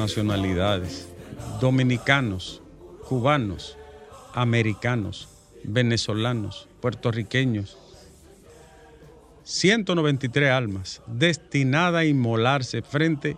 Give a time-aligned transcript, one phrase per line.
[0.00, 1.08] nacionalidades,
[1.60, 2.62] dominicanos,
[3.06, 3.76] cubanos,
[4.32, 5.28] americanos,
[5.62, 7.76] venezolanos, puertorriqueños,
[9.44, 13.36] 193 almas destinadas a inmolarse frente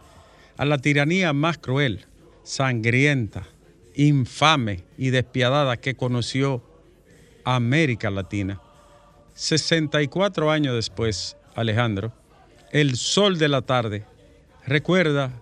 [0.57, 2.07] a la tiranía más cruel,
[2.45, 3.47] sangrienta,
[3.97, 6.63] infame y despiadada que conoció
[7.45, 8.61] América Latina.
[9.35, 12.13] 64 años después, Alejandro,
[12.71, 14.05] el sol de la tarde
[14.65, 15.42] recuerda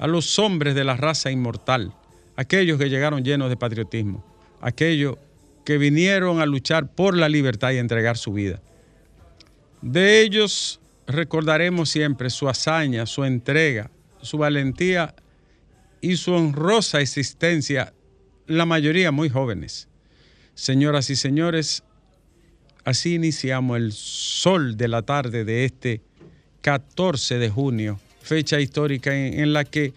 [0.00, 1.92] a los hombres de la raza inmortal,
[2.34, 4.24] aquellos que llegaron llenos de patriotismo,
[4.62, 5.16] aquellos
[5.62, 8.62] que vinieron a luchar por la libertad y entregar su vida.
[9.82, 13.90] De ellos recordaremos siempre su hazaña, su entrega,
[14.22, 15.14] su valentía
[16.00, 17.92] y su honrosa existencia,
[18.46, 19.86] la mayoría muy jóvenes.
[20.54, 21.82] Señoras y señores,
[22.84, 26.00] así iniciamos el sol de la tarde de este
[26.62, 29.92] 14 de junio, fecha histórica en, la que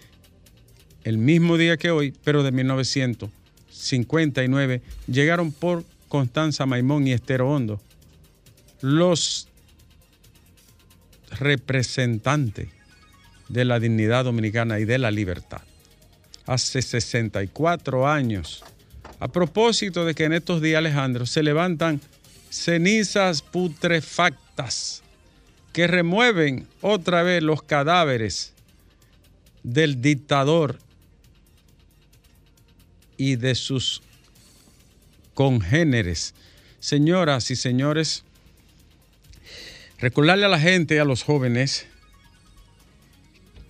[1.04, 7.82] el mismo día que hoy, pero de 1959, llegaron por Constanza Maimón y Estero Hondo
[8.82, 9.48] los
[11.40, 12.70] representantes
[13.50, 15.62] de la dignidad dominicana y de la libertad.
[16.46, 18.64] Hace 64 años.
[19.20, 22.02] A propósito de que en estos días, Alejandro, se levantan
[22.50, 25.03] cenizas putrefactas
[25.74, 28.54] que remueven otra vez los cadáveres
[29.64, 30.78] del dictador
[33.18, 34.04] y de sus
[35.34, 36.36] congéneres.
[36.80, 38.24] Señoras y señores,
[39.98, 41.88] recordarle a la gente, a los jóvenes,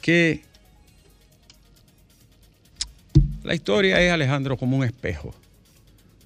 [0.01, 0.43] que
[3.43, 5.33] la historia es, Alejandro, como un espejo.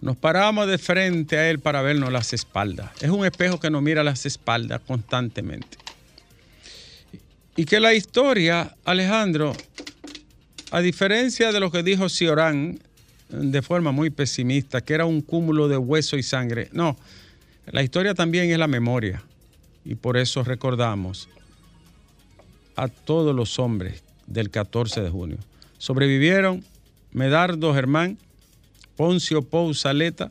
[0.01, 2.91] Nos paramos de frente a él para vernos las espaldas.
[3.01, 5.77] Es un espejo que nos mira las espaldas constantemente.
[7.55, 9.55] Y que la historia, Alejandro,
[10.71, 12.79] a diferencia de lo que dijo Ciorán
[13.29, 16.97] de forma muy pesimista, que era un cúmulo de hueso y sangre, no,
[17.65, 19.23] la historia también es la memoria.
[19.83, 21.27] Y por eso recordamos
[22.75, 25.37] a todos los hombres del 14 de junio.
[25.77, 26.63] Sobrevivieron
[27.11, 28.17] Medardo Germán,
[28.97, 30.29] Poncio Pou Saleta,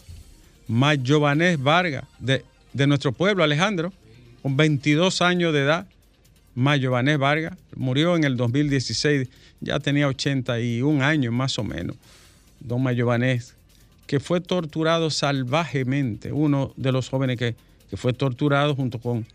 [0.68, 3.92] Mayovanés Vargas, de, de, nuestro pueblo, Alejandro,
[4.42, 5.86] con 22 años de edad.
[6.54, 9.28] Mayovanés Vargas murió en el 2016,
[9.60, 11.96] ya tenía 81 años más o menos.
[12.60, 13.54] Don Mayovanés,
[14.06, 17.54] que fue torturado salvajemente, uno de los jóvenes que,
[17.88, 19.26] que fue torturado junto con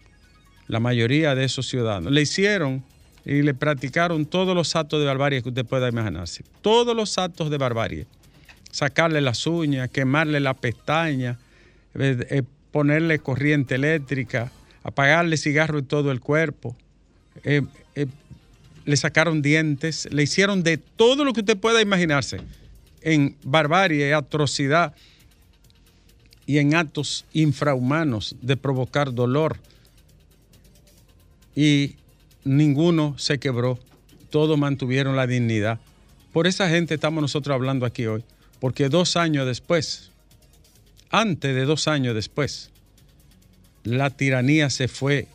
[0.67, 2.11] la mayoría de esos ciudadanos.
[2.11, 2.83] Le hicieron
[3.25, 6.43] y le practicaron todos los actos de barbarie que usted pueda imaginarse.
[6.61, 8.07] Todos los actos de barbarie.
[8.71, 11.37] Sacarle las uñas, quemarle la pestaña,
[11.95, 14.51] eh, eh, ponerle corriente eléctrica,
[14.83, 16.75] apagarle cigarro en todo el cuerpo.
[17.43, 17.61] Eh,
[18.85, 22.41] le sacaron dientes, le hicieron de todo lo que usted pueda imaginarse
[23.01, 24.93] en barbarie, atrocidad
[26.45, 29.57] y en actos infrahumanos de provocar dolor.
[31.55, 31.95] Y
[32.43, 33.77] ninguno se quebró,
[34.29, 35.79] todos mantuvieron la dignidad.
[36.33, 38.23] Por esa gente estamos nosotros hablando aquí hoy,
[38.61, 40.11] porque dos años después,
[41.09, 42.69] antes de dos años después,
[43.83, 45.27] la tiranía se fue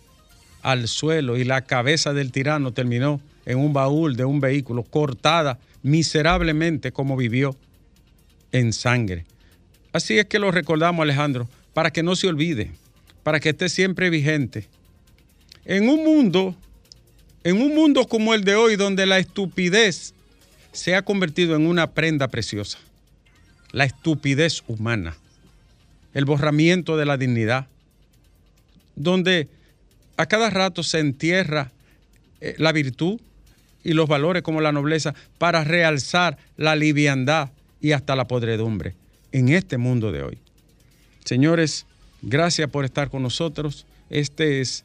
[0.62, 5.58] al suelo y la cabeza del tirano terminó en un baúl de un vehículo, cortada
[5.82, 7.54] miserablemente como vivió
[8.52, 9.26] en sangre.
[9.92, 12.70] Así es que lo recordamos, Alejandro, para que no se olvide,
[13.22, 14.68] para que esté siempre vigente.
[15.66, 16.56] En un mundo
[17.46, 20.14] en un mundo como el de hoy, donde la estupidez
[20.72, 22.78] se ha convertido en una prenda preciosa,
[23.72, 25.16] la estupidez humana,
[26.14, 27.66] el borramiento de la dignidad,
[28.94, 29.48] donde
[30.16, 31.72] a cada rato se entierra
[32.40, 33.20] eh, la virtud
[33.84, 38.94] y los valores como la nobleza para realzar la liviandad y hasta la podredumbre
[39.32, 40.38] en este mundo de hoy.
[41.24, 41.86] Señores,
[42.22, 43.86] gracias por estar con nosotros.
[44.10, 44.84] Este es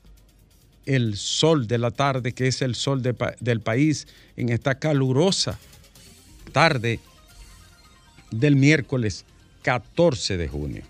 [0.86, 5.57] el sol de la tarde, que es el sol del país, en esta calurosa
[6.51, 7.00] tarde
[8.31, 9.25] del miércoles
[9.62, 10.83] 14 de junio.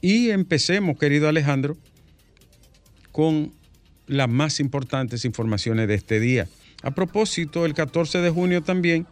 [0.00, 1.76] Y empecemos, querido Alejandro,
[3.12, 3.52] con
[4.06, 6.48] las más importantes informaciones de este día.
[6.82, 9.06] A propósito, el 14 de junio también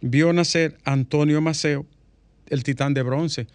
[0.00, 1.86] vio nacer Antonio Maceo,
[2.48, 3.46] el titán de bronce,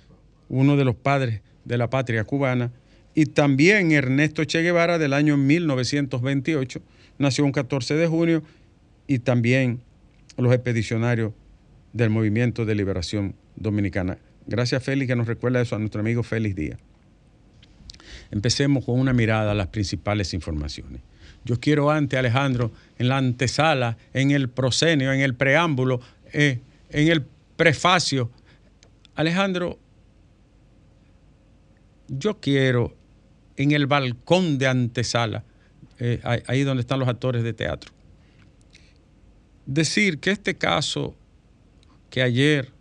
[0.50, 2.72] uno de los padres de la patria cubana,
[3.16, 6.82] y también Ernesto Che Guevara del año 1928,
[7.18, 8.44] nació un 14 de junio,
[9.08, 9.82] y también
[10.38, 11.34] los expedicionarios
[11.98, 14.20] del Movimiento de Liberación Dominicana.
[14.46, 16.80] Gracias, Félix, que nos recuerda eso a nuestro amigo Félix Díaz.
[18.32, 21.02] Empecemos con una mirada a las principales informaciones.
[21.44, 26.00] Yo quiero antes, Alejandro, en la antesala, en el proscenio, en el preámbulo,
[26.34, 26.60] eh,
[26.90, 28.30] en el prefacio,
[29.16, 29.80] Alejandro,
[32.08, 32.96] yo quiero
[33.56, 35.44] en el balcón de antesala,
[36.00, 37.92] eh, ahí donde están los actores de teatro,
[39.66, 41.16] decir que este caso
[42.10, 42.72] que ayer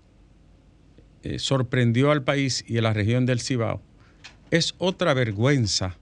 [1.23, 3.83] eh, sorprendió al país y a la región del Cibao
[4.51, 5.97] es otra vergüenza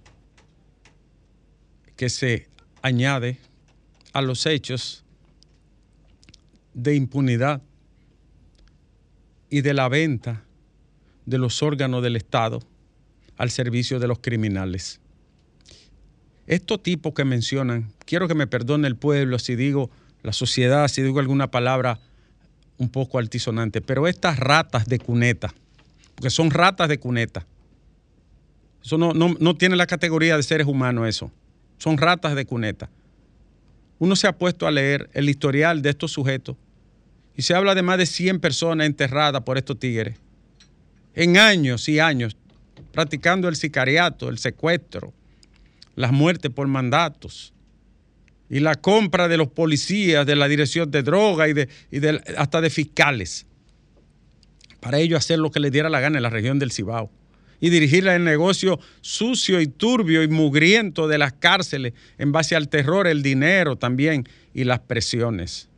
[1.96, 2.48] que se
[2.82, 3.38] añade
[4.12, 5.04] a los hechos
[6.74, 7.62] de impunidad
[9.48, 10.44] y de la venta
[11.24, 12.60] de los órganos del Estado
[13.36, 15.00] al servicio de los criminales.
[16.46, 19.90] Estos tipos que mencionan, quiero que me perdone el pueblo si digo
[20.22, 22.00] la sociedad, si digo alguna palabra
[22.78, 25.52] un poco altisonante, pero estas ratas de cuneta,
[26.14, 27.46] porque son ratas de cuneta,
[28.82, 31.32] eso no, no, no tiene la categoría de seres humanos eso,
[31.78, 32.90] son ratas de cuneta.
[33.98, 36.56] Uno se ha puesto a leer el historial de estos sujetos
[37.36, 40.18] y se habla de más de 100 personas enterradas por estos tigres,
[41.14, 42.36] en años y años,
[42.92, 45.14] practicando el sicariato, el secuestro,
[45.94, 47.53] las muertes por mandatos
[48.48, 52.00] y la compra de los policías, de la dirección de droga y, de, y
[52.36, 53.46] hasta de fiscales,
[54.80, 57.10] para ellos hacer lo que les diera la gana en la región del Cibao
[57.60, 62.68] y dirigir el negocio sucio y turbio y mugriento de las cárceles en base al
[62.68, 65.70] terror, el dinero también y las presiones.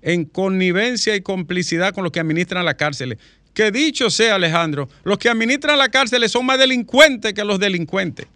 [0.00, 3.18] En connivencia y complicidad con los que administran las cárceles.
[3.54, 8.26] Que dicho sea, Alejandro, los que administran las cárceles son más delincuentes que los delincuentes.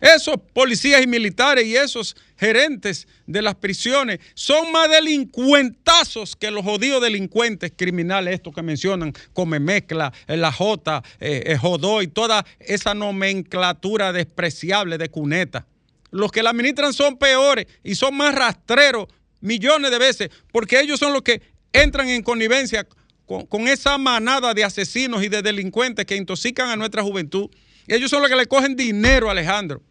[0.00, 6.62] Esos policías y militares y esos gerentes de las prisiones son más delincuentazos que los
[6.62, 12.08] jodidos delincuentes criminales, estos que mencionan, come mezcla, eh, la J, eh, eh, Jodó y
[12.08, 15.66] toda esa nomenclatura despreciable de cuneta.
[16.10, 19.06] Los que la administran son peores y son más rastreros
[19.40, 21.40] millones de veces, porque ellos son los que
[21.72, 22.86] entran en connivencia
[23.26, 27.48] con, con esa manada de asesinos y de delincuentes que intoxican a nuestra juventud.
[27.86, 29.82] Ellos son los que le cogen dinero, Alejandro.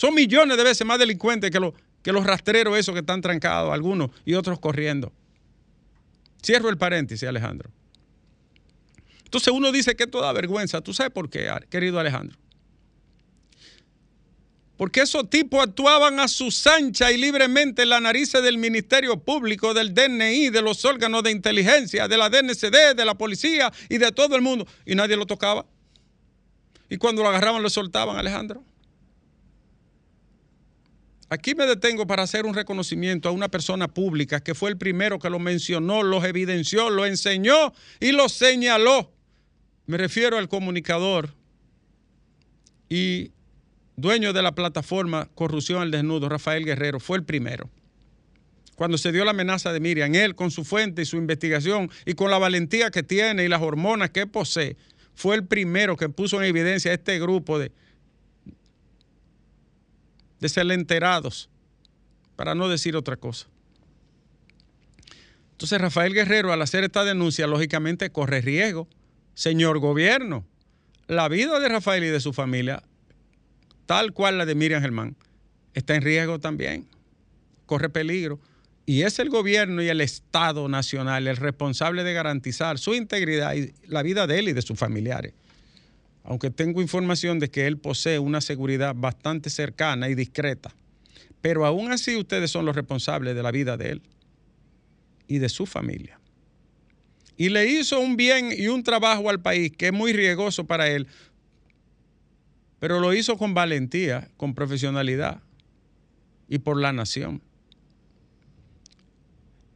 [0.00, 3.70] Son millones de veces más delincuentes que, los- que los rastreros esos que están trancados,
[3.70, 5.12] algunos y otros corriendo.
[6.42, 7.68] Cierro el paréntesis, Alejandro.
[9.24, 10.80] Entonces uno dice que esto da vergüenza.
[10.80, 12.38] ¿Tú sabes por qué, querido Alejandro?
[14.78, 19.74] Porque esos tipos actuaban a su ancha y libremente en la narices del Ministerio Público,
[19.74, 24.10] del DNI, de los órganos de inteligencia, de la DNCD, de la policía y de
[24.12, 24.66] todo el mundo.
[24.86, 25.66] Y nadie lo tocaba.
[26.88, 28.64] Y cuando lo agarraban, lo soltaban, Alejandro.
[31.32, 35.20] Aquí me detengo para hacer un reconocimiento a una persona pública que fue el primero
[35.20, 39.12] que lo mencionó, los evidenció, lo enseñó y lo señaló.
[39.86, 41.32] Me refiero al comunicador
[42.88, 43.30] y
[43.94, 47.70] dueño de la plataforma Corrupción al Desnudo, Rafael Guerrero, fue el primero.
[48.74, 52.14] Cuando se dio la amenaza de Miriam, él con su fuente y su investigación y
[52.14, 54.76] con la valentía que tiene y las hormonas que posee,
[55.14, 57.70] fue el primero que puso en evidencia este grupo de,
[60.40, 61.48] desalenterados,
[62.36, 63.46] para no decir otra cosa.
[65.52, 68.88] Entonces Rafael Guerrero al hacer esta denuncia lógicamente corre riesgo.
[69.34, 70.44] Señor gobierno,
[71.06, 72.82] la vida de Rafael y de su familia,
[73.86, 75.16] tal cual la de Miriam Germán,
[75.74, 76.88] está en riesgo también.
[77.66, 78.40] Corre peligro.
[78.86, 83.72] Y es el gobierno y el Estado nacional el responsable de garantizar su integridad y
[83.86, 85.34] la vida de él y de sus familiares
[86.22, 90.74] aunque tengo información de que él posee una seguridad bastante cercana y discreta,
[91.40, 94.02] pero aún así ustedes son los responsables de la vida de él
[95.26, 96.18] y de su familia.
[97.36, 100.88] Y le hizo un bien y un trabajo al país que es muy riesgoso para
[100.88, 101.06] él,
[102.78, 105.40] pero lo hizo con valentía, con profesionalidad
[106.48, 107.42] y por la nación.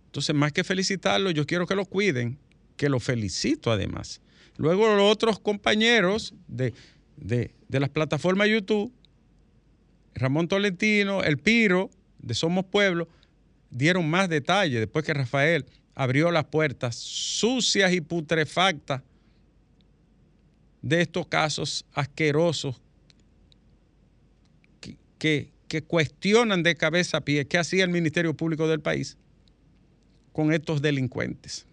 [0.06, 2.38] Entonces, más que felicitarlo, yo quiero que lo cuiden,
[2.76, 4.20] que lo felicito además.
[4.56, 6.72] Luego los otros compañeros de,
[7.16, 8.92] de, las plataformas YouTube
[10.14, 13.08] Ramón Tolentino, el Piro de Somos Pueblo,
[13.70, 19.02] dieron más detalles después que Rafael abrió las puertas sucias y putrefactas
[20.82, 22.80] de estos casos asquerosos
[24.80, 29.16] que, que, que cuestionan de cabeza a pie qué hacía el Ministerio Público del país
[30.32, 31.66] con estos delincuentes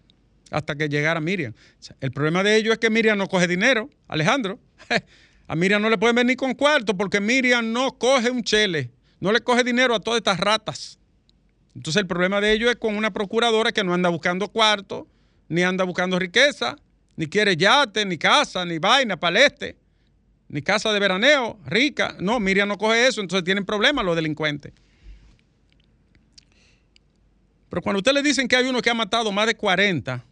[0.52, 1.54] hasta que llegara Miriam.
[2.00, 4.60] El problema de ellos es que Miriam no coge dinero, Alejandro.
[5.48, 8.90] A Miriam no le pueden venir con cuarto porque Miriam no coge un chele,
[9.20, 10.98] no le coge dinero a todas estas ratas.
[11.74, 15.08] Entonces el problema de ellos es con una procuradora que no anda buscando cuarto,
[15.48, 16.76] ni anda buscando riqueza,
[17.16, 19.76] ni quiere yate, ni casa, ni vaina para el este,
[20.48, 22.16] ni casa de veraneo, rica.
[22.18, 24.72] No, Miriam no coge eso, entonces tienen problemas los delincuentes.
[27.68, 30.24] Pero cuando usted le dicen que hay uno que ha matado más de 40,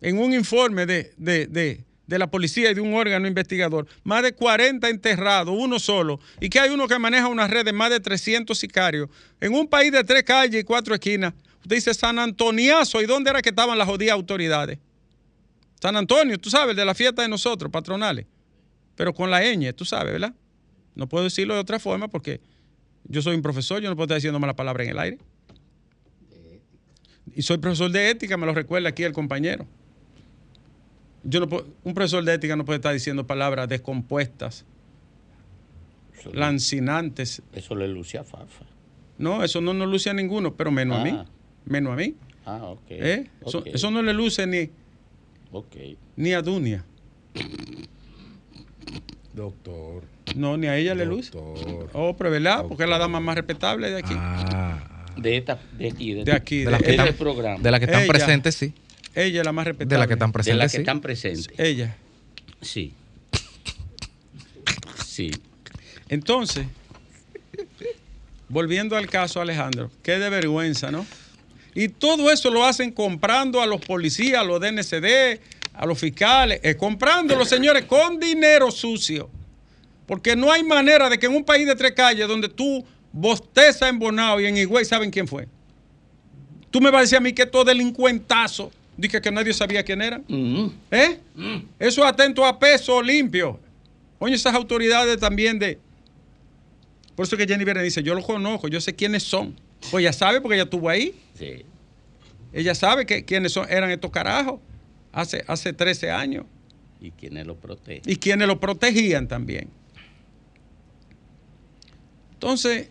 [0.00, 4.22] en un informe de, de, de, de, la policía y de un órgano investigador, más
[4.22, 7.90] de 40 enterrados, uno solo, y que hay uno que maneja una red de más
[7.90, 9.08] de 300 sicarios,
[9.40, 11.34] en un país de tres calles y cuatro esquinas.
[11.62, 14.78] Usted dice San Antoniazo, ¿y dónde era que estaban las jodidas autoridades?
[15.80, 18.26] San Antonio, tú sabes, de la fiesta de nosotros, patronales,
[18.96, 20.34] pero con la ñ, tú sabes, ¿verdad?
[20.94, 22.40] No puedo decirlo de otra forma porque
[23.04, 25.18] yo soy un profesor, yo no puedo estar diciendo mala palabra en el aire.
[27.34, 29.66] Y soy profesor de ética, me lo recuerda aquí el compañero.
[31.22, 34.64] Yo no puedo, un profesor de ética no puede estar diciendo palabras descompuestas,
[36.18, 37.42] Eso, lancinantes.
[37.52, 38.64] eso le luce a Fafa.
[39.18, 41.10] No, eso no nos luce a ninguno, pero menos a mí.
[41.12, 41.26] Ah.
[41.66, 42.14] Menos a mí.
[42.46, 42.80] Ah, ok.
[42.88, 43.30] ¿eh?
[43.46, 44.70] Eso, ok, eso no le luce ni,
[45.52, 45.76] ok.
[46.16, 46.84] ni a Dunia.
[49.34, 50.02] Doctor.
[50.36, 51.30] No, ni a ella le luce.
[51.32, 51.90] Doctor.
[51.92, 52.64] Oh, pero ¿verdad?
[52.66, 54.14] Porque es la dama más respetable de aquí.
[54.16, 57.60] Ah, De, esta, de aquí, de, De aquí, de de, las que este están, programa.
[57.62, 58.08] de la que están Ella.
[58.12, 58.72] presentes, sí.
[59.14, 59.94] Ella es la más respetable.
[59.94, 60.82] De la que están de presentes, las que sí.
[60.82, 61.58] están presentes.
[61.58, 61.96] Ella.
[62.60, 62.94] Sí.
[65.04, 65.30] Sí.
[66.08, 66.66] Entonces,
[68.48, 71.06] volviendo al caso, Alejandro, qué de vergüenza, ¿no?
[71.74, 75.40] Y todo eso lo hacen comprando a los policías, a los DNCD,
[75.74, 79.30] a los fiscales, eh, comprando los señores con dinero sucio.
[80.06, 83.88] Porque no hay manera de que en un país de tres calles donde tú bostezas
[83.88, 85.46] en Bonao y en Higüey saben quién fue.
[86.70, 90.02] Tú me vas a decir a mí que estos delincuentazos, dije que nadie sabía quién
[90.02, 90.24] eran.
[90.28, 91.18] Mm, ¿Eh?
[91.78, 93.58] Eso atento a peso limpio.
[94.18, 95.78] Oye, esas autoridades también de.
[97.14, 99.54] Por eso que Jenny Verne dice: Yo los conozco, yo sé quiénes son.
[99.90, 101.14] Pues ella sabe porque ella estuvo ahí.
[101.34, 101.64] sí.
[102.52, 104.60] Ella sabe que, quiénes son, eran estos carajos
[105.12, 106.46] hace, hace 13 años.
[107.00, 108.02] ¿Y quiénes lo protegen?
[108.04, 109.68] Y quienes lo protegían también.
[112.32, 112.88] Entonces,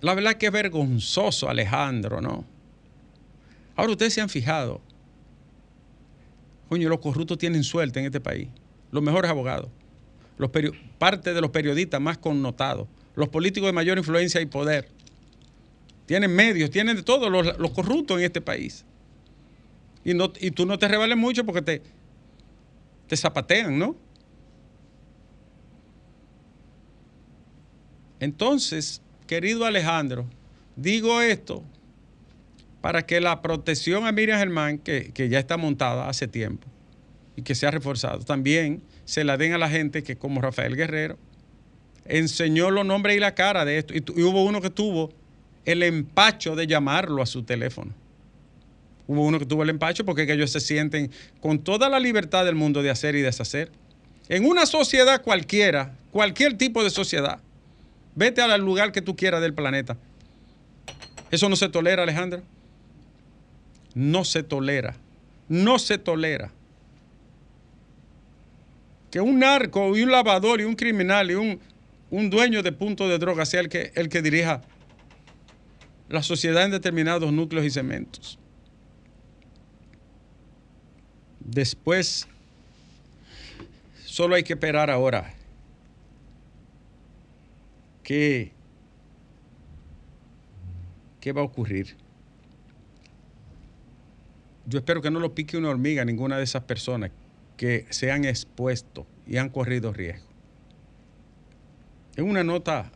[0.00, 2.44] la verdad que es vergonzoso, Alejandro, ¿no?
[3.76, 4.80] Ahora ustedes se han fijado.
[6.72, 8.48] Coño, los corruptos tienen suerte en este país.
[8.92, 9.68] Los mejores abogados.
[10.38, 10.50] Los
[10.98, 12.88] parte de los periodistas más connotados.
[13.14, 14.88] Los políticos de mayor influencia y poder.
[16.06, 18.86] Tienen medios, tienen de todo los, los corruptos en este país.
[20.02, 21.82] Y, no, y tú no te rebales mucho porque te,
[23.06, 23.94] te zapatean, ¿no?
[28.18, 30.24] Entonces, querido Alejandro,
[30.74, 31.64] digo esto
[32.82, 36.66] para que la protección a Miriam Germán, que, que ya está montada hace tiempo
[37.36, 40.76] y que se ha reforzado, también se la den a la gente que, como Rafael
[40.76, 41.16] Guerrero,
[42.04, 43.94] enseñó los nombres y la cara de esto.
[43.94, 45.10] Y, y hubo uno que tuvo
[45.64, 47.94] el empacho de llamarlo a su teléfono.
[49.06, 51.10] Hubo uno que tuvo el empacho porque ellos se sienten
[51.40, 53.70] con toda la libertad del mundo de hacer y deshacer.
[54.28, 57.38] En una sociedad cualquiera, cualquier tipo de sociedad,
[58.16, 59.96] vete al lugar que tú quieras del planeta.
[61.30, 62.42] Eso no se tolera, Alejandra.
[63.94, 64.96] No se tolera.
[65.48, 66.50] No se tolera.
[69.10, 71.60] Que un narco y un lavador y un criminal y un,
[72.10, 74.62] un dueño de punto de droga sea el que, el que dirija
[76.08, 78.38] la sociedad en determinados núcleos y cementos.
[81.40, 82.28] Después,
[84.04, 85.34] solo hay que esperar ahora
[88.02, 88.52] qué,
[91.20, 91.96] qué va a ocurrir.
[94.66, 97.10] Yo espero que no lo pique una hormiga ninguna de esas personas
[97.56, 100.26] que se han expuesto y han corrido riesgo.
[102.16, 102.90] En una nota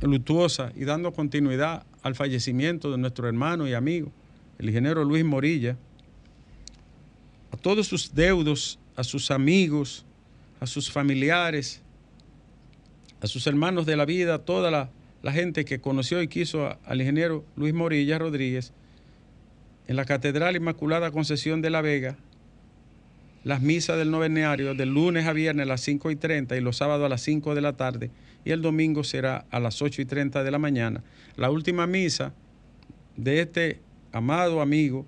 [0.00, 4.10] luctuosa y dando continuidad al fallecimiento de nuestro hermano y amigo,
[4.58, 5.76] el ingeniero Luis Morilla,
[7.52, 10.04] a todos sus deudos, a sus amigos,
[10.60, 11.80] a sus familiares,
[13.20, 14.90] a sus hermanos de la vida, a toda la,
[15.22, 18.72] la gente que conoció y quiso a- al ingeniero Luis Morilla Rodríguez,
[19.88, 22.18] en la Catedral Inmaculada Concepción de la Vega,
[23.42, 26.76] las misas del novenario del lunes a viernes a las 5 y 30 y los
[26.76, 28.10] sábados a las 5 de la tarde
[28.44, 31.02] y el domingo será a las 8 y 30 de la mañana.
[31.36, 32.34] La última misa
[33.16, 33.80] de este
[34.12, 35.06] amado amigo,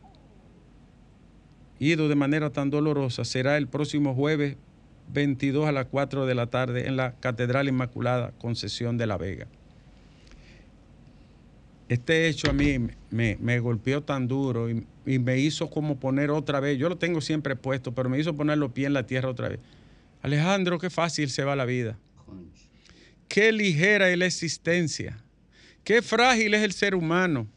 [1.79, 4.57] ido de manera tan dolorosa, será el próximo jueves
[5.13, 9.47] 22 a las 4 de la tarde en la Catedral Inmaculada Concesión de la Vega.
[11.91, 12.79] Este hecho a mí
[13.11, 16.99] me, me golpeó tan duro y, y me hizo como poner otra vez, yo lo
[16.99, 19.59] tengo siempre puesto, pero me hizo poner los pies en la tierra otra vez.
[20.23, 21.99] Alejandro, qué fácil se va la vida.
[23.27, 25.21] Qué ligera es la existencia.
[25.83, 27.49] Qué frágil es el ser humano.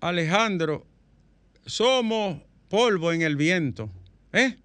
[0.00, 0.84] Alejandro,
[1.66, 3.88] somos polvo en el viento.
[4.32, 4.56] ¿Eh?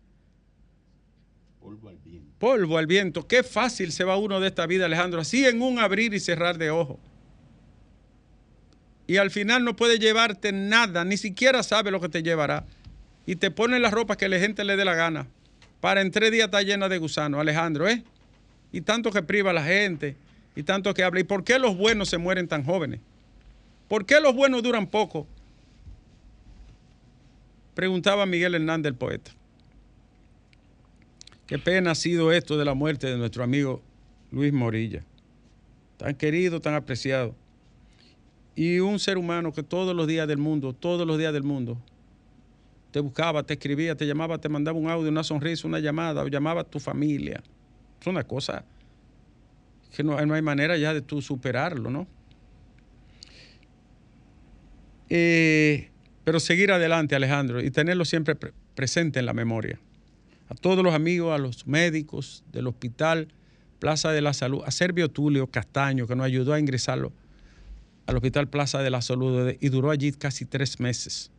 [2.39, 3.27] Polvo al viento.
[3.27, 5.22] Qué fácil se va uno de esta vida, Alejandro.
[5.22, 6.98] Así en un abrir y cerrar de ojos.
[9.08, 12.65] Y al final no puede llevarte nada, ni siquiera sabe lo que te llevará.
[13.25, 15.27] Y te pone la ropa que la gente le dé la gana.
[15.79, 18.03] Para en tres días está llena de gusanos, Alejandro, ¿eh?
[18.72, 20.15] Y tanto que priva a la gente,
[20.56, 21.22] y tanto que habla.
[21.22, 23.00] ¿Y por qué los buenos se mueren tan jóvenes?
[23.88, 25.25] ¿Por qué los buenos duran poco?
[27.75, 29.32] Preguntaba Miguel Hernández, el poeta.
[31.48, 33.82] Qué pena ha sido esto de la muerte de nuestro amigo
[34.32, 35.04] Luis Morilla.
[35.96, 37.34] Tan querido, tan apreciado.
[38.54, 41.78] Y un ser humano que todos los días del mundo, todos los días del mundo,
[42.91, 46.28] te buscaba, te escribía, te llamaba, te mandaba un audio, una sonrisa, una llamada, o
[46.28, 47.41] llamaba a tu familia.
[48.02, 48.65] Es una cosa
[49.95, 52.08] que no, no hay manera ya de tú superarlo, ¿no?
[55.10, 55.91] Eh,
[56.26, 59.80] pero seguir adelante, Alejandro, y tenerlo siempre pre presente en la memoria.
[60.50, 63.28] A todos los amigos, a los médicos del hospital
[63.80, 67.12] Plaza de la Salud, a Servio Tulio Castaño, que nos ayudó a ingresarlo
[68.08, 71.30] al Hospital Plaza de la Salud y duró allí casi tres meses.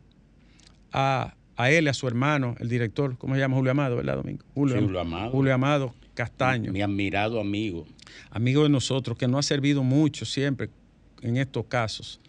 [0.93, 3.55] A, a él, a su hermano, el director, ¿cómo se llama?
[3.57, 4.45] Julio Amado, ¿verdad, Domingo?
[4.53, 5.31] Julio, Sí, Julio Amado.
[5.31, 6.71] Julio Amado Castaño.
[6.71, 7.85] Mi admirado amigo.
[8.31, 10.69] amigo de nosotros, que nos ha servido mucho siempre
[11.21, 12.19] en estos casos.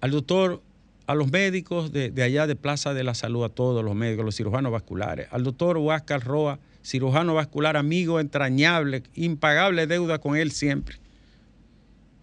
[0.00, 0.62] Al doctor,
[1.06, 4.24] a los médicos de, de allá de Plaza de la Salud, a todos los médicos,
[4.24, 10.50] los cirujanos vasculares, al doctor Huáscar Roa, cirujano vascular, amigo entrañable, impagable deuda con él
[10.52, 10.96] siempre.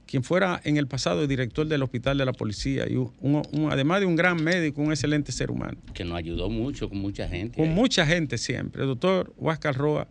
[0.05, 3.99] Quien fuera en el pasado director del hospital de la policía y un- un- además
[3.99, 7.57] de un gran médico, un excelente ser humano que nos ayudó mucho con mucha gente.
[7.57, 7.75] con ahí.
[7.75, 8.81] mucha gente siempre.
[8.81, 10.07] El doctor Huáscar Roa,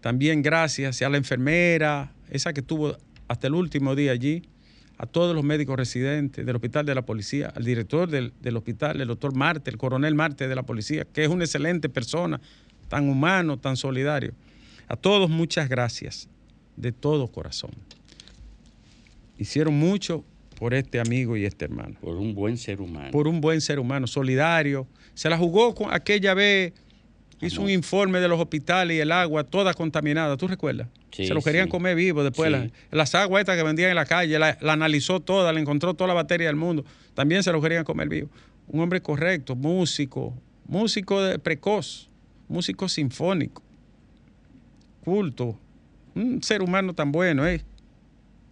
[0.00, 2.96] también gracias a la enfermera, esa que estuvo
[3.28, 4.42] hasta el último día allí,
[4.98, 9.00] a todos los médicos residentes del hospital de la policía, al director del, del hospital,
[9.00, 12.40] el doctor Marte, el coronel Marte de la policía, que es una excelente persona,
[12.88, 14.32] tan humano, tan solidario.
[14.88, 16.28] A todos muchas gracias,
[16.76, 17.72] de todo corazón.
[19.38, 20.24] Hicieron mucho
[20.58, 23.10] por este amigo y este hermano Por un buen ser humano.
[23.10, 24.86] por un buen ser humano, solidario.
[25.14, 26.72] Se la jugó con aquella vez,
[27.40, 30.88] hizo un informe de los hospitales y el agua toda contaminada, ¿tú recuerdas?
[31.12, 31.70] Sí, Se lo querían sí.
[31.70, 32.48] comer vivo después.
[32.48, 32.52] Sí.
[32.52, 35.94] la- las aguas estas que vendían en la calle, la, la analizó toda, le encontró
[35.94, 36.84] toda la batería del mundo.
[37.14, 38.28] También se lo querían comer vivo.
[38.68, 40.34] Un hombre correcto, músico,
[40.66, 42.08] músico de precoz,
[42.48, 43.62] músico sinfónico,
[45.04, 45.58] culto,
[46.14, 47.62] un ser humano tan bueno, ¿eh?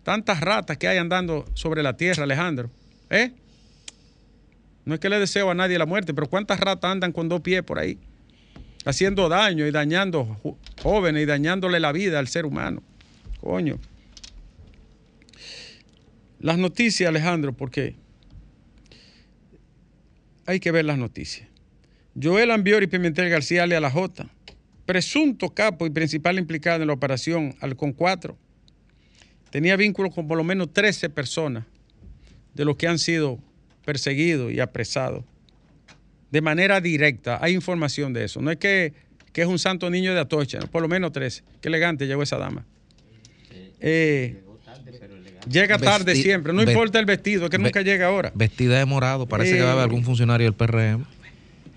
[0.03, 2.71] Tantas ratas que hay andando sobre la tierra, Alejandro,
[3.11, 3.33] ¿eh?
[4.85, 7.41] No es que le deseo a nadie la muerte, pero ¿cuántas ratas andan con dos
[7.41, 7.99] pies por ahí?
[8.85, 10.39] Haciendo daño y dañando
[10.83, 12.83] jóvenes y dañándole la vida al ser humano.
[13.41, 13.79] Coño.
[16.41, 17.97] Las noticias, Alejandro, porque
[20.47, 21.49] hay que ver las noticias.
[22.21, 24.29] Joel Ambiori Pimentel García alias La J,
[24.87, 28.37] presunto capo y principal implicado en la operación Halcón 4,
[29.51, 31.65] tenía vínculos con por lo menos 13 personas
[32.55, 33.39] de los que han sido
[33.85, 35.25] perseguidos y apresados
[36.35, 37.39] de manera directa.
[37.41, 38.41] Hay información de eso.
[38.43, 38.93] No es que,
[39.33, 40.67] que es un santo niño de Atocha, ¿no?
[40.67, 41.45] por lo menos 13.
[41.61, 42.65] Qué elegante llegó esa dama.
[43.81, 44.43] Eh,
[45.49, 48.33] llega tarde Vesti- siempre, no importa el vestido, que ve- nunca llega ahora.
[48.35, 49.85] Vestida de morado, parece que va a haber Eh.
[49.85, 51.05] algún funcionario del PRM.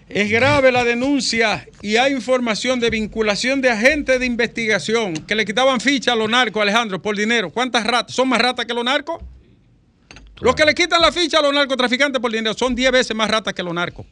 [0.09, 5.45] Es grave la denuncia y hay información de vinculación de agentes de investigación que le
[5.45, 7.51] quitaban ficha a los narcos, Alejandro, por dinero.
[7.51, 8.15] ¿Cuántas ratas?
[8.15, 9.21] ¿Son más ratas que los narcos?
[10.39, 13.29] Los que le quitan la ficha a los narcotraficantes por dinero son 10 veces más
[13.29, 14.05] ratas que los narcos.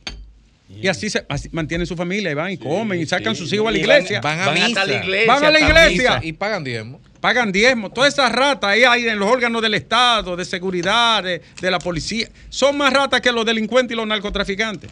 [0.67, 3.41] Y así se así mantienen su familia y van y comen y sacan sí.
[3.43, 4.19] sus hijos a la van- iglesia.
[4.21, 4.85] Van a Van misa.
[4.85, 6.19] la iglesia, Van a la iglesia.
[6.23, 6.99] Y pagan diezmo.
[7.21, 7.91] pagan diezmo.
[7.91, 11.77] Todas esas ratas ahí hay en los órganos del Estado, de seguridad, de, de la
[11.79, 12.29] policía.
[12.49, 14.89] Son más ratas que los delincuentes y los narcotraficantes.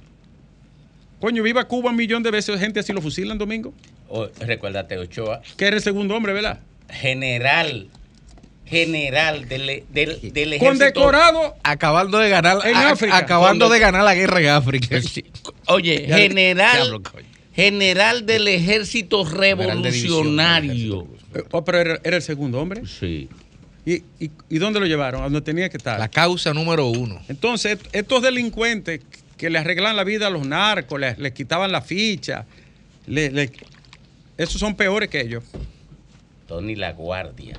[1.20, 3.74] Coño, viva Cuba un millón de veces, gente así lo fusilan, Domingo.
[4.10, 6.60] O- recuérdate, Ochoa, Que era el segundo hombre, ¿verdad?
[6.90, 7.88] general,
[8.74, 10.66] general del, del, del ejército.
[10.66, 12.58] Condecorado Acabando de ganar.
[12.66, 13.16] En a- África.
[13.18, 15.00] Acabando de ganar la guerra en África.
[15.68, 17.02] Oye, Ya- general,
[17.56, 21.08] general del ejército revolucionario.
[21.52, 22.82] Oh, pero era, era el segundo hombre.
[22.86, 23.30] Sí.
[23.86, 25.22] ¿Y, y, y dónde lo llevaron?
[25.22, 26.00] A donde tenía que estar.
[26.00, 27.22] La causa número uno.
[27.28, 29.02] Entonces, est- estos delincuentes
[29.38, 32.46] que le arreglan la vida a los narcos, les, les quitaban la ficha,
[33.08, 33.52] le- le-
[34.38, 35.44] esos son peores que ellos.
[36.48, 37.58] Tony La Guardia.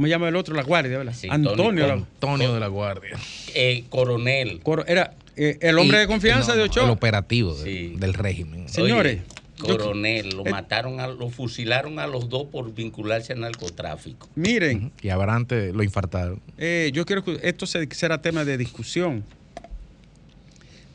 [0.00, 0.54] ¿Cómo se llama el otro?
[0.54, 1.12] La guardia, ¿verdad?
[1.14, 1.86] Sí, Antonio.
[1.86, 3.18] La- Antonio de la Guardia.
[3.54, 4.60] Eh, coronel.
[4.62, 6.84] Coro- era eh, el hombre Y- de confianza no, de no, Ochoa.
[6.84, 7.94] El operativo de- Sí.
[7.98, 8.66] del régimen.
[8.70, 13.34] Señores, Oye, yo- coronel, lo eh, mataron, a, lo fusilaron a los dos por vincularse
[13.34, 14.26] al narcotráfico.
[14.36, 16.40] Miren, Y a Abrante lo infartaron.
[16.56, 19.22] eh, yo quiero que esto se- será tema de discusión,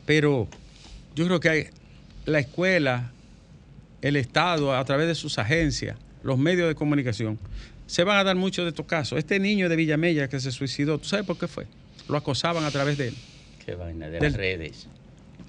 [0.04, 0.48] pero
[1.14, 1.64] yo creo que hay,
[2.24, 3.12] la escuela,
[4.02, 7.38] el Estado, a través de sus agencias, los medios de comunicación,
[7.86, 9.18] se van a dar muchos de estos casos.
[9.18, 11.66] Este niño de Villamella que se suicidó, ¿tú sabes por qué fue?
[12.08, 13.14] Lo acosaban a través de él,
[13.64, 14.86] Qué vaina de las redes.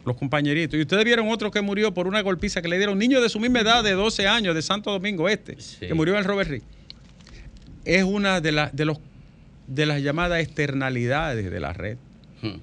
[0.06, 0.78] los compañeritos.
[0.78, 3.30] Y ustedes vieron otro que murió por una golpiza que le dieron, un niño de
[3.30, 5.88] su misma edad, de 12 años, de Santo Domingo Este, Sí.
[5.88, 6.62] que murió en Robert Reed.
[7.86, 8.97] Es una de, las de, los,
[9.67, 11.97] de las llamadas externalidades de la red.
[12.41, 12.58] Hmm.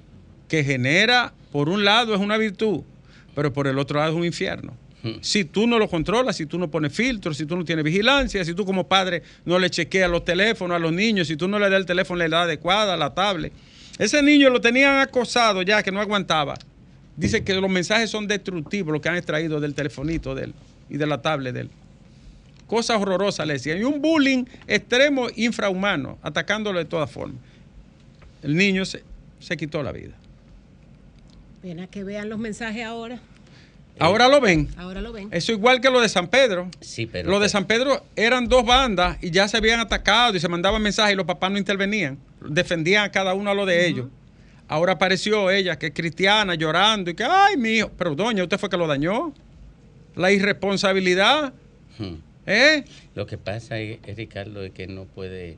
[0.47, 2.81] que genera, por un lado es una virtud,
[3.33, 4.73] pero por el otro lado es un infierno.
[5.05, 5.19] Hmm.
[5.21, 8.43] Si tú no lo controlas, si tú no pones filtros, si tú no tienes vigilancia,
[8.43, 11.59] si tú como padre no le chequeas los teléfonos a los niños, si tú no
[11.59, 13.53] le das el teléfono en la edad adecuada, la tablet.
[13.99, 16.55] Ese niño lo tenían acosado ya, que no aguantaba.
[17.15, 20.53] Dice que los mensajes son destructivos, los que han extraído del telefonito de él
[20.89, 21.69] y de la tablet de él.
[22.65, 23.77] Cosas horrorosas le decían.
[23.77, 27.37] Y un bullying extremo, infrahumano, atacándolo de todas formas.
[28.41, 29.03] El niño se,
[29.39, 30.15] se quitó la vida.
[31.61, 33.21] Ven a que vean los mensajes ahora.
[33.99, 34.67] Ahora lo ven.
[34.77, 35.29] Ahora lo ven.
[35.31, 36.69] Eso igual que lo de San Pedro.
[36.81, 37.29] Sí, pero.
[37.29, 40.81] Lo de San Pedro eran dos bandas y ya se habían atacado y se mandaban
[40.81, 42.17] mensajes y los papás no intervenían.
[42.47, 44.07] Defendían a cada uno a lo de ellos.
[44.67, 47.91] Ahora apareció ella, que es cristiana, llorando y que, ay, mi hijo.
[47.97, 49.33] Pero doña, usted fue que lo dañó.
[50.15, 51.53] La irresponsabilidad.
[51.97, 52.15] Hmm.
[52.47, 52.83] ¿Eh?
[53.15, 55.57] Lo que pasa es, es, Ricardo, es que no puede.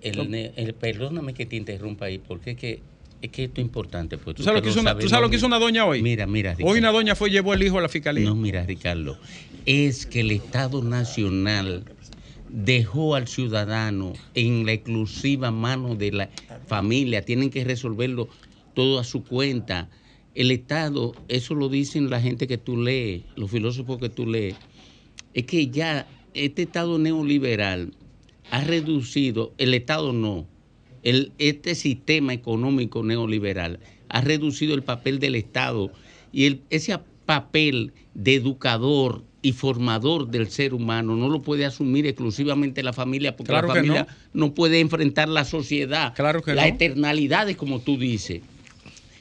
[0.00, 2.80] El, el- perdóname que te interrumpa ahí, porque es que,
[3.20, 4.18] es que esto es importante.
[4.18, 6.02] Pues, ¿Tú sabes lo que hizo una, tú sabes lo que hizo una doña hoy?
[6.02, 6.50] Mira, mira.
[6.52, 6.78] Hoy Ricardo.
[6.78, 8.24] una doña fue y llevó el hijo a la fiscalía.
[8.24, 9.18] No, mira, Ricardo.
[9.66, 11.84] Es que el Estado Nacional
[12.48, 16.30] dejó al ciudadano en la exclusiva mano de la
[16.66, 17.24] familia.
[17.24, 18.28] Tienen que resolverlo
[18.74, 19.88] todo a su cuenta.
[20.34, 24.54] El Estado, eso lo dicen la gente que tú lees, los filósofos que tú lees,
[25.34, 27.92] es que ya este Estado neoliberal
[28.50, 30.46] ha reducido, el Estado no,
[31.02, 35.90] el, este sistema económico neoliberal ha reducido el papel del Estado
[36.32, 42.06] y el, ese papel de educador y formador del ser humano no lo puede asumir
[42.06, 44.54] exclusivamente la familia porque Claro la familia no.
[44.54, 46.74] puede enfrentar la sociedad, Claro que las no.
[46.74, 48.40] eternalidades como tú dices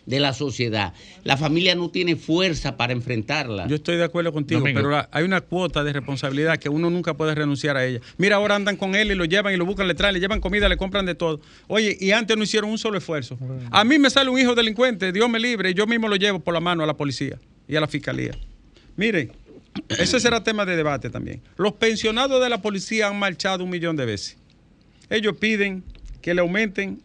[0.07, 0.93] de la sociedad.
[1.25, 3.67] La familia no tiene fuerza para enfrentarla.
[3.67, 4.79] Yo estoy de acuerdo contigo, Domingo.
[4.79, 7.99] pero la- hay una cuota de responsabilidad que uno nunca puede renunciar a ella.
[8.17, 10.39] Mira, ahora andan con él y lo llevan y lo buscan, le traen, le llevan
[10.39, 11.41] comida, le compran de todo.
[11.67, 13.37] Oye, y antes no hicieron un solo esfuerzo.
[13.69, 16.39] A mí me sale un hijo delincuente, Dios me libre, y yo mismo lo llevo
[16.39, 18.31] por la mano a la policía y a la fiscalía.
[18.95, 19.31] Mire,
[19.89, 21.41] ese será tema de debate también.
[21.57, 24.37] Los pensionados de la policía han marchado un millón de veces.
[25.09, 25.83] Ellos piden
[26.21, 27.01] que le aumenten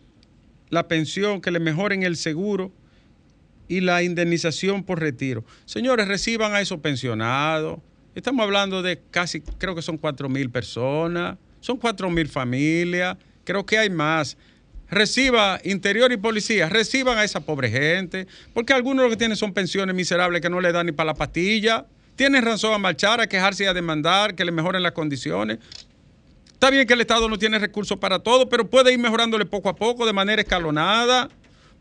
[0.70, 2.70] la pensión, que le mejoren el seguro
[3.72, 5.46] y la indemnización por retiro.
[5.64, 7.80] Señores, reciban a esos pensionados.
[8.14, 13.64] Estamos hablando de casi, creo que son 4 mil personas, son 4 mil familias, creo
[13.64, 14.36] que hay más.
[14.90, 19.54] Reciba interior y policía, reciban a esa pobre gente, porque algunos lo que tienen son
[19.54, 21.86] pensiones miserables que no le dan ni para la pastilla.
[22.14, 25.60] Tienen razón a marchar, a quejarse y a demandar que le mejoren las condiciones.
[26.52, 29.70] Está bien que el Estado no tiene recursos para todo, pero puede ir mejorándole poco
[29.70, 31.30] a poco, de manera escalonada.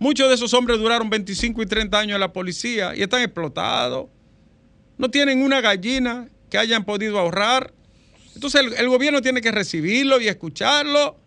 [0.01, 4.09] Muchos de esos hombres duraron 25 y 30 años en la policía y están explotados.
[4.97, 7.71] No tienen una gallina que hayan podido ahorrar.
[8.33, 11.19] Entonces el, gobierno tiene que recibirlo y escucharlo.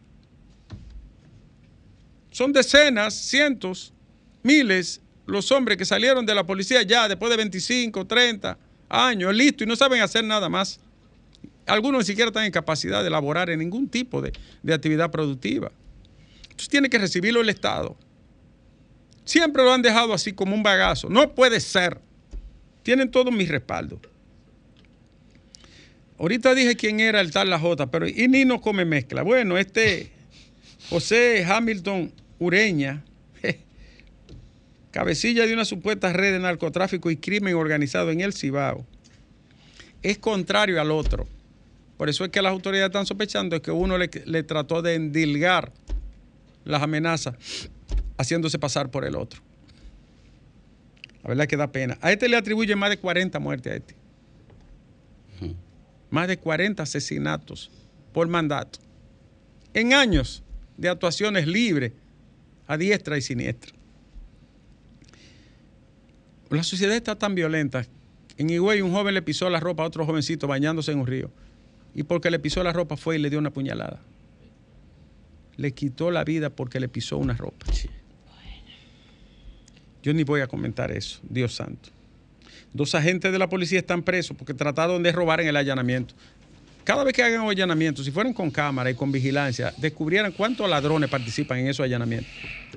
[2.33, 3.93] Son decenas, cientos,
[4.43, 8.59] miles los hombres que salieron de la policía ya después de 25, 30
[8.89, 10.81] años, listo, y no saben hacer nada más.
[11.67, 14.33] Algunos ni siquiera están en capacidad de elaborar en ningún tipo de,
[14.65, 15.71] de actividad productiva.
[16.43, 17.97] Entonces tiene que recibirlo el Estado.
[19.25, 21.09] Siempre lo han dejado así como un bagazo.
[21.09, 21.99] No puede ser.
[22.83, 24.01] Tienen todo mi respaldo.
[26.19, 29.23] Ahorita dije quién era el tal La J, pero y ni no come mezcla.
[29.23, 30.13] Bueno, este
[30.91, 33.03] José Hamilton Ureña,
[34.91, 38.87] cabecilla de una supuesta red de narcotráfico y crimen organizado en el Cibao,
[40.03, 41.27] es contrario al otro.
[41.97, 45.73] Por eso es que las autoridades están sospechando que uno le, le trató de endilgar
[46.65, 47.35] las amenazas
[48.17, 49.41] haciéndose pasar por el otro.
[51.23, 51.99] La verdad que da pena.
[52.03, 53.95] A este le atribuyen más de 40 muertes a este.
[56.11, 57.71] Más de 40 asesinatos
[58.13, 58.79] por mandato.
[59.73, 60.45] En años
[60.77, 61.93] de actuaciones libres
[62.67, 63.73] a diestra y siniestra.
[66.51, 67.87] La sociedad está tan violenta.
[68.37, 71.31] En Higüey un joven le pisó la ropa a otro jovencito bañándose en un río.
[71.95, 74.01] Y porque le pisó la ropa fue y le dio una puñalada.
[75.57, 77.67] Le quitó la vida porque le pisó una ropa.
[80.05, 81.89] Yo ni voy a comentar eso, Dios santo.
[82.75, 86.15] Dos agentes de la policía están presos porque trataron de robar en el allanamiento.
[86.85, 91.09] Cada vez que hagan allanamientos, si fueran con cámara y con vigilancia, descubrieran cuántos ladrones
[91.09, 92.31] participan en esos allanamientos.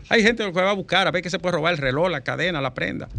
[0.07, 2.21] Hay gente que va a buscar a ver qué se puede robar el reloj, la
[2.21, 3.09] cadena, la prenda.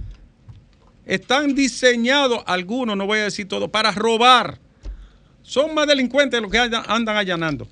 [1.05, 4.57] Están diseñados algunos, no voy a decir todo, para robar.
[5.43, 7.69] Son más delincuentes los que andan allanando.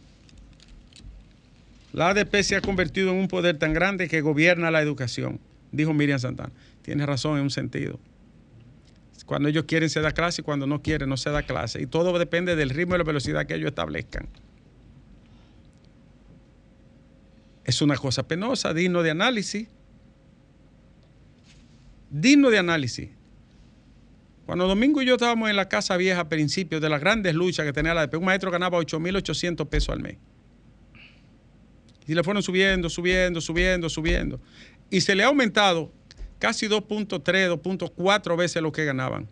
[1.95, 5.41] La ADP se ha convertido en un poder tan grande que gobierna la educación,
[5.77, 6.53] dijo Miriam Santana.
[6.83, 8.01] Tiene razón en un sentido.
[9.27, 11.83] Cuando ellos quieren se da clase y cuando no quieren no se da clase.
[11.83, 14.29] Y todo depende del ritmo y la velocidad que ellos establezcan.
[17.65, 19.69] Es una cosa penosa, digno de análisis.
[22.11, 23.09] Digno de análisis.
[24.47, 27.67] Cuando Domingo y yo estábamos en la casa vieja a principios de las grandes luchas
[27.67, 30.19] que tenía la ADP, un maestro ganaba 8.800 pesos al mes.
[32.07, 34.41] Y le fueron subiendo, subiendo, subiendo, subiendo.
[34.91, 35.93] Y se le ha aumentado
[36.39, 39.29] casi 2.3, 2.4 veces lo que ganaban.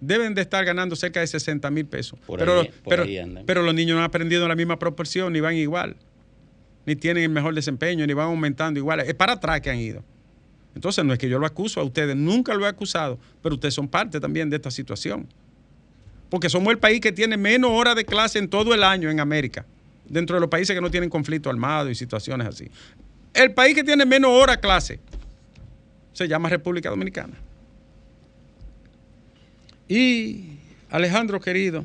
[0.00, 2.18] Deben de estar ganando cerca de 60 mil pesos.
[2.26, 5.54] Por pero, ahí- pero los niños no han aprendido en la misma proporción, ni van
[5.54, 5.96] igual.
[6.86, 9.00] Ni tienen el mejor desempeño, ni van aumentando igual.
[9.00, 10.04] Es para atrás que han ido.
[10.74, 13.74] Entonces no es que yo lo acuso a ustedes, nunca lo he acusado, pero ustedes
[13.74, 15.26] son parte también de esta situación.
[16.30, 19.18] Porque somos el país que tiene menos horas de clase en todo el año en
[19.18, 19.66] América,
[20.08, 22.70] dentro de los países que no tienen conflicto armado y situaciones así.
[23.38, 25.00] El país que tiene menos horas de clase
[26.12, 27.34] se llama República Dominicana.
[29.88, 30.58] Y
[30.90, 31.84] Alejandro querido,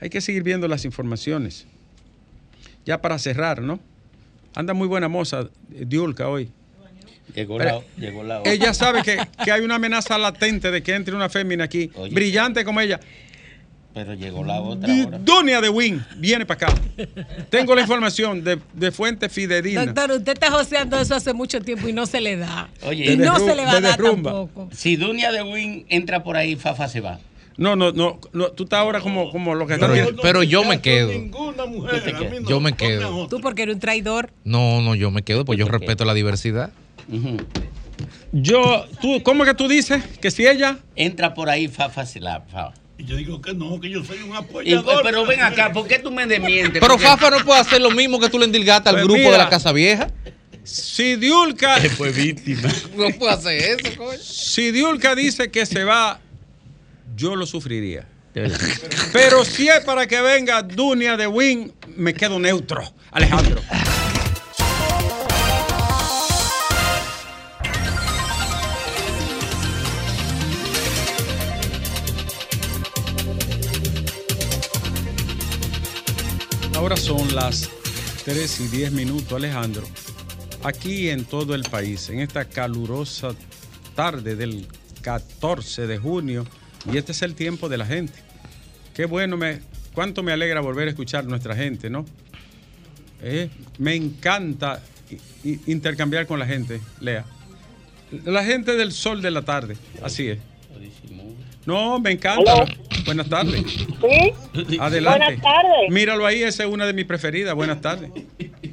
[0.00, 1.66] hay que seguir viendo las informaciones.
[2.84, 3.78] Ya para cerrar, ¿no?
[4.52, 6.50] Anda muy buena moza, eh, Diulca, hoy.
[7.36, 8.50] Llegó la, llegó la hora.
[8.50, 12.12] Ella sabe que, que hay una amenaza latente de que entre una fémina aquí, Oye.
[12.12, 12.98] brillante como ella.
[13.94, 15.18] Pero llegó la otra hora.
[15.18, 16.80] Dunia de Win viene para acá.
[17.50, 19.84] Tengo la información de, de fuente fidedigna.
[19.84, 22.70] Doctor, usted está joseando eso hace mucho tiempo y no se le da.
[22.82, 24.68] Oye, y no se le va a dar tampoco.
[24.72, 27.18] Si Dunia de Win entra por ahí, Fafa se va.
[27.58, 30.64] No, no, no, no, Tú estás ahora como, como lo que está Pero, pero yo
[30.64, 31.12] me quedo.
[31.12, 32.02] Ninguna mujer.
[32.02, 32.42] Quedas.
[32.42, 33.28] no, Yo me quedo.
[33.28, 34.30] Tú porque eres un traidor.
[34.44, 36.72] No, no, yo me quedo, pues yo respeto la diversidad.
[38.32, 40.02] Yo, tú, ¿cómo que tú dices?
[40.20, 40.78] Que si ella.
[40.96, 42.40] Entra por ahí, Fafa se la.
[42.40, 42.72] Fa.
[43.02, 45.02] Y yo digo que no, que yo soy un Y- apoyador.
[45.02, 46.80] pero ven acá, ¿por qué tú me desmientes?
[46.80, 49.18] Pero Porque- Fafa no puede hacer lo mismo que tú le endilgaste al Pues grupo
[49.18, 49.32] mira.
[49.32, 50.08] de la Casa Vieja.
[50.62, 52.68] Si Diulca, fue víctima.
[52.96, 54.18] No puede hacer eso, coño.
[54.22, 56.20] si Diulca dice que se va,
[57.16, 58.06] yo lo sufriría.
[58.34, 58.58] De verdad.
[59.12, 62.82] Pero si es para que venga Dunia de Win, me quedo neutro.
[63.10, 63.60] Alejandro.
[76.82, 77.70] Ahora son las
[78.24, 79.84] 3 y 10 minutos, Alejandro.
[80.64, 83.36] Aquí en todo el país, en esta calurosa
[83.94, 84.66] tarde del
[85.00, 86.44] 14 de junio,
[86.92, 88.14] y este es el tiempo de la gente.
[88.94, 89.60] Qué bueno, me,
[89.94, 92.04] cuánto me alegra volver a escuchar nuestra gente, ¿no?
[93.22, 94.82] Eh, me encanta
[95.44, 97.24] intercambiar con la gente, Lea.
[98.24, 100.38] La gente del sol de la tarde, así es.
[101.66, 102.52] No, me encanta.
[102.52, 102.64] Aló.
[103.04, 103.62] Buenas tardes.
[103.66, 105.18] Sí, Adelante.
[105.26, 105.90] Buenas tardes.
[105.90, 107.54] Míralo ahí, esa es una de mis preferidas.
[107.54, 108.10] Buenas tardes.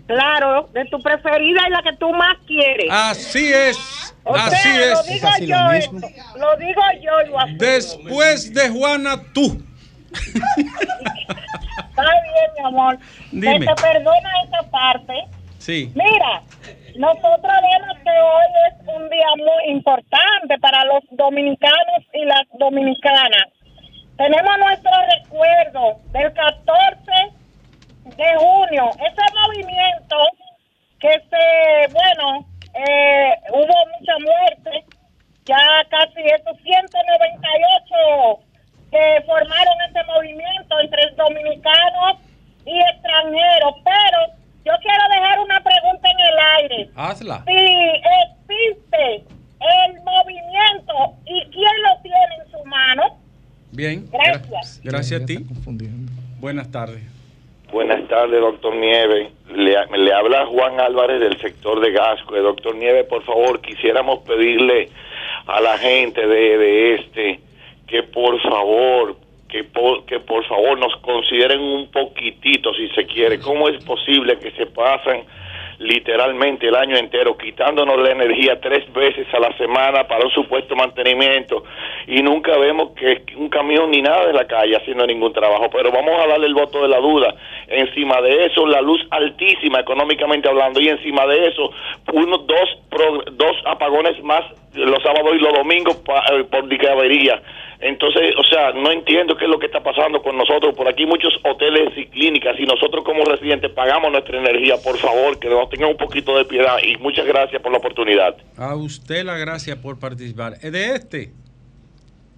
[0.08, 2.88] claro, de tu preferida y la que tú más quieres.
[2.92, 3.78] Así es.
[4.24, 5.08] o Así sea, lo es.
[5.08, 5.94] digo yo, esto,
[6.38, 7.58] lo digo yo y lo asumo.
[7.60, 9.64] Después de Juana, tú.
[11.90, 12.98] Está bien, mi amor.
[13.32, 13.60] Dime.
[13.60, 15.14] Que te perdona esa parte.
[15.60, 15.92] Sí.
[15.94, 16.42] Mira,
[16.98, 23.48] nosotros vemos que hoy es un día muy importante para los dominicanos y las dominicanas.
[24.18, 27.12] Tenemos nuestro recuerdo del 14
[28.18, 30.18] de junio, ese movimiento
[31.00, 34.86] que se, bueno, eh, hubo mucha muerte,
[35.46, 38.40] ya casi esos 198
[38.92, 42.18] que formaron ese movimiento entre dominicanos
[42.66, 44.39] y extranjeros, pero
[44.70, 46.92] yo quiero dejar una pregunta en el aire.
[46.96, 47.44] Hazla.
[47.46, 49.26] Si existe
[49.60, 53.04] el movimiento y quién lo tiene en su mano,
[53.72, 54.08] Bien.
[54.12, 54.82] Gracias.
[54.84, 55.46] Gracias a ti.
[56.40, 57.02] Buenas tardes.
[57.72, 59.32] Buenas tardes, doctor Nieve.
[59.54, 62.36] Le, le habla Juan Álvarez del sector de Gasco.
[62.36, 64.90] Eh, Doctor Nieve, por favor, quisiéramos pedirle
[65.46, 67.40] a la gente de, de este
[67.88, 69.18] que por favor,
[69.50, 73.40] que por, que por favor nos consideren un poquitito, si se quiere.
[73.40, 75.24] ¿Cómo es posible que se pasan
[75.80, 80.76] literalmente el año entero quitándonos la energía tres veces a la semana para un supuesto
[80.76, 81.64] mantenimiento
[82.06, 85.70] y nunca vemos que un camión ni nada de la calle haciendo ningún trabajo.
[85.72, 87.34] Pero vamos a darle el voto de la duda.
[87.68, 90.82] Encima de eso la luz altísima económicamente hablando.
[90.82, 91.72] Y encima de eso
[92.12, 92.70] unos dos
[93.32, 97.42] dos apagones más los sábados y los domingos pa- eh, por dicadería
[97.82, 100.76] entonces, o sea, no entiendo qué es lo que está pasando con nosotros.
[100.76, 104.76] Por aquí muchos hoteles y clínicas y nosotros como residentes pagamos nuestra energía.
[104.84, 108.36] Por favor, que nos tengan un poquito de piedad y muchas gracias por la oportunidad.
[108.58, 110.56] A usted la gracia por participar.
[110.62, 111.32] Es de este.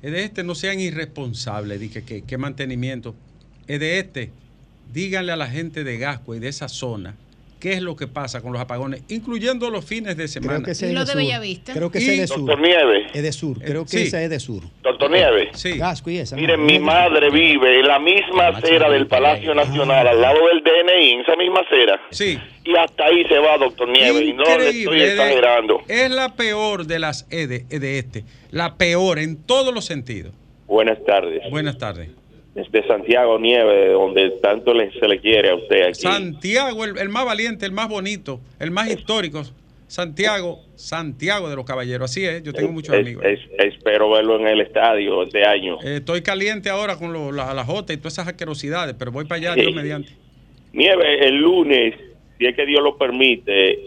[0.04, 1.80] Es de este, no sean irresponsables.
[1.80, 3.16] Dije que mantenimiento.
[3.68, 4.30] Es de este.
[4.94, 7.16] Díganle a la gente de Gasco y de esa zona
[7.62, 10.56] qué es lo que pasa con los apagones, incluyendo los fines de semana.
[10.56, 11.64] Creo que ese es de sur.
[11.74, 12.40] Creo que ese es de sur.
[12.40, 13.08] Doctor Nieve.
[13.14, 13.60] Es de sur.
[13.60, 14.02] Creo que sí.
[14.02, 14.64] ese es de sur.
[14.82, 15.50] Doctor Nieves.
[15.54, 15.78] Sí.
[15.78, 16.36] Gasco y esa.
[16.36, 21.12] Miren, mi madre vive en la misma acera del Palacio Nacional, al lado del DNI,
[21.12, 22.02] en esa misma acera.
[22.10, 22.38] Sí.
[22.66, 24.24] Y hasta ahí se va, doctor Nieves.
[24.24, 25.84] Y no le estoy exagerando.
[25.88, 28.26] Es la peor de las E de, E de este.
[28.50, 30.34] La peor en todos los sentidos.
[30.66, 31.44] Buenas tardes.
[31.52, 32.10] Buenas tardes.
[32.54, 36.02] Desde Santiago Nieve, donde tanto le- se le quiere a usted aquí.
[36.02, 39.44] Santiago, el, el más valiente, el más bonito, el más histórico.
[39.88, 42.10] Santiago, Santiago de los Caballeros.
[42.12, 43.24] Así es, yo tengo muchos amigos.
[43.26, 45.78] es- espero verlo en el estadio este año.
[45.84, 49.26] Eh, estoy caliente ahora con lo- la, la J y todas esas asquerosidades, pero voy
[49.26, 50.12] para allá, Dios mediante.
[50.74, 51.96] Nieve, el lunes,
[52.38, 53.78] si es que Dios lo permite,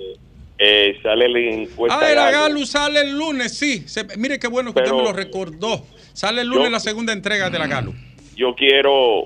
[0.59, 1.99] eh, sale la encuesta.
[2.01, 2.65] Ah, el Galo.
[2.67, 3.85] Sale el lunes, sí.
[3.87, 5.87] Se- mire qué bueno que Pero- usted me lo recordó.
[6.13, 7.95] Sale el lunes Yo- la segunda entrega de la Galu.
[8.35, 9.25] Yo quiero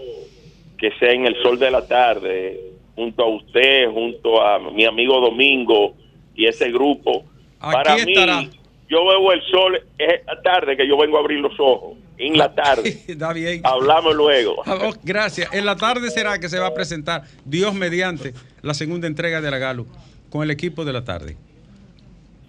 [0.76, 2.60] que sea en el sol de la tarde,
[2.94, 5.94] junto a usted, junto a mi amigo Domingo
[6.34, 7.24] y ese grupo.
[7.60, 8.40] Aquí Para estará.
[8.42, 8.50] mí,
[8.88, 11.96] yo veo el sol esta tarde que yo vengo a abrir los ojos.
[12.16, 12.88] En la tarde.
[13.06, 13.60] Está bien.
[13.62, 14.62] Hablamos luego.
[14.66, 15.54] Ah, oh, gracias.
[15.54, 19.50] En la tarde será que se va a presentar, Dios mediante, la segunda entrega de
[19.50, 19.86] la Galu
[20.28, 21.36] con el equipo de la tarde.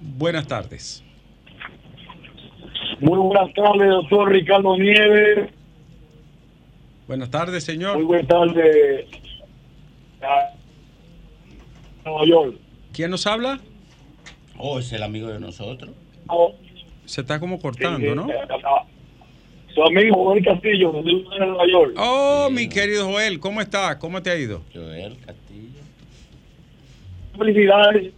[0.02, 1.04] Buenas tardes.
[3.00, 5.52] Muy buenas tardes, doctor Ricardo Nieves.
[7.10, 7.96] Buenas tardes, señor.
[7.96, 9.08] Muy buenas tardes.
[12.06, 12.56] Nueva York.
[12.94, 13.60] ¿Quién nos habla?
[14.60, 15.90] Oh, es el amigo de nosotros.
[17.06, 18.28] Se está como cortando, ¿no?
[19.74, 21.02] Su amigo Joel Castillo, de
[21.40, 21.96] Nueva York.
[21.98, 23.98] Oh, mi querido Joel, ¿cómo está?
[23.98, 24.62] ¿Cómo te ha ido?
[24.72, 25.80] Joel Castillo.
[27.40, 28.14] Felicidades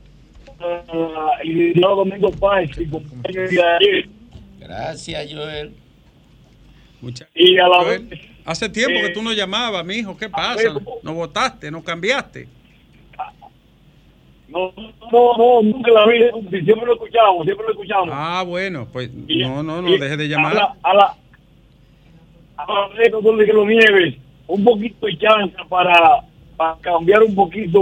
[0.60, 4.10] al licenciado Domingo Páez, y compañero de ayer.
[4.60, 5.74] Gracias, Joel.
[7.00, 10.18] Muchas Y a la Joel, vez, Hace tiempo que Eh, tú no llamabas, mi hijo.
[10.18, 10.70] ¿Qué pasa?
[11.04, 11.70] ¿Nos votaste?
[11.72, 12.48] ¿Nos cambiaste?
[14.50, 14.74] no,
[15.12, 16.20] no, no, nunca la vi,
[16.66, 18.10] siempre lo escuchamos, siempre lo escuchamos.
[18.12, 20.56] Ah, bueno, pues Y- no, no, no y dejes de A llamar.
[20.56, 21.16] la, a la,
[22.58, 24.16] a la vez, doctor Ricardo Nieves,
[24.48, 26.22] un poquito de chance para,
[26.58, 27.80] para cambiar un poquito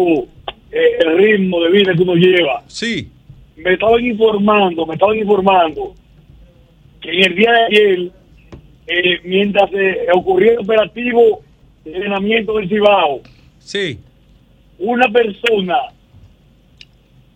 [0.71, 2.61] eh, el ritmo de vida que uno lleva.
[2.67, 3.11] Sí.
[3.57, 5.95] Me estaban informando, me estaban informando
[7.01, 8.11] que en el día de ayer,
[8.89, 11.41] eh, mientras se ocurrió el operativo
[11.85, 13.21] de entrenamiento del Cibao,
[13.59, 13.99] Sí.
[14.79, 15.75] una persona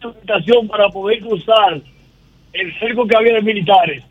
[0.04, 1.82] una invitación para poder cruzar
[2.52, 4.04] el cerco que había de militares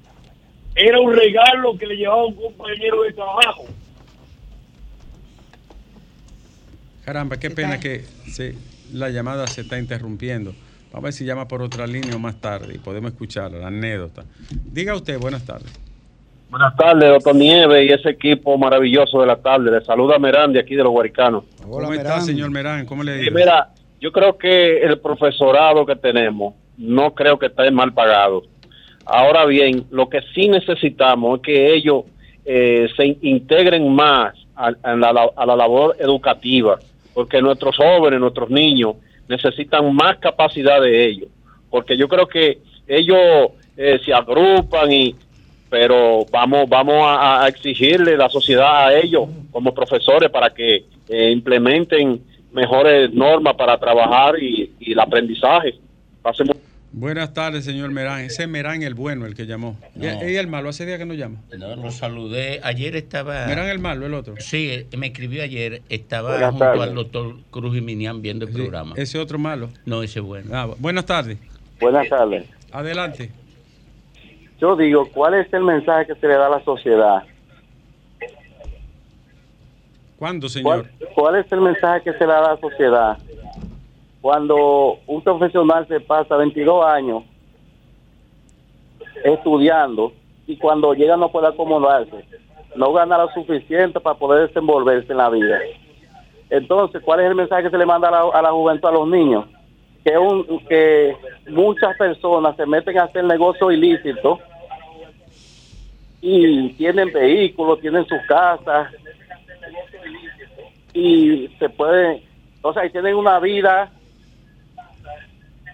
[0.75, 3.65] era un regalo que le llevaba un compañero de trabajo.
[7.05, 8.55] Caramba, qué pena que se-
[8.93, 10.55] la llamada se está interrumpiendo.
[10.93, 13.67] Vamos a ver si llama por otra línea o más tarde y podemos escuchar la
[13.69, 14.25] anécdota.
[14.51, 15.73] Diga usted, buenas tardes.
[16.53, 19.71] Buenas tardes, doctor Nieves y ese equipo maravilloso de la tarde.
[19.71, 21.45] Le saluda Merán de aquí de los Huaricanos.
[21.63, 22.85] ¿Cómo está, señor Merán?
[22.85, 23.35] ¿Cómo le digo?
[23.35, 23.71] mira,
[24.03, 28.43] yo creo que el profesorado que tenemos no creo que esté mal pagado.
[29.07, 32.05] Ahora bien, lo que sí necesitamos es que ellos
[32.45, 36.79] eh, se integren más a, a la, a la labor educativa,
[37.15, 38.97] porque nuestros jóvenes, nuestros niños
[39.27, 41.31] necesitan más capacidad de ellos,
[41.71, 45.17] porque yo creo que ellos eh, se agrupan y
[45.73, 51.31] pero vamos vamos a, a exigirle la sociedad a ellos como profesores para que eh,
[51.31, 52.21] implementen
[52.53, 55.73] mejores normas para trabajar y, y el aprendizaje.
[56.21, 56.57] Pasemos
[56.95, 58.21] Buenas tardes, señor Merán.
[58.21, 59.79] Ese es Merán el bueno, el que llamó.
[59.97, 60.29] ¿Y, No.
[60.29, 60.69] y el malo?
[60.69, 61.39] ¿Hace día que no llama?
[61.59, 62.61] No, lo saludé.
[62.63, 63.47] Ayer estaba.
[63.47, 64.35] Merán el malo, el otro.
[64.41, 65.81] Sí, eh, me escribió ayer.
[65.89, 66.83] Estaba Buenas junto tardes.
[66.83, 68.93] al doctor Cruz y Minian viendo el Sí, programa.
[68.99, 69.71] Ese otro malo.
[69.87, 70.51] No, ese es bueno.
[70.53, 71.39] Ah, bu- buenas tardes.
[71.81, 72.45] Buenas tardes.
[72.73, 73.31] Adelante.
[74.63, 77.25] Yo digo, ¿cuál es el mensaje que se le da a la sociedad?
[80.17, 80.87] ¿Cuándo, señor?
[81.01, 83.19] ¿Cuál, cuál es el mensaje que se le da a la sociedad
[84.21, 87.25] cuando un profesional se pasa 22 años
[89.25, 90.13] estudiando
[90.47, 92.25] y cuando llega no puede acomodarse,
[92.77, 95.59] no gana lo suficiente para poder desenvolverse en la vida?
[96.51, 98.93] Entonces, ¿cuál es el mensaje que se le manda a la, a la juventud, a
[98.93, 99.45] los niños?
[100.05, 101.17] Que, un, que
[101.49, 104.39] muchas personas se meten a hacer negocios ilícitos
[106.23, 108.93] y tienen vehículos, tienen sus casas
[110.95, 112.23] y se pueden,
[112.63, 113.91] o sea, y tienen una vida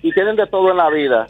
[0.03, 1.28] y tienen de todo en la vida.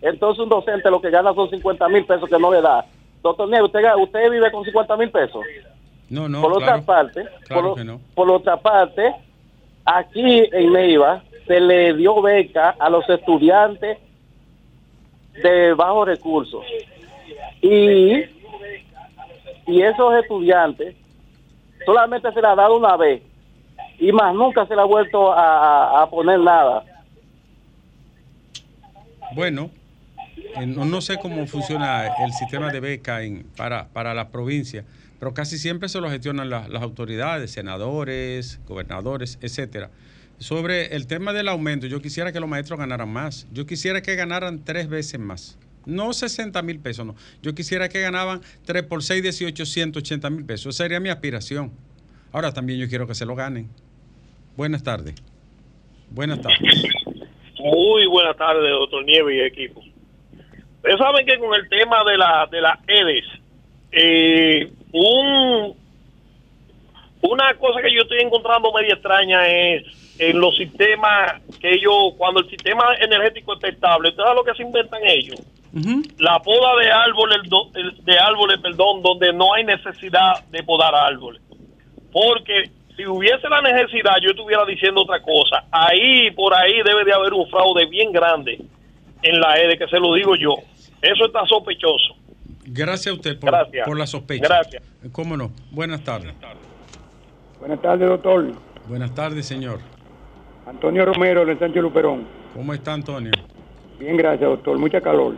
[0.00, 2.86] Entonces un docente lo que gana son 50 mil pesos que no le da.
[3.22, 5.44] Doctor Nieves, ¿usted, usted vive con 50 mil pesos?
[6.08, 6.40] No, no.
[6.40, 8.00] por otra parte, claro por, que no.
[8.14, 9.14] por otra parte,
[9.84, 13.98] aquí en Neiva se le dio beca a los estudiantes
[15.42, 16.64] de bajos recursos.
[17.60, 18.24] Y,
[19.66, 20.94] y esos estudiantes
[21.86, 23.22] solamente se le ha dado una vez
[23.98, 26.84] y más nunca se le ha vuelto a, poner nada.
[29.34, 29.70] Bueno,
[30.36, 34.84] eh, no, no sé cómo funciona el sistema de beca en, para, para la provincia,
[35.18, 39.90] pero casi siempre se lo gestionan la- las autoridades, senadores, gobernadores, etcétera.
[40.38, 43.46] Sobre el tema del aumento, yo quisiera que los maestros ganaran más.
[43.52, 45.56] Yo quisiera que ganaran tres veces más.
[45.86, 47.14] No 60 mil pesos, no.
[47.42, 50.74] Yo quisiera que ganaban 3 por 6, 18, 180 mil pesos.
[50.74, 51.72] Esa sería mi aspiración.
[52.32, 53.68] Ahora también yo quiero que se lo ganen.
[54.56, 55.14] Buenas tardes.
[56.10, 56.84] Buenas tardes.
[57.58, 59.80] Muy buenas tardes, doctor Nieves y equipo.
[60.76, 63.24] Ustedes saben que con el tema de la de las EDES,
[63.92, 65.74] eh, un,
[67.22, 72.40] una cosa que yo estoy encontrando media extraña es en los sistemas que ellos, cuando
[72.40, 75.40] el sistema energético está estable, ¿ustedes saben lo que se inventan ellos?
[76.18, 77.38] La poda de árboles,
[78.04, 81.42] de árboles, perdón, donde no hay necesidad de podar árboles.
[82.12, 85.64] Porque si hubiese la necesidad, yo estuviera diciendo otra cosa.
[85.72, 88.60] Ahí, por ahí, debe de haber un fraude bien grande
[89.22, 90.54] en la EDE, que se lo digo yo.
[91.02, 92.14] Eso está sospechoso.
[92.66, 93.86] Gracias a usted por, Gracias.
[93.86, 94.46] por la sospecha.
[94.46, 94.82] Gracias.
[95.10, 95.50] ¿Cómo no?
[95.72, 96.34] Buenas tardes.
[97.58, 98.52] Buenas tardes, doctor.
[98.86, 99.80] Buenas tardes, señor.
[100.66, 102.24] Antonio Romero, del Sánchez Luperón.
[102.54, 103.32] ¿Cómo está Antonio?
[103.98, 104.78] Bien, gracias, doctor.
[104.78, 105.34] Mucha calor.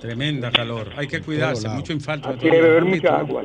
[0.00, 0.88] Tremenda calor.
[0.96, 1.68] Hay que cuidarse.
[1.68, 2.28] Mucho infarto.
[2.28, 3.44] Hay que beber mucha agua.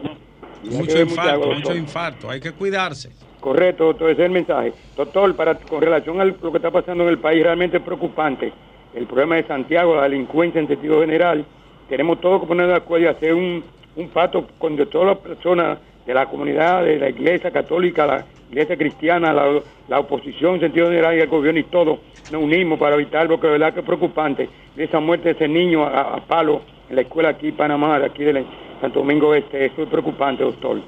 [0.64, 2.30] Y hay que Mucho infarto, mucho infarto.
[2.30, 3.12] Hay que cuidarse.
[3.40, 4.74] Correcto, doctor, ese es el mensaje.
[4.96, 8.54] Doctor, para, con relación a lo que está pasando en el país, realmente es preocupante.
[8.94, 11.46] El problema de Santiago, la delincuencia en sentido general,
[11.90, 13.64] tenemos todo que poner de acuerdo y hacer un,
[13.96, 18.26] un pacto con de todas las personas de la comunidad, de la iglesia católica, la
[18.54, 22.00] iglesia cristiana, la, la oposición en sentido general y el gobierno y todo,
[22.32, 25.84] nos unimos para evitar, porque de verdad que es preocupante esa muerte de ese niño
[25.84, 28.46] a, a palo en la escuela aquí en Panamá, de aquí de
[28.80, 30.80] Santo Domingo Este, eso es preocupante, doctor.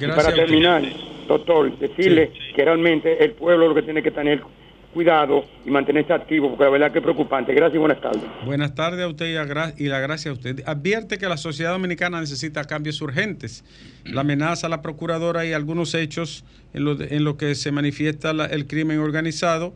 [0.00, 0.82] Y para terminar,
[1.26, 4.40] doctor, decirle que realmente el pueblo lo que tiene que tener
[4.92, 7.52] cuidado y mantenerse activo, porque la verdad que es preocupante.
[7.54, 8.22] Gracias y buenas tardes.
[8.44, 10.62] Buenas tardes a usted y, y la gracia a usted.
[10.66, 13.64] Advierte que la sociedad dominicana necesita cambios urgentes.
[14.04, 18.30] La amenaza a la procuradora y algunos hechos en lo, en lo que se manifiesta
[18.30, 19.74] el crimen organizado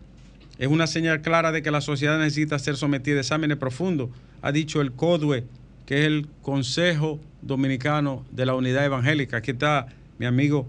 [0.58, 4.10] es una señal clara de que la sociedad necesita ser sometida a exámenes profundos,
[4.42, 5.44] ha dicho el CODUE,
[5.86, 9.38] que es el Consejo Dominicano de la Unidad Evangélica.
[9.38, 9.86] Aquí está
[10.18, 10.66] mi amigo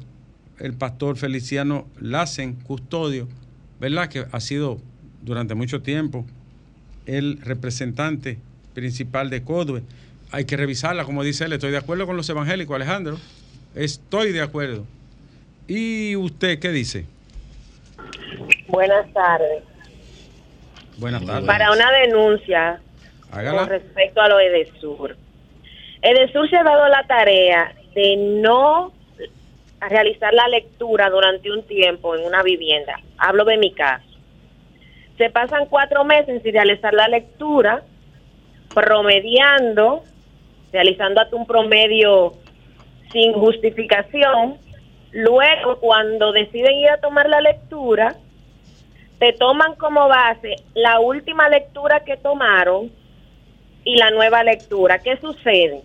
[0.60, 3.28] el pastor Feliciano Lassen, custodio,
[3.84, 4.08] ¿verdad?
[4.08, 4.78] Que ha sido
[5.24, 6.26] durante mucho tiempo
[7.06, 8.38] el representante
[8.74, 9.84] principal de CODUE.
[10.32, 11.52] Hay que revisarla, como dice él.
[11.52, 13.18] Estoy de acuerdo con los evangélicos, Alejandro.
[13.76, 14.86] Estoy de acuerdo.
[15.68, 17.06] ¿Y usted qué dice?
[18.70, 19.64] Buenas tardes.
[20.98, 21.46] Buenas tardes.
[21.46, 22.80] Para una denuncia
[23.32, 23.60] Hágala.
[23.60, 25.18] con respecto a lo Edesur.
[26.02, 28.94] Edesur se ha dado la tarea de no
[29.90, 33.00] realizar la lectura durante un tiempo en una vivienda.
[33.18, 34.06] Hablo de mi caso.
[35.18, 37.84] Se pasan cuatro meses sin realizar la lectura,
[38.74, 40.04] promediando,
[40.72, 42.34] realizando hasta un promedio
[43.12, 44.58] sin justificación.
[45.12, 48.16] Luego, cuando deciden ir a tomar la lectura,
[49.20, 52.92] te toman como base la última lectura que tomaron
[53.86, 55.00] y la nueva lectura.
[55.00, 55.82] ¿Qué sucede?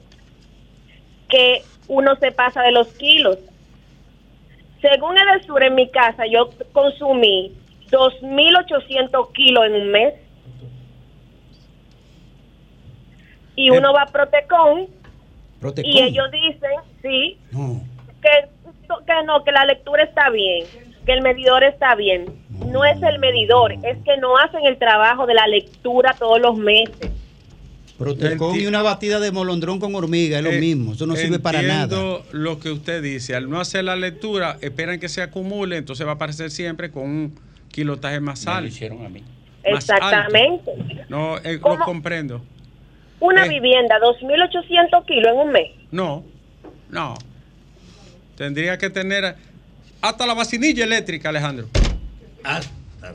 [1.28, 3.38] Que uno se pasa de los kilos.
[4.80, 7.52] Según Edesur, en mi casa yo consumí
[7.90, 10.14] 2.800 kilos en un mes.
[13.56, 14.86] Y uno va a Protecon
[15.60, 15.90] Protecon.
[15.90, 16.70] y ellos dicen,
[17.02, 17.38] sí,
[18.22, 18.48] que,
[19.04, 20.64] que no, que la lectura está bien,
[21.04, 22.26] que el medidor está bien.
[22.66, 26.56] No es el medidor, es que no hacen el trabajo de la lectura todos los
[26.56, 27.10] meses.
[27.98, 30.92] Protecón y una batida de molondrón con hormiga, es lo Eh, mismo.
[30.92, 31.82] Eso no sirve para nada.
[31.84, 33.34] Entiendo lo que usted dice.
[33.34, 37.02] Al no hacer la lectura, esperan que se acumule, entonces va a aparecer siempre con
[37.04, 37.40] un
[37.72, 38.68] kilotaje más Me lo alto.
[38.68, 39.24] hicieron a mí.
[39.64, 39.78] Alto.
[39.78, 40.70] Exactamente.
[41.08, 42.44] No, eh, lo comprendo.
[43.20, 43.48] Una Eh.
[43.48, 45.70] vivienda, 2.800 kilos en un mes.
[45.90, 46.24] No,
[46.90, 47.14] no.
[48.36, 49.34] Tendría que tener
[50.00, 51.66] hasta la vacinilla eléctrica, Alejandro.
[52.44, 53.14] El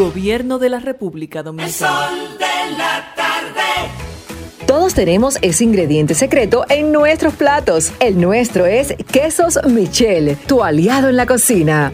[0.00, 2.08] Gobierno de la República El Dominicana.
[2.08, 4.66] sol de la tarde.
[4.66, 7.92] Todos tenemos ese ingrediente secreto en nuestros platos.
[8.00, 11.92] El nuestro es Quesos Michel, tu aliado en la cocina.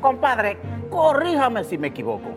[0.00, 0.56] Compadre,
[0.88, 2.36] corríjame si me equivoco.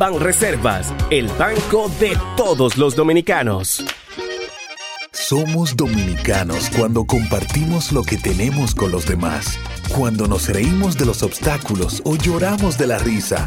[0.00, 3.84] Banreservas, el banco de todos los dominicanos.
[5.12, 9.58] Somos dominicanos cuando compartimos lo que tenemos con los demás,
[9.94, 13.46] cuando nos reímos de los obstáculos o lloramos de la risa.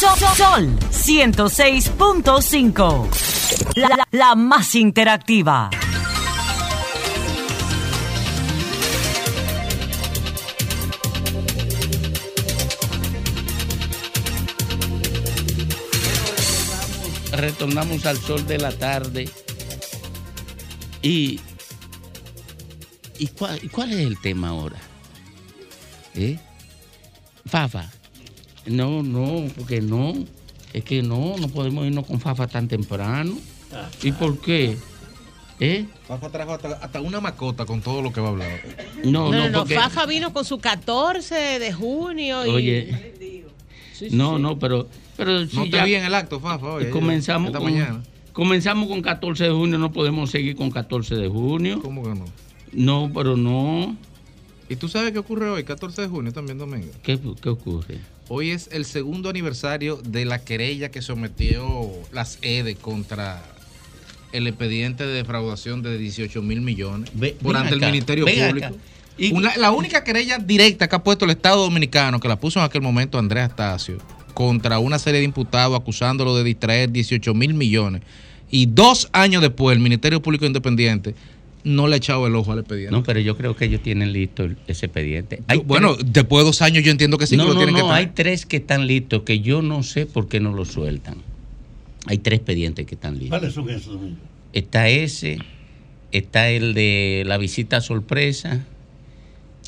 [0.00, 3.08] Sol, Sol 106.5.
[3.76, 5.70] La, la- la más interactiva.
[17.32, 19.28] retornamos al sol de la tarde.
[21.02, 21.40] ¿Y,
[23.18, 23.60] y, cuál,
[23.92, 24.76] es el tema ahora?
[26.14, 26.38] ¿Eh?
[27.46, 27.90] Fafa.
[28.66, 30.14] No, no, porque no.
[30.72, 33.36] Es que no, no podemos irnos con Fafa tan temprano.
[34.02, 34.76] ¿Y por qué?
[35.58, 35.86] ¿Eh?
[36.08, 38.60] Fafa trajo hasta, hasta una macota con todo lo que va a hablar.
[39.04, 39.74] No, No, no, no, no, porque.
[39.74, 42.50] Fafa vino con su 14 de junio y...
[42.50, 43.12] Oye.
[43.92, 44.42] Sí, sí, no, sí.
[44.42, 44.88] no, pero.
[45.16, 47.72] pero No si te ya vi en el acto, Fafa, hoy, ayer, comenzamos, esta con,
[47.72, 48.02] mañana.
[48.32, 51.80] comenzamos con 14 de junio, no podemos seguir con 14 de junio.
[51.82, 52.24] ¿Cómo que no?
[52.72, 53.96] No, pero no.
[54.70, 56.88] ¿Y tú sabes qué ocurre hoy, 14 de junio también, Domingo?
[57.02, 57.98] ¿Qué, qué ocurre?
[58.32, 63.42] Hoy es el segundo aniversario de la querella que sometió las EDE contra
[64.30, 67.10] el expediente de defraudación de 18 mil millones
[67.42, 68.66] por ante el Ministerio Público.
[68.68, 68.72] acá.
[69.18, 72.60] Y- Una- la única querella directa que ha puesto el Estado Dominicano, que la puso
[72.60, 73.98] en aquel momento Andrés Astacio,
[74.32, 78.02] contra una serie de imputados acusándolo de distraer 18 mil millones.
[78.48, 81.16] Y dos años después, el Ministerio Público Independiente
[81.64, 82.92] no le ha echado el ojo al expediente.
[82.92, 85.42] No, pero yo creo que ellos tienen listo ese expediente.
[85.46, 87.60] Hay bueno, tres- después de dos años yo entiendo que sí no, que lo no,
[87.60, 88.06] tienen que no, traer.
[88.08, 91.16] hay tres que están listos que yo no sé por qué no lo sueltan.
[92.06, 93.38] Hay tres expedientes que están listos.
[93.38, 93.92] ¿Cuáles son esos?
[93.94, 94.16] Domingo?
[94.52, 95.38] Está ese,
[96.12, 98.64] está el de la visita sorpresa.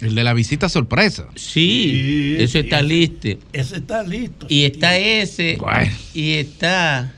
[0.01, 1.29] El de la visita sorpresa.
[1.37, 3.29] Sí, eso está ese- listo.
[3.53, 4.47] Ese está listo.
[4.49, 5.59] Y está ese.
[6.15, 7.15] Y está.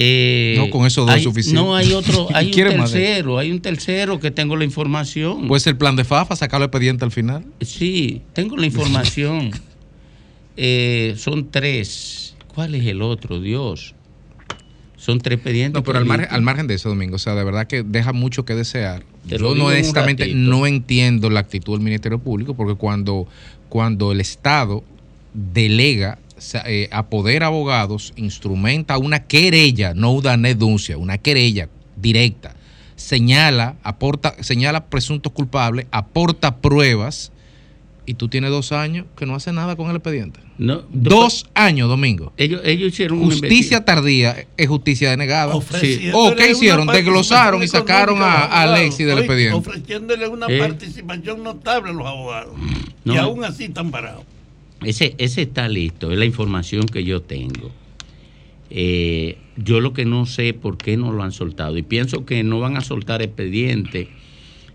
[0.00, 1.60] Eh, No, con esos dos hay- es suficiente.
[1.60, 4.64] No, hay otro, hay un ¿Quiere más de- tercero, hay un tercero que tengo la
[4.64, 5.48] información.
[5.48, 7.44] Pues el plan de FAFA, sacar el expediente al final.
[7.60, 9.50] Sí, tengo la información.
[10.60, 12.34] Eh, son tres.
[12.52, 13.40] ¿Cuál es el otro?
[13.40, 13.94] Dios.
[14.96, 15.74] Son tres expedientes.
[15.80, 18.12] No, pero al margen, al margen de eso, Domingo, o sea, de verdad que deja
[18.12, 19.04] mucho que desear.
[19.28, 23.28] Te Yo no honestamente no entiendo la actitud del Ministerio Público porque cuando,
[23.68, 24.82] cuando el Estado
[25.32, 26.18] delega,
[26.66, 32.54] eh, apodera abogados, instrumenta una querella, no una denuncia, una querella directa,
[32.96, 37.32] señala, aporta, señala presuntos culpables, aporta pruebas
[38.06, 40.40] y tú tienes dos años que no hace nada con el expediente.
[40.56, 42.32] No, dos años, Domingo.
[42.36, 45.54] Ellos, ellos hicieron una Justicia tardía es justicia denegada.
[45.54, 46.86] ¿O qué una hicieron?
[46.88, 49.56] Desglosaron y sacaron a, a Alexis del expediente.
[49.56, 50.58] Ofreciéndole una Eh.
[50.58, 52.54] participación notable a los abogados.
[53.04, 53.14] No.
[53.14, 54.24] Y aún así están parados.
[54.82, 57.70] Ese, ese está listo, es la información que yo tengo.
[58.70, 62.42] Eh, yo lo que no sé por qué no lo han soltado y pienso que
[62.44, 64.08] no van a soltar expediente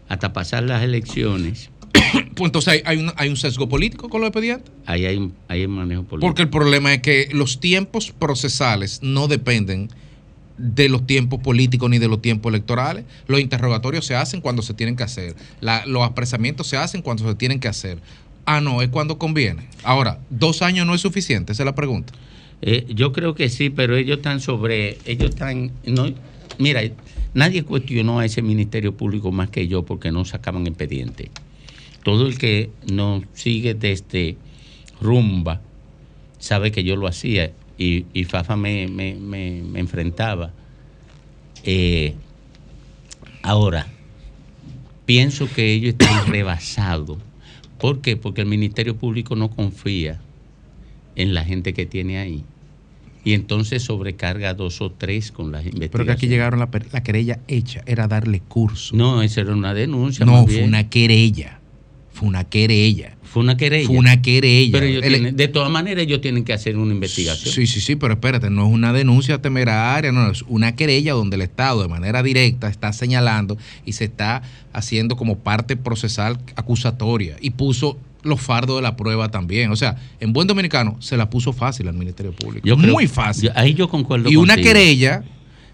[0.10, 1.70] hasta pasar las elecciones.
[2.36, 4.72] Pues entonces hay, hay un, hay un sesgo político con los expedientes.
[4.88, 6.28] Ahí hay, hay un manejo político.
[6.28, 9.89] Porque el problema es que los tiempos procesales no dependen
[10.58, 13.06] de los tiempos políticos ni de los tiempos electorales.
[13.28, 15.36] Los interrogatorios se hacen cuando se tienen que hacer.
[15.62, 17.99] La- los apresamientos se hacen cuando se tienen que hacer.
[18.46, 19.68] Ah, no, es cuando conviene.
[19.84, 22.14] Ahora, dos años no es suficiente, esa es la pregunta.
[22.62, 25.72] Eh, yo creo que sí, pero ellos están sobre, ellos están,
[26.58, 26.82] mira,
[27.34, 31.30] nadie cuestionó a ese Ministerio Público más que yo porque no sacaban expediente.
[32.04, 34.36] Todo el que nos sigue desde
[35.02, 35.62] rumba
[36.39, 40.52] sabe que yo lo hacía y, Fafa me, me- me- me enfrentaba.
[41.64, 42.14] Eh,
[43.41, 43.88] ahora,
[45.06, 47.18] pienso que ellos están rebasados.
[47.84, 48.16] ¿Por qué?
[48.16, 50.22] Porque el Ministerio Público no confía
[51.18, 52.46] en la gente que tiene ahí.
[53.26, 55.92] Y entonces sobrecarga a dos o tres con las investigaciones.
[55.92, 58.96] Pero que aquí llegaron la, querella hecha, era darle curso.
[58.96, 60.26] No, esa era una denuncia.
[60.26, 60.70] No, fue bien.
[60.70, 61.60] una querella.
[62.14, 63.18] Fue una querella.
[63.34, 63.88] Fue una querella.
[63.88, 64.72] Fue una querella.
[64.72, 67.52] Pero ellos El- tienen- de todas maneras, ellos tienen que hacer una investigación.
[67.54, 71.36] Sí, sí, sí, pero espérate, no es una denuncia temeraria, no, es una querella donde
[71.38, 77.36] el Estado de manera directa está señalando y se está haciendo como parte procesal acusatoria
[77.42, 79.72] y puso los fardos de la prueba también.
[79.72, 82.68] O sea, en buen dominicano se la puso fácil al Ministerio Público.
[82.68, 83.46] Yo creo- Muy fácil.
[83.46, 85.24] yo- ahí yo concuerdo Y una querella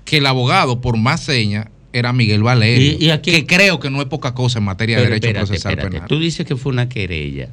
[0.06, 3.90] que el abogado, por más seña, era Miguel Valerio, Y- y aquí- que creo que
[3.90, 5.94] no es poca cosa en materia de derecho espérate, procesal espérate.
[5.96, 6.08] penal.
[6.08, 7.50] Tú dices que fue una querella.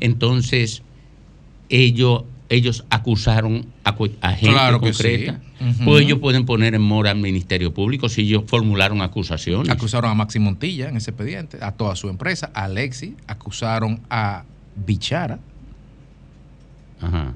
[0.00, 0.82] Entonces,
[1.68, 5.40] ellos, ellos acusaron a, gente Claro concreta.
[5.58, 5.64] sí.
[5.84, 9.68] Pues ellos pueden poner en mora al Ministerio Público si ellos formularon acusaciones.
[9.70, 14.44] Acusaron a Maxi Montilla en ese expediente, a toda su empresa, a Alexi, acusaron a
[14.86, 15.38] Bichara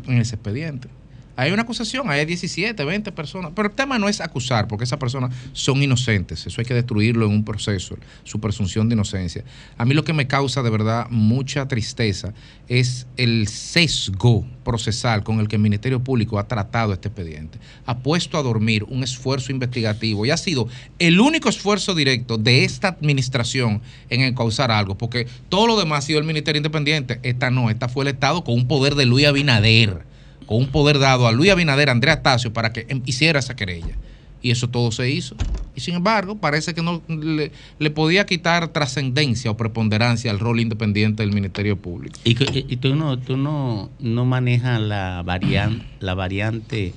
[0.08, 0.88] en ese expediente.
[1.34, 4.98] Hay una acusación, hay 17, 20 personas, pero el tema no es acusar, porque esas
[4.98, 9.42] personas son inocentes, eso hay que destruirlo en un proceso, su presunción de inocencia.
[9.78, 12.34] A mí lo que me causa de verdad mucha tristeza
[12.68, 17.58] es el sesgo procesal con el que el Ministerio Público ha tratado este expediente.
[17.86, 20.68] Ha puesto a dormir un esfuerzo investigativo y ha sido
[20.98, 23.80] el único esfuerzo directo de esta administración
[24.10, 27.88] en encauzar algo, porque todo lo demás ha sido el Ministerio Independiente, esta no, esta
[27.88, 30.11] fue el Estado con un poder de Luis Abinader
[30.56, 33.96] un poder dado a Luis Abinader, a Andrea Tacio, para que em- hiciera esa querella.
[34.44, 35.36] Y eso todo se hizo.
[35.76, 41.22] Y sin embargo, parece que no le, podía quitar trascendencia o preponderancia al rol independiente
[41.22, 42.18] del Ministerio Público.
[42.24, 42.30] Y,
[42.68, 46.92] y tú no, tú no, no manejas la, varian- la variante,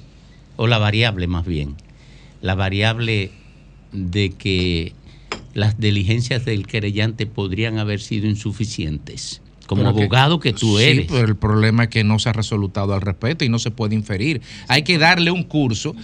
[0.56, 1.76] o la variable más bien,
[2.42, 3.32] la variable
[3.92, 4.94] de que
[5.54, 9.42] las diligencias del querellante podrían haber sido insuficientes.
[9.68, 11.06] Como Pero que- abogado que tú Sí, eres.
[11.10, 13.96] pero el problema es que no se ha resolutado al respecto y no se puede
[13.96, 14.42] inferir.
[14.68, 15.96] Hay que darle un curso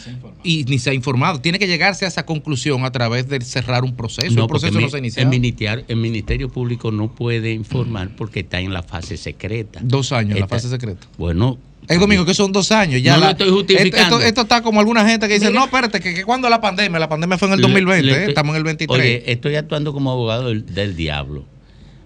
[0.43, 1.41] y ni se ha informado.
[1.41, 4.33] Tiene que llegarse a esa conclusión a través de cerrar un proceso.
[4.35, 7.51] No, el proceso porque no mi- se ha el, ministerio, el Ministerio Público no puede
[7.53, 9.79] informar porque está en la fase secreta.
[9.83, 11.05] Dos años, la Está- fase secreta.
[11.17, 11.57] Bueno.
[11.87, 13.01] Es domingo que son dos años.
[13.01, 14.17] Ya No lo la- estoy justificando.
[14.17, 16.99] Esto, esto está como alguna gente que dice, no, espérate, que, que cuando la pandemia,
[16.99, 18.15] la pandemia fue en el Le- 2020, le ¿eh?
[18.17, 18.99] estoy- estamos en el 23.
[18.99, 21.43] Oye, estoy actuando como abogado del, del diablo.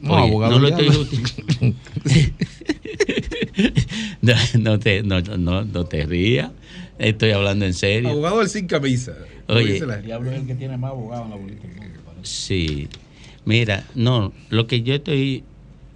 [0.06, 1.76] No, Oye, abogado no lo estoy justi-
[4.22, 6.52] no, no te, no, no, no te rías.
[7.00, 8.10] Estoy hablando en serio.
[8.10, 9.14] Abogado del sin camisa.
[9.48, 11.62] Oye, El diablo es el que tiene más abogados en la bolita.
[11.68, 12.24] del mundo, parece.
[12.24, 12.88] Sí.
[13.46, 15.44] Mira, no, lo que yo estoy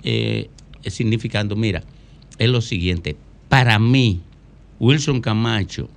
[0.04, 0.50] eh,
[0.86, 1.84] significando, mira,
[2.38, 3.16] es lo siguiente.
[3.48, 4.22] Para mí,
[4.80, 5.90] Wilson Camacho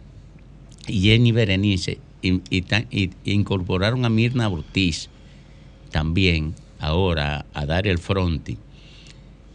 [0.89, 5.09] y Jenny Berenice y, y tan- y- incorporaron a Mirna Ortiz
[5.91, 8.59] también ahora a dar el fronti.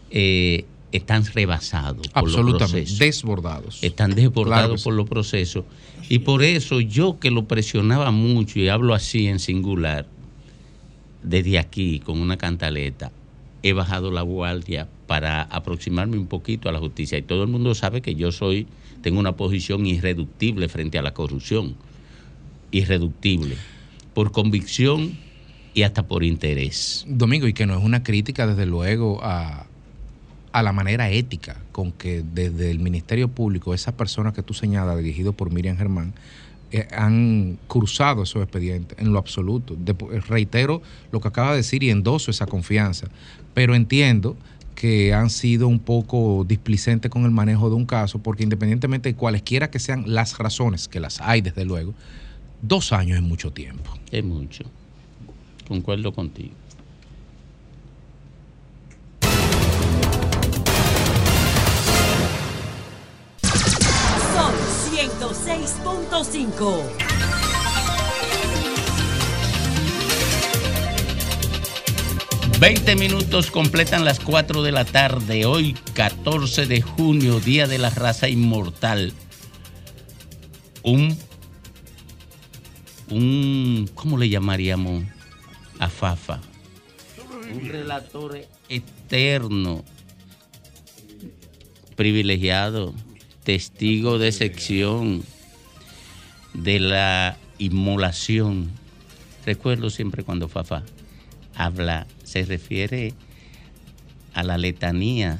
[0.10, 2.98] eh, están rebasados por los procesos.
[2.98, 3.84] desbordados.
[3.84, 4.84] Están desbordados Claro que sí.
[4.86, 5.66] por los procesos.
[6.08, 10.08] Y por eso yo que lo presionaba mucho, y hablo así en singular,
[11.24, 13.12] desde aquí con una cantaleta,
[13.64, 17.18] he bajado la guardia para aproximarme un poquito a la justicia.
[17.18, 18.66] Y todo el mundo sabe que yo soy,
[19.02, 21.76] tengo una posición irreductible frente a la corrupción.
[22.72, 23.58] Irreductible.
[24.14, 25.18] Por convicción
[25.78, 27.06] y hasta por interés.
[27.08, 29.68] Domingo, y que no es una crítica, desde luego, a,
[30.52, 34.98] a la manera ética con que desde el Ministerio Público, esas personas que tú señalas,
[34.98, 36.16] dirigido por Miriam Germán,
[36.72, 39.76] eh, han cruzado esos expedientes en lo absoluto.
[39.78, 43.08] De- reitero lo que acaba de decir y endoso esa confianza,
[43.54, 44.36] pero entiendo
[44.74, 49.16] que han sido un poco displicentes con el manejo de un caso, porque independientemente de
[49.16, 51.94] cualesquiera que sean las razones, que las hay desde luego,
[52.64, 53.92] dos años es mucho tiempo.
[54.12, 54.64] Es mucho.
[55.68, 56.54] Concuerdo contigo.
[64.34, 64.54] Son
[64.94, 66.84] 106.5.
[72.60, 75.46] 20 minutos completan las 4 de la tarde.
[75.46, 79.12] Hoy, 14 de junio, Día de la Raza Inmortal.
[80.82, 81.18] Un.
[83.10, 83.90] Un.
[83.94, 85.17] ¿Cómo le llamaríamos
[85.80, 86.42] a Fafa?
[87.54, 88.38] Un relator
[88.70, 89.84] eterno,
[91.96, 92.94] privilegiado,
[93.44, 95.24] testigo de sección
[96.54, 98.70] de la inmolación.
[99.46, 100.84] Recuerdo siempre cuando Fafa
[101.56, 103.14] habla, se refiere
[104.34, 105.40] a la letanía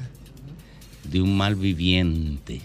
[1.04, 2.60] de un mal viviente,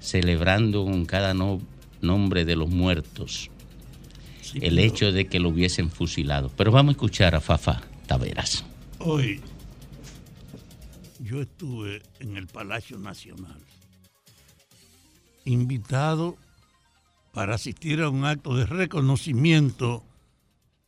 [0.00, 1.60] celebrando con cada no-
[2.00, 3.50] nombre de los muertos
[4.60, 6.50] el hecho de que lo hubiesen fusilado.
[6.56, 8.64] Pero vamos a escuchar a Fafa Taveras.
[8.98, 9.40] Hoy
[11.20, 13.58] yo estuve en el Palacio Nacional,
[15.44, 16.36] invitado
[17.32, 20.04] para asistir a un acto de reconocimiento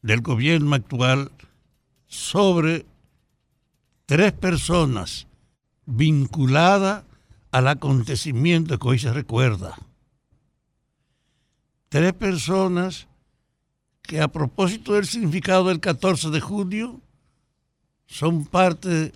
[0.02, 1.32] del gobierno actual
[2.06, 2.86] sobre
[4.06, 5.26] tres personas
[5.86, 7.04] vinculadas
[7.50, 9.76] al acontecimiento que hoy se recuerda.
[11.88, 13.08] Tres personas
[14.06, 17.00] que a propósito del significado del 14 de junio
[18.06, 19.12] son parte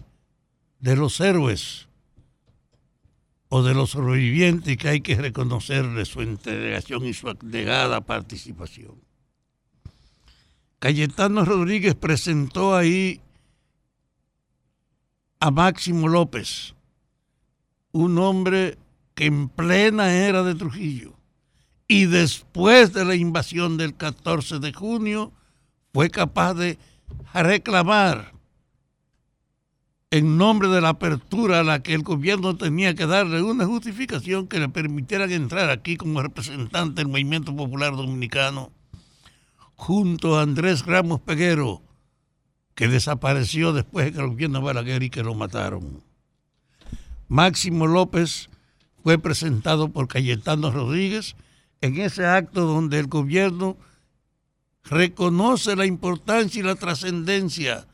[0.80, 1.88] de los héroes
[3.48, 9.00] o de los sobrevivientes que hay que reconocerles su entregación y su abnegada participación.
[10.78, 13.20] Cayetano Rodríguez presentó ahí
[15.38, 16.74] a Máximo López,
[17.92, 18.78] un hombre
[19.14, 21.19] que en plena era de Trujillo
[21.90, 25.32] y después de la invasión del 14 de junio
[25.92, 26.78] fue capaz de
[27.34, 28.32] reclamar
[30.12, 34.46] en nombre de la apertura a la que el gobierno tenía que darle una justificación
[34.46, 38.70] que le permitieran entrar aquí como representante del movimiento popular dominicano
[39.74, 41.82] junto a Andrés Ramos Peguero,
[42.76, 46.04] que desapareció después de que el gobierno de Balaguer y que lo mataron.
[47.26, 48.48] Máximo López
[49.02, 51.34] fue presentado por Cayetano Rodríguez
[51.80, 53.76] en ese acto donde el gobierno
[54.84, 57.86] reconoce la importancia y la trascendencia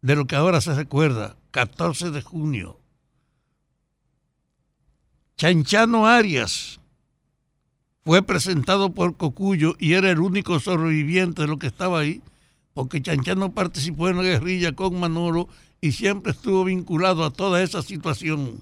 [0.00, 2.78] de lo que ahora se recuerda, 14 de junio.
[5.36, 6.80] Chanchano Arias
[8.04, 12.20] fue presentado por Cocuyo y era el único sobreviviente de lo que estaba ahí,
[12.74, 15.48] porque Chanchano participó en la guerrilla con Manolo
[15.80, 18.60] y siempre estuvo vinculado a toda esa situación.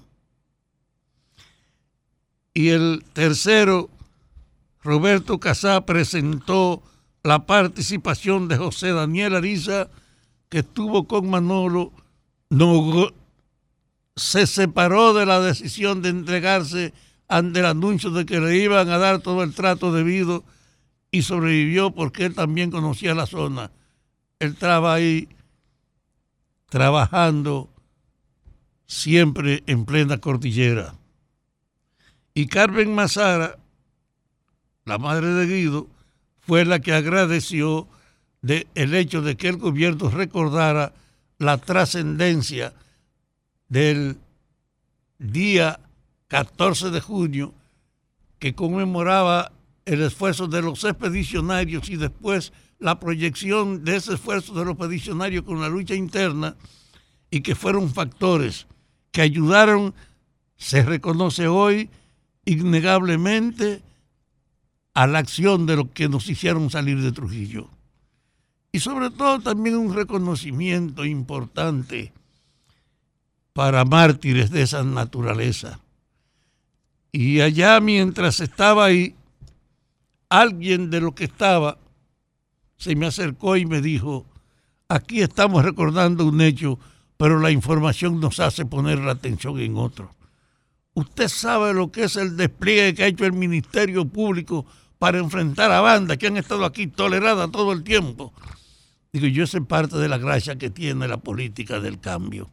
[2.53, 3.89] Y el tercero,
[4.83, 6.81] Roberto Casá, presentó
[7.23, 9.89] la participación de José Daniel Ariza,
[10.49, 11.93] que estuvo con Manolo,
[12.49, 13.09] no,
[14.15, 16.93] se separó de la decisión de entregarse
[17.27, 20.43] ante el anuncio de que le iban a dar todo el trato debido
[21.11, 23.71] y sobrevivió porque él también conocía la zona.
[24.39, 25.29] Él estaba ahí
[26.69, 27.69] trabajando
[28.85, 30.95] siempre en plena cordillera.
[32.33, 33.57] Y Carmen Mazara,
[34.85, 35.87] la madre de Guido,
[36.39, 37.87] fue la que agradeció
[38.41, 40.93] de el hecho de que el gobierno recordara
[41.37, 42.73] la trascendencia
[43.69, 44.17] del
[45.19, 45.79] día
[46.27, 47.53] 14 de junio
[48.39, 49.51] que conmemoraba
[49.85, 55.43] el esfuerzo de los expedicionarios y después la proyección de ese esfuerzo de los expedicionarios
[55.43, 56.55] con la lucha interna
[57.29, 58.67] y que fueron factores
[59.11, 59.93] que ayudaron,
[60.57, 61.89] se reconoce hoy
[62.45, 63.81] innegablemente,
[64.93, 67.69] a la acción de lo que nos hicieron salir de Trujillo.
[68.71, 72.13] Y sobre todo también un reconocimiento importante
[73.53, 75.79] para mártires de esa naturaleza.
[77.11, 79.15] Y allá mientras estaba ahí,
[80.29, 81.77] alguien de lo que estaba
[82.77, 84.25] se me acercó y me dijo,
[84.87, 86.79] aquí estamos recordando un hecho,
[87.17, 90.15] pero la información nos hace poner la atención en otro.
[90.93, 94.65] Usted sabe lo que es el despliegue que ha hecho el Ministerio Público
[94.99, 98.33] para enfrentar a bandas que han estado aquí toleradas todo el tiempo.
[99.13, 102.49] Digo, yo sé parte de la gracia que tiene la política del cambio,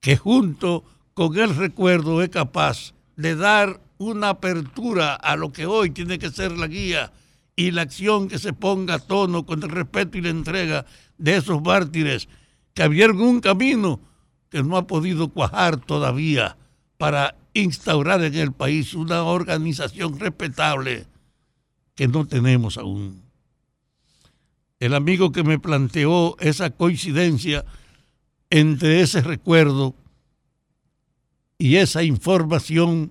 [0.00, 5.90] que junto con el recuerdo es capaz de dar una apertura a lo que hoy
[5.90, 7.12] tiene que ser la guía
[7.54, 10.86] y la acción que se ponga a tono con el respeto y la entrega
[11.18, 12.28] de esos mártires
[12.72, 14.00] que abrieron un camino
[14.48, 16.56] que no ha podido cuajar todavía
[17.00, 21.06] para instaurar en el país una organización respetable
[21.94, 23.22] que no tenemos aún.
[24.78, 27.64] El amigo que me planteó esa coincidencia
[28.50, 29.94] entre ese recuerdo
[31.56, 33.10] y esa información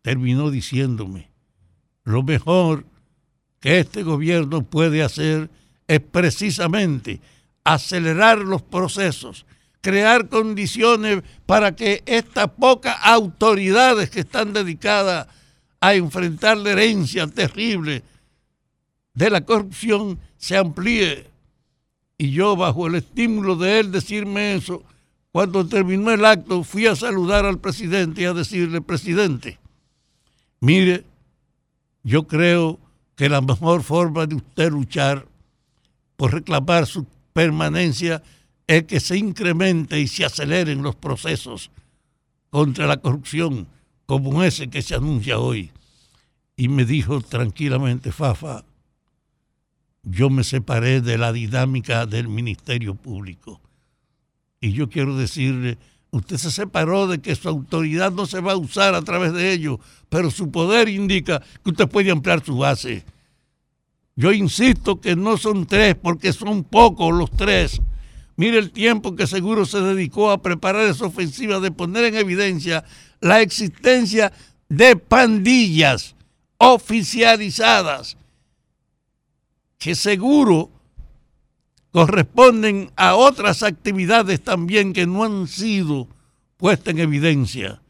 [0.00, 1.28] terminó diciéndome,
[2.04, 2.86] lo mejor
[3.60, 5.50] que este gobierno puede hacer
[5.88, 7.20] es precisamente
[7.64, 9.44] acelerar los procesos,
[9.82, 15.26] crear condiciones para que estas pocas autoridades que están dedicadas
[15.80, 18.02] a enfrentar la herencia terrible
[19.12, 21.26] de la corrupción se amplíe.
[22.16, 24.84] Y yo, bajo el estímulo de él decirme eso,
[25.32, 29.58] cuando terminó el acto, fui a saludar al presidente y a decirle, presidente,
[30.60, 31.04] mire,
[32.04, 32.78] yo creo
[33.16, 35.26] que la mejor forma de usted luchar
[36.16, 38.22] por reclamar su permanencia
[38.76, 41.70] es que se incremente y se aceleren los procesos
[42.48, 43.66] contra la corrupción
[44.06, 45.70] como ese que se anuncia hoy.
[46.56, 48.64] Y me dijo tranquilamente, Fafa,
[50.02, 53.60] yo me separé de la dinámica del Ministerio Público.
[54.60, 55.76] Y yo quiero decirle,
[56.10, 59.52] usted se separó de que su autoridad no se va a usar a través de
[59.52, 63.04] ello, pero su poder indica que usted puede ampliar su base.
[64.16, 67.80] Yo insisto que no son tres, porque son pocos los tres.
[68.36, 72.84] Mire el tiempo que seguro se dedicó a preparar esa ofensiva de poner en evidencia
[73.20, 74.32] la existencia
[74.68, 76.14] de pandillas
[76.58, 78.16] oficializadas
[79.78, 80.70] que seguro
[81.90, 86.08] corresponden a otras actividades también que no han sido
[86.56, 87.82] puestas en evidencia.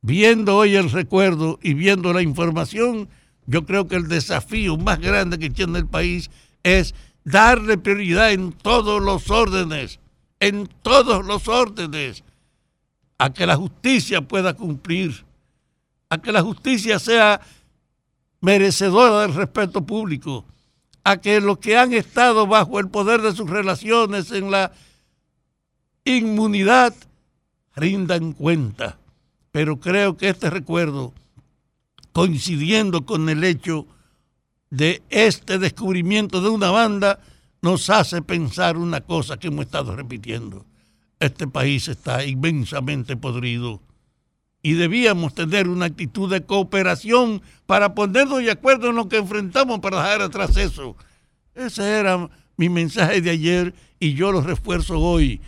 [0.00, 3.08] Viendo hoy el recuerdo y viendo la información,
[3.46, 6.30] yo creo que el desafío más grande que tiene el país
[6.62, 6.94] es
[7.24, 10.00] darle prioridad en todos los órdenes,
[10.40, 12.24] en todos los órdenes,
[13.18, 15.24] a que la justicia pueda cumplir,
[16.08, 17.40] a que la justicia sea
[18.40, 20.44] merecedora del respeto público,
[21.04, 24.72] a que los que han estado bajo el poder de sus relaciones en la
[26.04, 26.94] inmunidad
[27.74, 28.98] rindan cuenta.
[29.52, 31.12] Pero creo que este recuerdo,
[32.12, 33.86] coincidiendo con el hecho
[34.72, 37.20] de este descubrimiento de una banda,
[37.60, 40.64] nos hace pensar una cosa que hemos estado repitiendo.
[41.20, 43.82] Este país está inmensamente podrido
[44.62, 49.80] y debíamos tener una actitud de cooperación para ponernos de acuerdo en lo que enfrentamos
[49.80, 50.96] para dejar atrás eso.
[51.54, 55.42] Ese era mi mensaje de ayer y yo lo refuerzo hoy.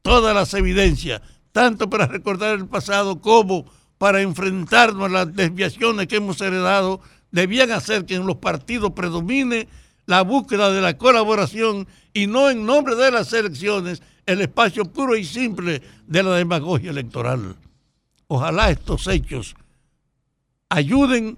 [0.00, 1.20] Todas las evidencias,
[1.52, 3.66] tanto para recordar el pasado como
[3.98, 9.68] para enfrentarnos a las desviaciones que hemos heredado debían hacer que en los partidos predomine
[10.06, 15.16] la búsqueda de la colaboración y no en nombre de las elecciones el espacio puro
[15.16, 17.56] y simple de la demagogia electoral.
[18.26, 19.54] Ojalá estos hechos
[20.68, 21.36] ayuden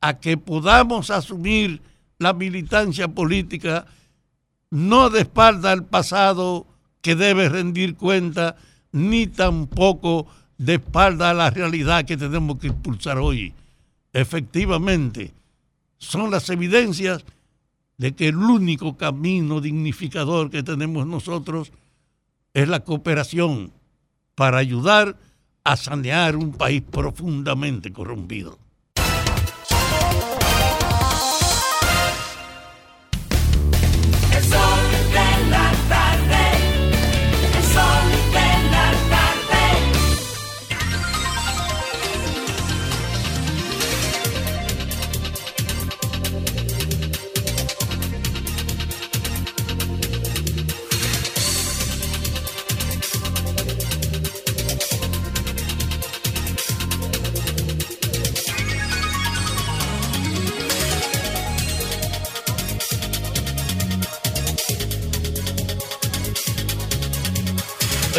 [0.00, 1.82] a que podamos asumir
[2.18, 3.86] la militancia política
[4.70, 6.66] no de espalda al pasado
[7.00, 8.56] que debe rendir cuenta,
[8.92, 10.26] ni tampoco
[10.58, 13.54] de espalda a la realidad que tenemos que impulsar hoy.
[14.12, 15.32] Efectivamente,
[15.98, 17.24] son las evidencias
[17.96, 21.72] de que el único camino dignificador que tenemos nosotros
[22.54, 23.72] es la cooperación
[24.34, 25.18] para ayudar
[25.64, 28.58] a sanear un país profundamente corrompido.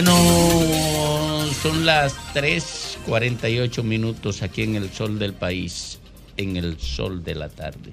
[0.01, 5.99] Bueno, son las 3:48 minutos aquí en el sol del país,
[6.37, 7.91] en el sol de la tarde.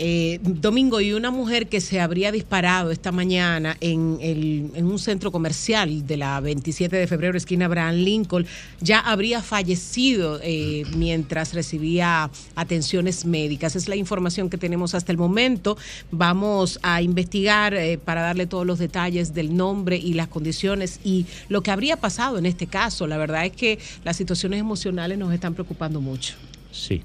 [0.00, 4.98] Eh, Domingo, y una mujer que se habría disparado esta mañana en, el- en un
[5.00, 8.46] centro comercial de la 27 de febrero, esquina Abraham Lincoln,
[8.80, 13.74] ya habría fallecido eh, mientras recibía atenciones médicas.
[13.74, 15.76] Es la información que tenemos hasta el momento.
[16.12, 21.26] Vamos a investigar eh, para darle todos los detalles del nombre y las condiciones y
[21.48, 23.08] lo que habría pasado en este caso.
[23.08, 26.34] La verdad es que las situaciones emocionales nos están preocupando mucho.
[26.70, 27.02] Sí.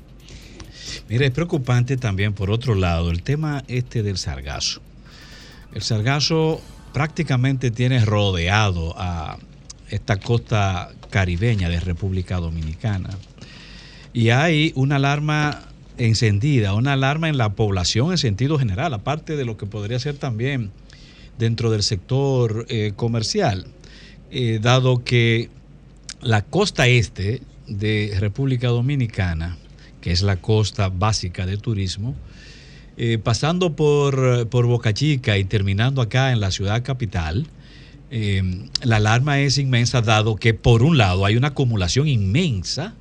[1.13, 4.81] Mira, es preocupante también, por otro lado, el tema este del sargazo.
[5.71, 6.59] El sargazo
[6.91, 9.37] prácticamente tiene rodeado a
[9.91, 13.11] esta costa caribeña de República Dominicana.
[14.11, 15.61] Y hay una alarma
[15.99, 20.17] encendida, una alarma en la población en sentido general, aparte de lo que podría ser
[20.17, 20.71] también
[21.37, 23.67] dentro del sector eh, comercial,
[24.31, 25.51] eh, dado que
[26.21, 29.59] la costa este de República Dominicana,
[30.03, 32.13] que es la costa básica de turismo,
[32.97, 37.47] eh, pasando por, por Boca Chica y terminando acá en la ciudad capital,
[38.11, 42.95] eh, la alarma es inmensa dado que por un lado hay una acumulación inmensa,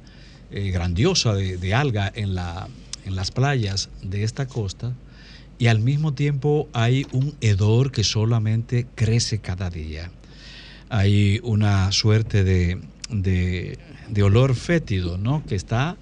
[0.53, 2.69] eh, grandiosa de, de alga en, la,
[3.05, 4.93] en las playas de esta costa
[5.59, 10.11] y al mismo tiempo hay un hedor que solamente crece cada día.
[10.89, 12.79] Hay una suerte de,
[13.11, 13.77] de-
[14.09, 15.43] de olor fétido, ¿no?
[15.47, 15.97] Que está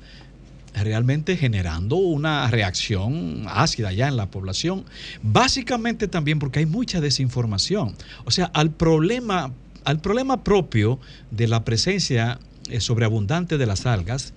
[0.75, 4.85] realmente generando una reacción ácida ya en la población.
[5.23, 7.95] Básicamente también porque hay mucha desinformación.
[8.25, 9.53] O sea, al problema,
[9.85, 10.99] al problema propio
[11.31, 14.33] de la presencia eh, sobreabundante de las algas,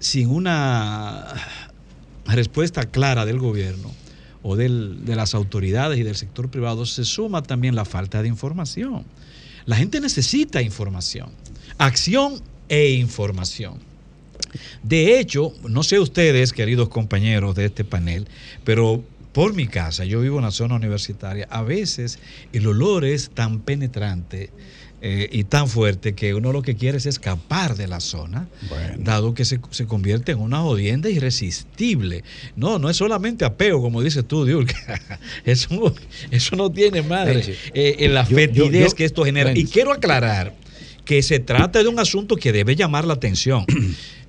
[0.00, 1.24] sin una
[2.26, 3.92] respuesta clara del gobierno
[4.42, 8.28] o del- de las autoridades y del sector privado, se suma también la falta de
[8.28, 9.04] información.
[9.66, 11.30] La gente necesita información,
[11.78, 13.78] acción e información.
[14.82, 18.26] De hecho, no sé ustedes, queridos compañeros de este panel,
[18.64, 19.02] pero
[19.32, 22.18] por mi casa, yo vivo en la zona universitaria, a veces
[22.52, 24.50] el olor es tan penetrante
[25.06, 28.48] eh, y tan fuerte que uno lo que quiere es escapar de la zona,
[28.96, 32.22] dado que se, se convierte en una jodienda irresistible.
[32.56, 34.66] No, no es solamente apego, como dices tú, Diul,
[35.44, 35.94] eso,
[36.30, 37.42] eso no tiene madre.
[37.42, 37.52] Sí.
[37.74, 39.52] Eh, en la Yo- fetidez yo- que esto genera.
[39.56, 40.54] Y quiero aclarar
[41.04, 43.66] que se trata de un asunto que debe llamar la atención.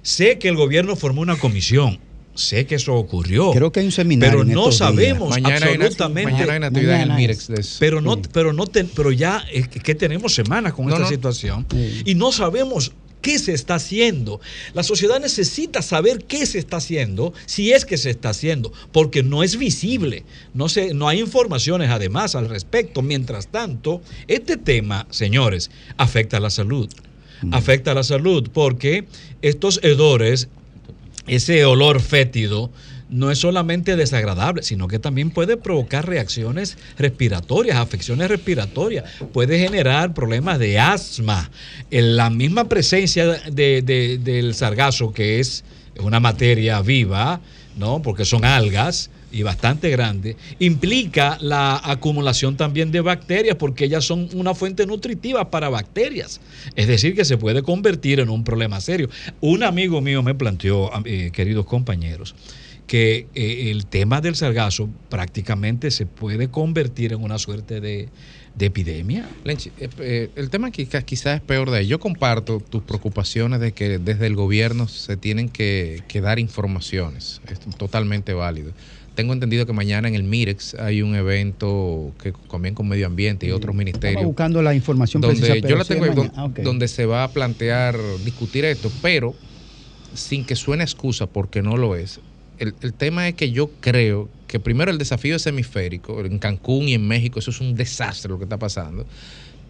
[0.06, 1.99] Sé que el gobierno formó una comisión.
[2.36, 3.51] Sé que eso ocurrió.
[3.51, 6.32] Creo que hay un seminario Pero en no sabemos Mañana hay una- absolutamente.
[6.34, 7.78] mañana hay una actividad en el Mirex de eso.
[7.80, 11.10] Pero no, pero no te- pero ya es que, tenemos semanas con No, esta no.
[11.10, 11.66] situación
[12.06, 12.91] y no sabemos
[13.22, 14.41] qué se está haciendo.
[14.74, 19.24] La sociedad necesita saber qué se está haciendo, si es que se está haciendo, porque
[19.24, 20.26] no es visible.
[20.53, 23.01] No, se, no hay informaciones además al respecto.
[23.01, 26.89] Mientras tanto, este tema, señores, afecta a la salud.
[27.52, 29.06] Afecta a la salud porque
[29.41, 30.48] estos hedores
[31.28, 32.72] ese olor fétido
[33.10, 40.14] no es solamente desagradable, sino que también puede provocar reacciones respiratorias, afecciones respiratorias, puede generar
[40.14, 41.50] problemas de asma.
[41.91, 45.64] En la misma presencia de- de- del sargazo, que es
[46.00, 47.41] una materia viva,
[47.78, 48.02] ¿no?
[48.02, 54.30] Porque son algas y bastante grandes, implica la acumulación también de bacterias porque ellas son
[54.34, 56.41] una fuente nutritiva para bacterias.
[56.76, 59.09] Es decir, que se puede convertir en un problema serio.
[59.41, 62.36] Un amigo mío me planteó, eh, queridos compañeros,
[62.88, 68.09] que eh, el tema del sargazo prácticamente se puede convertir en una suerte de,
[68.55, 69.28] de epidemia.
[69.43, 71.88] Lenchi, eh, el tema quizás, quizás es peor de ahí.
[71.88, 77.41] Yo comparto tus preocupaciones de que desde el gobierno se tienen que, que dar informaciones.
[77.49, 78.71] Es totalmente válido.
[79.16, 83.47] Tengo entendido que mañana en el MIREX hay un evento que también con medio ambiente
[83.47, 84.24] y otros Estaba ministerios.
[84.26, 86.34] buscando la información precisa, donde pero yo la tengo es ahí, mañana.
[86.36, 89.34] don- Ah, donde se va a plantear discutir esto, pero
[90.13, 92.20] sin que suene excusa porque no lo es.
[92.57, 96.88] El, el tema es que yo creo que primero el desafío es hemisférico, en Cancún
[96.88, 99.05] y en México eso es un desastre lo que está pasando.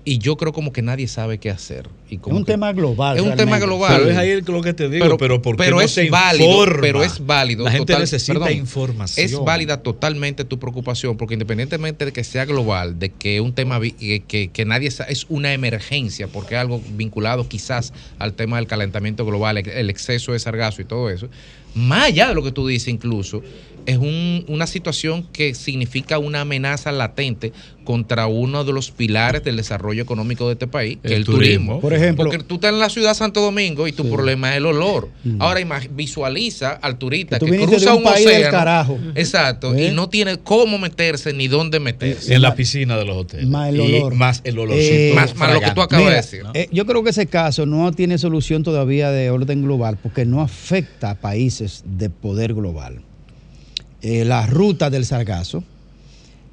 [0.08, 1.90] Y yo creo como que nadie sabe qué hacer.
[2.12, 3.18] Y Es un que- tema global.
[3.18, 3.44] Es un realmente.
[3.56, 3.98] tema global.
[3.98, 6.48] Pero es ahí lo que te digo, pero, ¿por qué pero no es se válido,
[6.48, 6.82] informa?
[6.82, 7.64] pero es válido.
[7.64, 9.26] La gente total- necesita perdón, información.
[9.26, 13.80] Es válida totalmente tu preocupación, porque independientemente de que sea global, de que un tema
[13.80, 18.58] vi- que, que- que nadie es una emergencia, porque es algo vinculado quizás al tema
[18.58, 21.30] del calentamiento global, el- el exceso de sargazo y todo eso,
[21.74, 23.42] más allá de lo que tú dices incluso,
[23.86, 29.58] es un- una situación que significa una amenaza latente contra uno de los pilares del
[29.58, 31.46] desarrollo económico de este país, que El es el turismo.
[31.74, 31.82] turismo.
[31.82, 34.58] Por ejemplo- Porque tú estás en la ciudad de Santo Domingo y tu problema es
[34.58, 35.10] el olor.
[35.24, 35.40] Mm.
[35.42, 35.60] Ahora
[35.94, 38.98] visualiza al turista Que cruza un un, país del carajo.
[39.14, 39.76] Exacto.
[39.76, 39.88] ¿Eh?
[39.90, 42.34] Y no tiene cómo meterse ni dónde meterse.
[42.34, 43.48] En la piscina de los hoteles.
[43.48, 44.16] Más el Y olor.
[44.16, 44.94] más el olorcito.
[44.94, 46.44] Eh, Más- más lo que tú acabas de decir.
[46.56, 50.42] eh, yo creo que ese caso no tiene solución todavía de orden global porque no
[50.42, 53.02] afecta a países de poder global.
[54.08, 55.64] Eh, la ruta del sargazo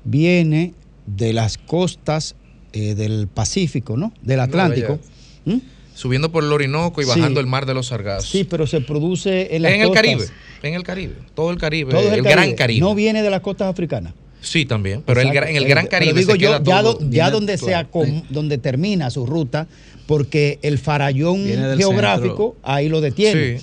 [0.04, 0.72] viene
[1.06, 2.34] de las costas
[2.72, 4.12] eh, del Pacífico, ¿no?
[4.22, 4.98] Del Atlántico.
[5.44, 5.56] ¿Mm?
[5.94, 7.10] Subiendo por el Orinoco y Sí.
[7.10, 8.30] bajando el mar de los Sargazos.
[8.30, 9.90] Sí, pero se produce en las en el.
[9.90, 10.24] Caribe.
[10.62, 11.14] En el Caribe.
[11.34, 11.90] Todo el Caribe.
[11.90, 12.80] Todo el, Gran Caribe.
[12.80, 14.14] No viene de las costas africanas.
[14.40, 15.02] Sí, también.
[15.04, 16.18] Pero el en el Gran Caribe.
[16.18, 17.86] digo se yo, queda ya, todo- do- ya viene- donde, sea
[18.30, 19.66] donde termina su ruta,
[20.06, 21.44] porque el farallón
[21.76, 23.60] geográfico ahí lo detiene.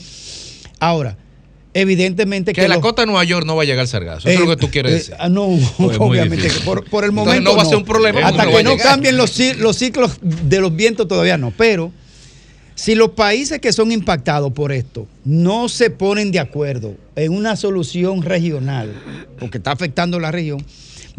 [0.79, 1.17] Ahora,
[1.73, 4.27] evidentemente Que que, la los- costa de Nueva York no va a llegar Sargazo.
[4.27, 5.15] Eso eh, es lo que tú quieres eh, decir.
[5.19, 5.47] ah, no,
[5.77, 6.47] Pues obviamente.
[6.47, 7.51] que Por, por el Entonces momento.
[7.51, 10.59] no va a ser un problema Hasta no que no cambien los, los ciclos de
[10.59, 11.51] los vientos, todavía no.
[11.57, 11.91] Pero
[12.75, 17.55] si los países que son impactados por esto no se ponen de acuerdo en una
[17.55, 18.93] solución regional,
[19.39, 20.65] porque está afectando la región,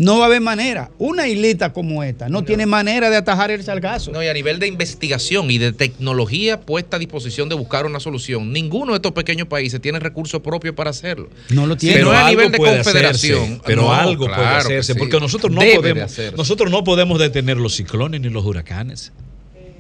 [0.01, 0.91] no va a haber manera.
[0.97, 4.11] Una islita como esta no, tiene manera de atajar el sargazo.
[4.13, 8.01] No, y a nivel de investigación y de tecnología puesta a disposición de buscar una
[8.01, 11.29] solución, ninguno de estos pequeños países tiene recursos propios para hacerlo.
[11.51, 11.97] No lo tiene.
[11.99, 13.43] Pero a algo nivel de puede confederación.
[13.43, 14.99] hacerse, pero No, algo puede claro hacerse, sí.
[14.99, 16.35] porque nosotros no Debe podemos, hacerse.
[16.35, 19.13] nosotros no podemos detener los ciclones ni los huracanes.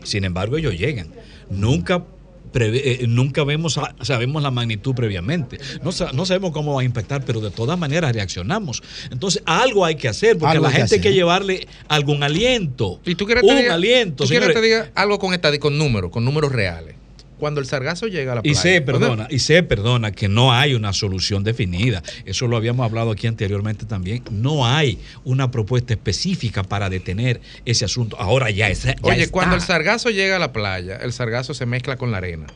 [0.03, 1.09] Sin embargo, ellos llegan.
[1.49, 2.05] Nunca
[2.53, 5.59] preve- eh, nunca vemos a- sabemos la magnitud previamente.
[5.83, 8.83] No, sa- no sabemos cómo va a impactar, pero de todas maneras reaccionamos.
[9.11, 13.01] Entonces, algo hay que hacer, porque Algo a la gente hay que llevarle algún aliento.
[13.05, 15.77] ¿Y tú quieres un te diga, aliento, tú quieres te diga algo con, esta, con
[15.79, 16.95] números, con números reales?
[17.41, 18.61] Cuando el sargazo llega a la Y playa.
[18.61, 22.03] se perdona, y se perdona que no hay una solución definida.
[22.25, 24.23] Eso lo habíamos hablado aquí anteriormente también.
[24.31, 28.17] No hay una propuesta específica para detener ese asunto.
[28.21, 29.33] Ahora ya, es, ya Oye, está.
[29.33, 32.47] cuando el sargazo llega a la playa, el sargazo se mezcla con la arena.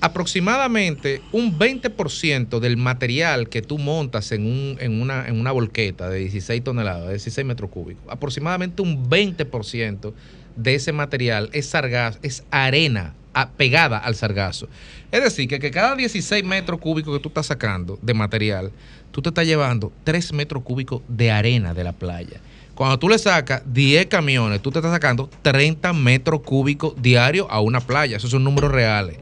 [0.00, 6.10] Aproximadamente un 20% del material que tú montas en, un- en una, en una volqueta
[6.10, 10.12] de 16 toneladas, de 16 metros cúbicos, aproximadamente un 20%
[10.56, 13.14] de ese material es sargazo, es arena
[13.56, 14.68] pegada al sargazo.
[15.12, 18.72] Es decir, que, que cada 16 metros cúbicos que tú estás sacando de material,
[19.10, 22.40] tú te estás llevando 3 metros cúbicos de arena de la playa.
[22.74, 27.60] Cuando tú le sacas 10 camiones, tú te estás sacando 30 metros cúbicos diarios a
[27.60, 28.16] una playa.
[28.16, 29.16] Esos son números reales.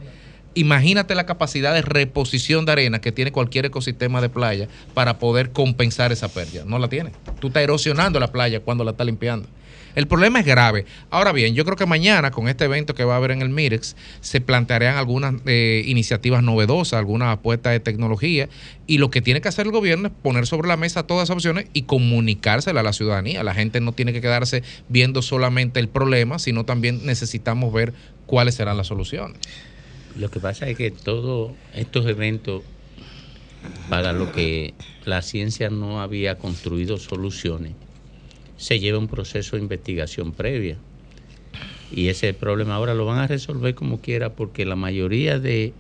[0.54, 5.50] Imagínate la capacidad de reposición de arena que tiene cualquier ecosistema de playa para poder
[5.52, 6.64] compensar esa pérdida.
[6.66, 7.12] No la tiene.
[7.40, 9.48] Tú estás erosionando la playa cuando la estás limpiando.
[9.94, 10.86] El problema es grave.
[11.10, 13.48] Ahora bien, yo creo que mañana con este evento que va a haber en el
[13.48, 18.48] Mirex se plantearán algunas eh, iniciativas novedosas, algunas apuestas de tecnología
[18.86, 21.36] y lo que tiene que hacer el gobierno es poner sobre la mesa todas esas
[21.36, 23.42] opciones y comunicársela a la ciudadanía.
[23.42, 27.92] La gente no tiene que quedarse viendo solamente el problema, sino también necesitamos ver
[28.26, 29.38] cuáles serán las soluciones.
[30.16, 32.62] Lo que pasa es que todos estos eventos,
[33.88, 34.74] para lo que
[35.04, 37.72] la ciencia no había construido soluciones,
[38.62, 40.78] se lleva un proceso de investigación previa.
[41.90, 45.74] Y ese problema ahora lo van a resolver como quiera, porque la mayoría de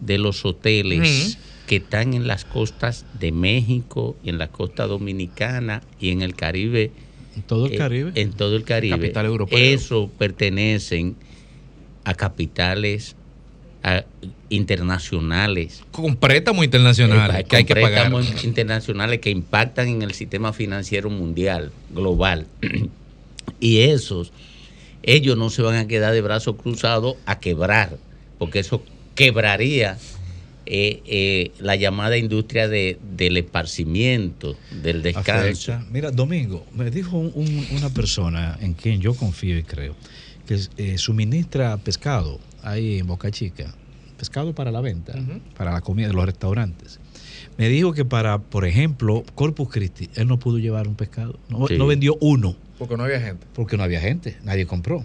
[0.00, 6.10] de los hoteles que están en las costas de México, en la costa dominicana y
[6.10, 6.92] en el Caribe.
[7.36, 8.12] En todo el eh, Caribe.
[8.14, 8.96] En todo el Caribe.
[8.96, 9.58] Capital europeo.
[9.58, 11.16] Eso pertenecen
[12.04, 13.16] a capitales
[13.96, 14.04] a-
[14.50, 15.82] internacionales.
[15.90, 18.10] Con préstamos internacionales Eh, que hay que pagar.
[18.10, 22.46] préstamos internacionales que impactan en el sistema financiero mundial, global.
[23.60, 24.32] y esos,
[25.02, 27.96] ellos no se van a quedar de brazos cruzados a quebrar,
[28.38, 28.82] porque eso
[29.14, 29.98] quebraría
[30.66, 35.72] eh, eh, la llamada industria de, del esparcimiento, del descanso.
[35.72, 35.90] Afecta.
[35.90, 39.94] Mira, Domingo, me dijo un- un- una persona en quien yo confío y creo,
[40.46, 43.72] que eh, suministra pescado ahí en Boca Chica,
[44.16, 45.14] pescado para la venta,
[45.56, 46.98] para la comida de los restaurantes.
[47.56, 51.66] Me dijo que para, por ejemplo, Corpus Christi, él no pudo llevar un pescado, no,
[51.66, 51.76] Sí.
[51.76, 53.46] no vendió uno, Porque no había gente.
[53.54, 55.04] porque no había gente, nadie compró.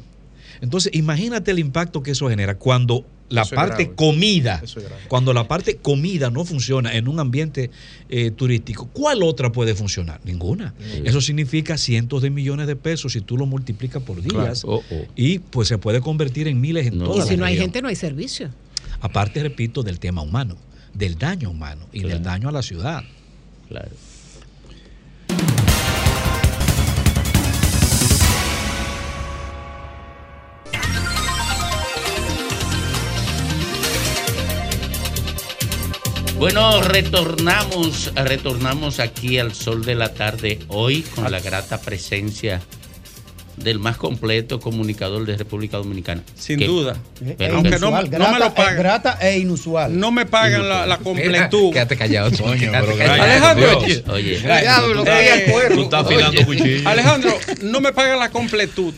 [0.62, 5.02] Entonces, imagínate el impacto que eso genera cuando la Eso parte comida, Eso es grave.
[5.08, 7.72] cuando la parte comida no funciona en un ambiente
[8.10, 10.20] eh, turístico, ¿cuál otra puede funcionar?
[10.24, 10.74] Ninguna.
[11.04, 14.78] Eso significa cientos de millones de pesos si tú lo multiplicas por días Claro.
[14.78, 15.06] Oh, oh.
[15.16, 17.66] y pues se puede convertir en miles en Y toda si la no hay región.
[17.66, 18.50] gente, no hay servicio.
[19.02, 20.56] Aparte, repito, del tema humano,
[20.94, 23.04] del daño humano y del daño a la ciudad.
[23.68, 23.90] Claro.
[36.44, 42.60] Bueno, retornamos, retornamos aquí al sol de la tarde hoy con la grata presencia
[43.56, 46.22] del más completo comunicador de República Dominicana.
[46.36, 46.98] Sin Que- duda.
[47.38, 48.76] pero Aunque que- no, me- no me grata, lo pagan.
[48.78, 49.98] grata e inusual.
[49.98, 51.72] No me pagan la, la completud.
[51.72, 52.30] Quédate callado.
[52.30, 52.92] callado.
[52.92, 53.80] Alejandro,
[54.12, 54.52] Oye, Eh.
[56.86, 58.94] Alejandro, no me pagan la completud,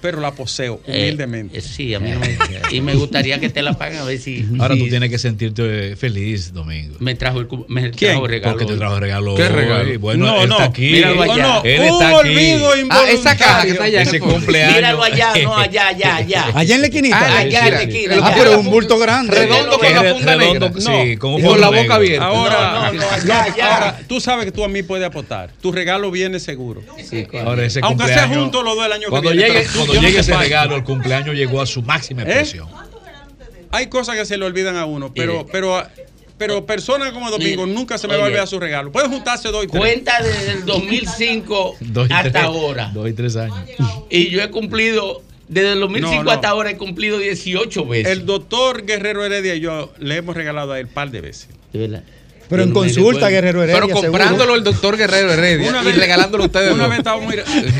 [0.00, 1.58] pero la poseo Eh, humildemente.
[1.58, 2.36] eh, sí, a mí no me,
[2.70, 5.18] y me gustaría que te la paguen a ver si, Ahora si tú tienes que
[5.18, 6.96] sentirte feliz, Domingo.
[7.00, 8.12] me trajo el me ¿Quién?
[8.12, 8.52] trajo regalo.
[8.56, 9.34] Porque te trajo regalo.
[9.34, 9.98] ¿Qué regalo?
[9.98, 10.90] Bueno, No, él no, está aquí.
[10.92, 11.36] míralo allá.
[11.42, 12.16] No, Él un está aquí.
[12.28, 14.02] olvido Ah, esa caja que está allá.
[14.02, 14.74] Ese cumpleaños.
[14.76, 16.44] Míralo allá, no allá, allá, allá.
[16.54, 17.18] Allá en la esquinita.
[17.20, 18.16] Ah, allá en la esquina.
[18.22, 19.34] Ah, pero es un bulto grande.
[19.34, 20.02] Redondo con la
[20.36, 21.04] redondo, negra.
[21.04, 22.26] sí, con la boca abierta.
[22.26, 23.74] Ahora, No, no, no, allá, allá.
[23.74, 25.50] ahora, tú sabes que tú a mí puedes aportar.
[25.60, 26.82] Tu regalo viene seguro.
[27.44, 29.64] Ahora ese Aunque sea juntos los dos el año Cuando que viene.
[29.88, 30.42] Cuando yo no llegue te ese pago.
[30.44, 32.26] regalo, el cumpleaños llegó a su máxima ¿Eh?
[32.26, 32.68] expresión.
[33.70, 35.82] Hay cosas que se le olvidan a uno, pero, pero,
[36.38, 38.90] pero personas como Domingo nunca se me va a olvidar su regalo.
[38.92, 39.80] Pueden juntarse dos y tres.
[39.80, 42.90] Cuenta desde el 2005 Dos y hasta tres- ahora.
[42.94, 43.58] Dos y tres años.
[44.08, 46.30] Y yo he cumplido, desde el 2005 No, no.
[46.30, 48.12] hasta ahora he cumplido 18 veces.
[48.12, 51.48] El doctor Guerrero Heredia y yo le hemos regalado a él un par de veces.
[51.72, 52.04] De verdad.
[52.48, 53.28] Pero en consulta.
[53.28, 53.80] Guerrero Heredia.
[53.80, 54.10] Pero seguro.
[54.10, 56.72] comprándolo el doctor Guerrero Heredia Una y vez- regalándolo a ustedes.
[56.72, 56.90] Una dos.
[56.90, 57.34] vez estaba muy,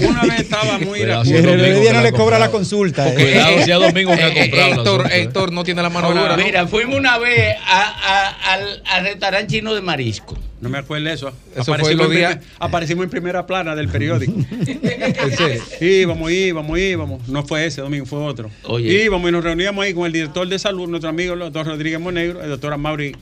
[0.07, 1.25] una vez estaba muy Cuidado.
[1.25, 3.09] Guerrero Heredia no le cobra la consulta.
[3.09, 3.15] eh.
[3.15, 5.23] Cuidado, si a Domingo que ha Eh, eh, comprado el Héctor, ¿eh?
[5.23, 6.37] Héctor no tiene la mano dura.
[6.37, 6.45] ¿no?
[6.45, 10.37] Mira, fuimos una vez a- a- al, al restaurante chino de marisco.
[10.61, 11.29] No me acuerdo de eso.
[11.55, 14.33] Eso fue aparecimos, los en primer- aparecimos en primera plana del periódico.
[14.67, 15.63] ¿En serio?
[15.81, 17.29] íbamos, íbamos, íbamos.
[17.29, 18.51] No fue ese domingo, fue otro.
[18.65, 19.05] Oye.
[19.05, 22.01] Íbamos y nos reuníamos ahí con el director de salud, nuestro amigo el doctor Rodríguez
[22.01, 23.15] Monegro, el doctor Mauri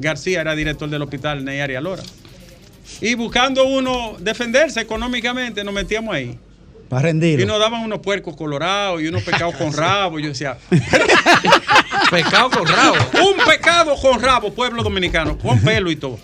[0.00, 2.02] García, era director del hospital Neyari Alora.
[3.00, 6.38] Y buscando uno defenderse económicamente, nos metíamos ahí.
[6.88, 7.44] Para rendirlo.
[7.44, 10.18] Y nos daban unos puercos colorados y unos pecados con rabo.
[10.18, 10.58] Yo decía,
[12.10, 12.96] Pecado con rabo.
[13.22, 16.18] un pecado con rabo, pueblo dominicano, con pelo y todo.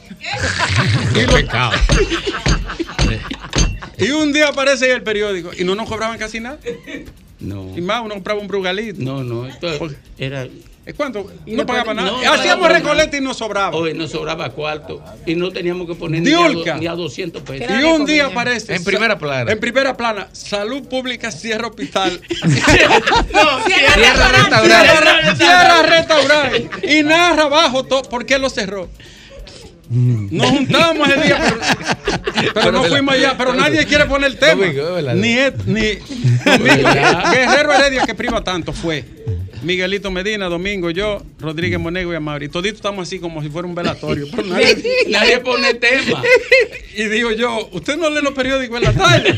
[1.15, 1.73] Qué pecado.
[3.98, 6.59] Y un día aparece el periódico y no nos cobraban casi nada.
[7.40, 7.73] No.
[7.74, 9.01] Y más, uno compraba un brugalito.
[9.01, 9.69] No, no, esto
[10.19, 10.47] era.
[10.87, 11.27] ¿Es cuánto?
[11.47, 12.11] No no pagaba pag- nada.
[12.13, 13.77] no Hacíamos recoleta y nos sobraba.
[13.77, 17.67] Hoy nos sobraba cuarto y no teníamos que poner ni a, ni a 200 pesos.
[17.69, 18.73] Y un día aparece.
[18.77, 19.51] En primera plana.
[19.51, 20.29] En primera plana.
[20.31, 22.21] Salud Pública cierra hospital.
[23.33, 24.69] No, Cierra restaurante.
[24.69, 26.69] cierra, cierra restaurante.
[26.97, 28.03] Y narra abajo todo.
[28.03, 28.89] ¿Por qué lo cerró?
[29.89, 31.39] Nos juntamos ese día,
[32.35, 33.35] pero, pero no fuimos allá.
[33.39, 34.67] Pero nadie quiere poner el tema.
[35.15, 35.37] Ni,
[35.67, 35.81] ni
[36.45, 39.05] Guerrero Heredia que priva tanto fue.
[39.62, 42.49] Miguelito Medina, Domingo, yo, Rodríguez Monego y Amaury.
[42.49, 44.27] Toditos estamos así como si fuera un velatorio.
[44.31, 44.77] Pero nadie,
[45.09, 46.23] Nadie pone tema.
[46.97, 49.35] y digo yo, ¿usted no lee los periódicos en la tarde?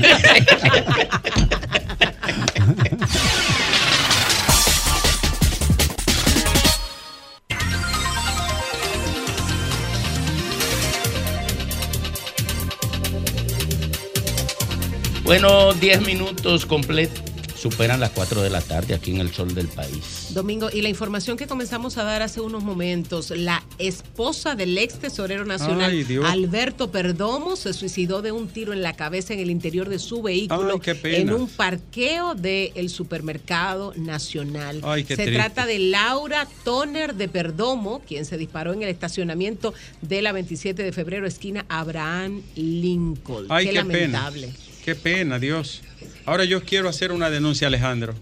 [15.25, 17.23] Bueno, 10 minutos completos.
[17.61, 20.29] Superan las 4 de la tarde aquí en el sol del país.
[20.31, 25.01] Domingo, y la información que comenzamos a dar hace unos momentos, la esposa del ex
[25.01, 26.07] tesorero nacional, Ay.
[26.25, 30.23] Alberto Perdomo, se suicidó de un tiro en la cabeza en el interior de su
[30.23, 31.17] vehículo Ay, qué pena.
[31.19, 34.81] en un parqueo del supermercado nacional.
[34.85, 35.43] Ay, qué se triste.
[35.43, 40.81] trata de Laura Toner de Perdomo, quien se disparó en el estacionamiento de la 27
[40.83, 43.47] de febrero, esquina Abraham Lincoln.
[43.49, 44.47] Ay, qué, lamentable.
[44.47, 44.59] pena.
[44.85, 45.83] Qué pena, Dios.
[46.25, 48.15] Ahora yo quiero hacer una denuncia, Alejandro.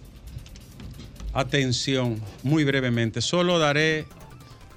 [1.33, 3.21] Atención, muy brevemente.
[3.21, 4.07] Solo daré,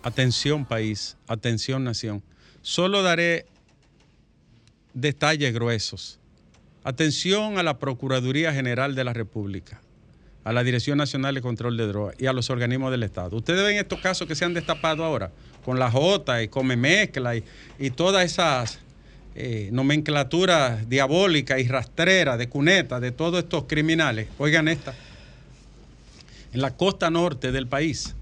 [0.03, 2.23] atención país, atención nación.
[2.61, 3.45] Solo daré
[4.93, 6.19] detalles gruesos.
[6.83, 9.81] Atención a la Procuraduría General de la República,
[10.43, 13.37] a la Dirección Nacional de Control de Drogas y a los organismos del Estado.
[13.37, 15.31] Ustedes ven estos casos que se han destapado ahora,
[15.63, 17.43] con la J y Come Mezcla y,
[17.77, 18.79] y todas esas
[19.41, 24.27] eh, nomenclaturas diabólicas y rastreras de cuneta de todos estos criminales.
[24.37, 24.93] Oigan esta.
[26.51, 28.15] En la costa norte del país,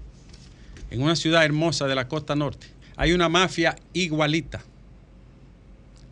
[0.92, 4.62] en una ciudad hermosa de la costa norte, hay una mafia igualita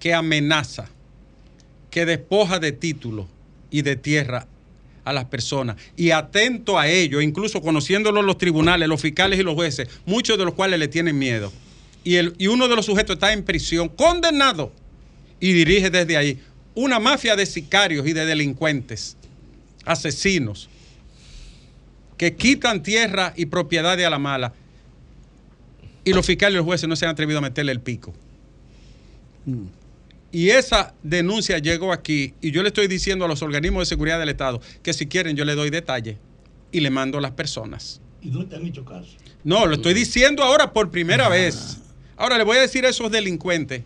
[0.00, 0.88] que amenaza,
[1.88, 3.26] que despoja de títulos
[3.70, 4.48] y de tierra
[5.04, 5.76] a las personas.
[5.96, 10.46] Y atento a ello, incluso conociéndolo los tribunales, los fiscales y los jueces, muchos de
[10.46, 11.52] los cuales le tienen miedo.
[12.02, 14.72] Y, el, y uno de los sujetos está en prisión, condenado,
[15.40, 16.38] y dirige desde ahí
[16.74, 19.16] una mafia de sicarios y de delincuentes,
[19.84, 20.68] asesinos,
[22.16, 24.52] que quitan tierra y propiedades a la mala.
[26.04, 28.14] Y los fiscales y los jueces no se han atrevido a meterle el pico.
[30.32, 34.18] Y esa denuncia llegó aquí y yo le estoy diciendo a los organismos de seguridad
[34.18, 36.18] del Estado que si quieren yo le doy detalle
[36.72, 38.00] y le mando a las personas.
[38.22, 39.16] ¿Y no te han hecho caso?
[39.44, 41.78] No, lo estoy diciendo ahora por primera vez.
[42.16, 43.82] Ahora le voy a decir a esos delincuentes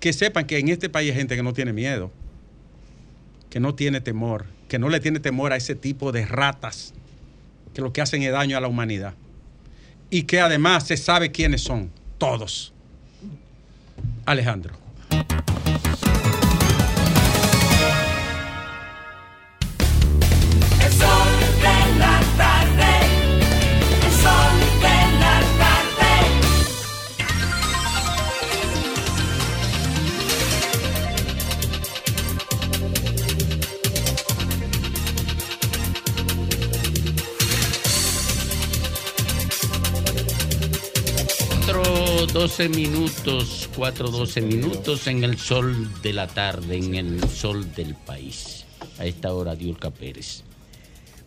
[0.00, 2.10] que sepan que en este país hay gente que no tiene miedo,
[3.50, 6.94] que no tiene temor, que no le tiene temor a ese tipo de ratas
[7.74, 9.14] que lo que hacen es daño a la humanidad.
[10.08, 12.72] Y que además se sabe quiénes son, todos.
[14.24, 14.74] Alejandro.
[42.44, 48.66] 4.12 minutos, 4.12 minutos en el sol de la tarde, en el sol del país.
[48.98, 50.44] A esta hora, Diurca Pérez.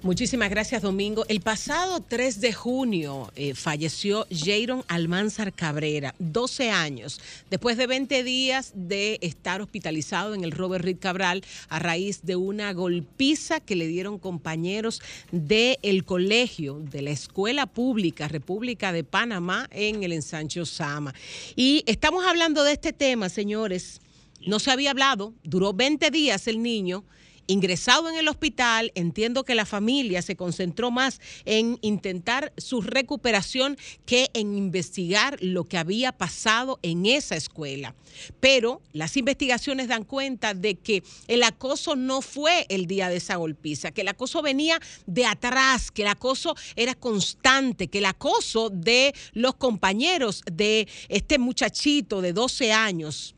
[0.04, 1.26] Muchísimas gracias, Domingo.
[1.28, 7.20] El pasado 3 de junio eh, falleció Jairon Almanzar Cabrera, 12 años,
[7.50, 12.36] después de 20 días de estar hospitalizado en el Robert Reed Cabral a raíz de
[12.36, 15.02] una golpiza que le dieron compañeros
[15.32, 21.16] del colegio de la Escuela Pública República de Panamá en el ensancho Sama.
[21.56, 24.00] Y estamos hablando de este tema, señores.
[24.46, 27.04] No se había hablado, duró 20 días el niño
[27.48, 33.78] ingresado en el hospital, entiendo que la familia se concentró más en intentar su recuperación
[34.06, 37.96] que en investigar lo que había pasado en esa escuela.
[38.40, 43.36] Pero las investigaciones dan cuenta de que el acoso no fue el día de esa
[43.36, 48.70] golpiza, que el acoso venía de atrás, que el acoso era constante, que el acoso
[48.70, 53.37] de los compañeros de este muchachito de 12 años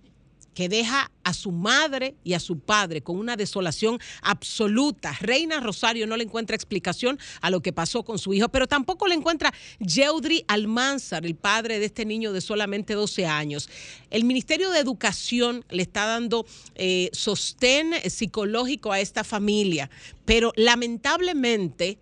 [0.60, 5.16] que deja a su madre y a su padre con una desolación absoluta.
[5.22, 9.08] Reina Rosario no le encuentra explicación a lo que pasó con su hijo, pero tampoco
[9.08, 13.70] le encuentra Yeudri Almanzar, el padre de este niño de solamente 12 años.
[14.10, 16.46] El Ministerio de Educación le está dando
[16.76, 19.90] eh, sostén psicológico a esta familia,
[20.26, 22.00] pero lamentablemente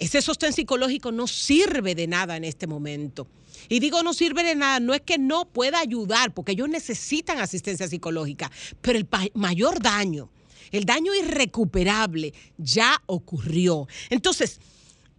[0.00, 3.28] ese sostén psicológico no sirve de nada en este momento.
[3.68, 7.38] Y digo no sirve de nada, no es que no pueda ayudar, porque ellos necesitan
[7.38, 8.50] asistencia psicológica,
[8.80, 10.30] pero el mayor daño,
[10.72, 13.86] el daño irrecuperable ya ocurrió.
[14.08, 14.58] Entonces,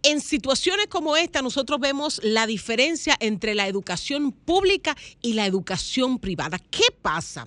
[0.02, 6.18] en situaciones como esta, nosotros vemos la diferencia entre la educación pública y la educación
[6.18, 6.58] privada.
[6.58, 7.46] ¿Qué pasa?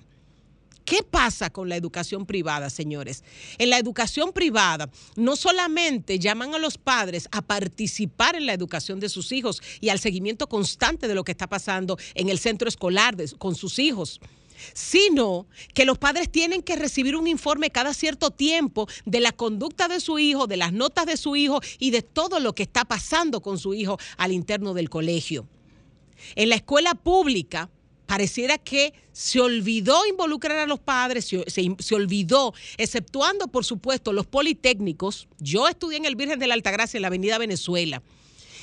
[0.86, 3.24] ¿Qué pasa con la educación privada, señores?
[3.58, 9.00] En la educación privada no solamente llaman a los padres a participar en la educación
[9.00, 12.68] de sus hijos y al seguimiento constante de lo que está pasando en el centro
[12.68, 14.20] escolar de- con sus hijos,
[14.74, 19.88] sino que los padres tienen que recibir un informe cada cierto tiempo de la conducta
[19.88, 22.84] de su hijo, de las notas de su hijo y de todo lo que está
[22.84, 25.48] pasando con su hijo al interno del colegio.
[26.36, 27.70] En la escuela pública,
[28.06, 31.44] pareciera que se olvidó involucrar a los padres, se,
[31.78, 35.28] se- olvidó, exceptuando, por supuesto, los politécnicos.
[35.38, 38.02] Yo estudié en el Virgen de la Altagracia en la Avenida Venezuela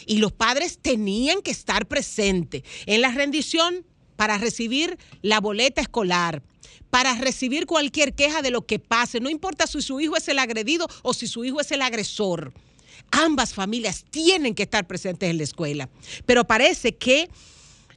[0.06, 6.42] y los padres tenían que estar presentes en la rendición para recibir la boleta escolar,
[6.90, 10.40] para recibir cualquier queja de lo que pase, no importa si su hijo es el
[10.40, 12.54] agredido o si su hijo es el agresor.
[13.12, 15.90] Ambas familias tienen que estar presentes en la escuela,
[16.26, 17.30] pero parece que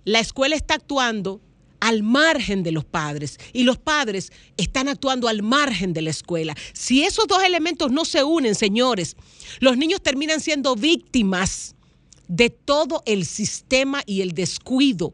[0.06, 1.40] la escuela está actuando
[1.80, 6.56] al margen de los padres y los padres están actuando al margen de la escuela.
[6.72, 9.16] Si esos dos elementos no se unen, señores,
[9.58, 11.74] los niños terminan siendo víctimas
[12.28, 15.12] de todo el sistema y el descuido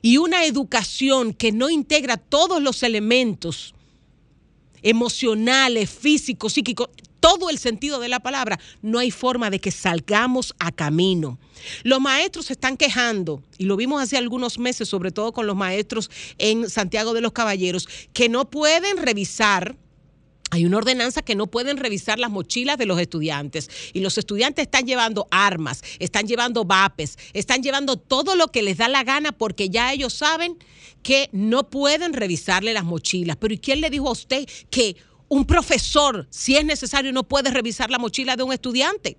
[0.00, 3.74] y una educación que no integra todos los elementos
[4.80, 6.88] emocionales, físicos, psíquicos,
[7.20, 11.38] todo el sentido de la palabra, no hay forma de que salgamos a camino.
[11.82, 15.56] Los maestros se están quejando, y lo vimos hace algunos meses, sobre todo con los
[15.56, 19.76] maestros en Santiago de los Caballeros, que no pueden revisar
[20.50, 24.62] hay una ordenanza que no pueden revisar las mochilas de los estudiantes y los estudiantes
[24.62, 29.32] están llevando armas, están llevando vapes, están llevando todo lo que les da la gana
[29.32, 30.56] porque ya ellos saben
[31.02, 33.36] que no pueden revisarle las mochilas.
[33.36, 34.96] Pero ¿y quién le dijo a usted que
[35.28, 39.16] un profesor, si es necesario, no puede revisar la mochila de un estudiante?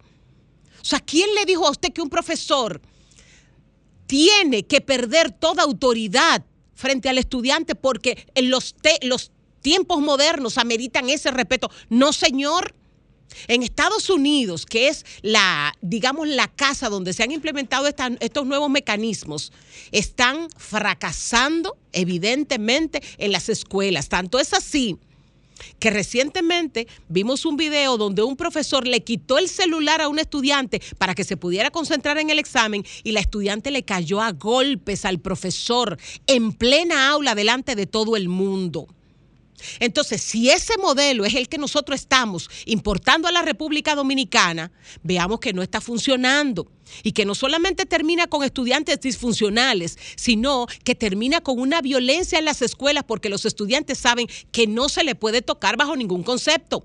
[0.81, 2.81] O sea, ¿quién le dijo a usted que un profesor
[4.09, 8.73] tiene que perder toda autoridad frente al estudiante porque en los,
[9.61, 11.69] tiempos modernos ameritan ese respeto.
[11.89, 12.73] No, señor.
[13.47, 18.71] En Estados Unidos, que es la, digamos, la casa donde se han implementado estos nuevos
[18.71, 19.51] mecanismos,
[19.91, 24.09] están fracasando evidentemente en las escuelas.
[24.09, 24.97] Tanto es así
[25.79, 30.81] que recientemente vimos un video donde un profesor le quitó el celular a un estudiante
[30.97, 35.05] para que se pudiera concentrar en el examen y la estudiante le cayó a golpes
[35.05, 38.87] al profesor en plena aula delante de todo el mundo.
[39.79, 44.71] Entonces, si ese modelo es el que nosotros estamos importando a la República Dominicana,
[45.03, 46.67] veamos que no está funcionando.
[47.03, 52.45] Y que no solamente termina con estudiantes disfuncionales, sino que termina con una violencia en
[52.45, 56.83] las escuelas porque los estudiantes saben que no se le puede tocar bajo ningún concepto,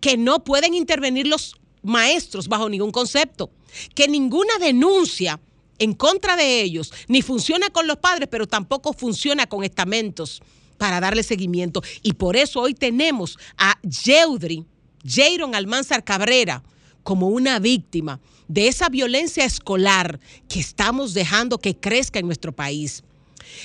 [0.00, 3.50] que no pueden intervenir los maestros bajo ningún concepto,
[3.94, 5.38] que ninguna denuncia
[5.78, 10.42] en contra de ellos ni funciona con los padres, pero tampoco funciona con estamentos
[10.82, 11.80] para darle seguimiento.
[12.02, 14.66] Y por eso hoy tenemos a Yeudri,
[15.06, 16.64] Jairon Almanzar Cabrera,
[17.04, 18.18] como una víctima
[18.48, 20.18] de esa violencia escolar
[20.48, 23.04] que estamos dejando que crezca en nuestro país.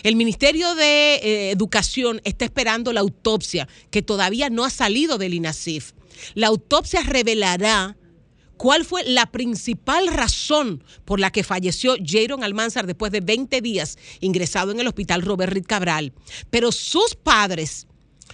[0.04, 5.34] El Ministerio de eh, Educación está esperando la autopsia que todavía no ha salido del
[5.34, 5.94] INASIF.
[6.36, 7.98] La autopsia revelará
[8.58, 13.98] cuál fue la principal razón por la que falleció Jaron Almanzar después de 20 días
[14.20, 16.14] ingresado en el hospital Robert Reed Cabral.
[16.50, 17.88] Pero sus padres,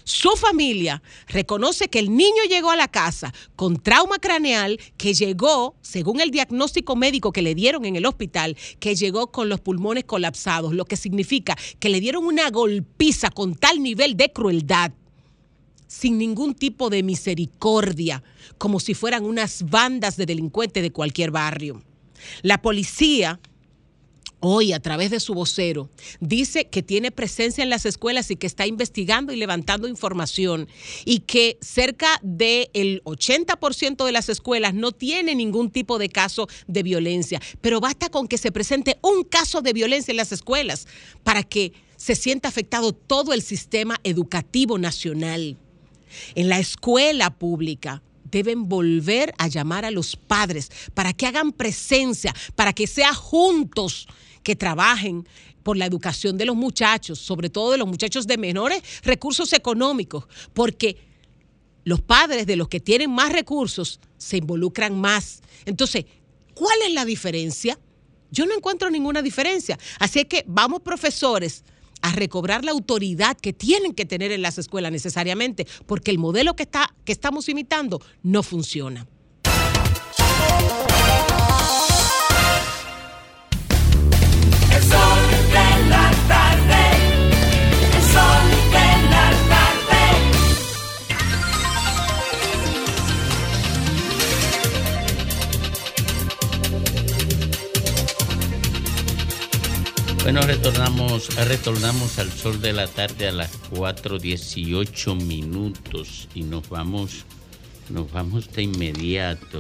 [0.04, 5.76] su familia, reconoce que el niño llegó a la casa con trauma craneal, que llegó,
[5.82, 10.06] según el diagnóstico médico que le dieron en el hospital, que llegó con los pulmones
[10.06, 14.92] colapsados, lo que significa que le dieron una golpiza con tal nivel de crueldad
[15.94, 18.24] sin ningún tipo de misericordia,
[18.58, 21.84] como si fueran unas bandas de delincuentes de cualquier barrio.
[22.42, 23.40] La policía,
[24.40, 28.48] hoy a través de su vocero, dice que tiene presencia en las escuelas y que
[28.48, 30.68] está investigando y levantando información
[31.06, 36.82] y que cerca del 80% de las escuelas no tiene ningún tipo de caso de
[36.82, 37.40] violencia.
[37.62, 40.88] Pero basta con que se presente un caso de violencia en las escuelas
[41.24, 45.60] para que se sienta afectado todo el sistema educativo nacional
[46.36, 48.02] en la escuela pública
[48.34, 54.08] deben volver a llamar a los padres para que hagan presencia, para que sea juntos
[54.42, 55.28] que trabajen
[55.62, 60.26] por la educación de los muchachos, sobre todo de los muchachos de menores recursos económicos,
[60.54, 60.98] porque
[61.86, 65.42] los padres de los que tienen más recursos se involucran más.
[65.66, 66.06] Entonces,
[66.54, 67.80] ¿cuál es la diferencia?
[68.32, 69.78] Yo no encuentro ninguna diferencia.
[70.00, 71.64] Así es que vamos profesores
[72.04, 76.54] a recobrar la autoridad que tienen que tener en las escuelas necesariamente, porque el modelo
[76.54, 79.08] que, está, que estamos imitando no funciona.
[100.24, 107.26] Bueno, retornamos, retornamos al sol de la tarde a las 4.18 minutos y nos vamos,
[107.90, 109.60] nos vamos de inmediato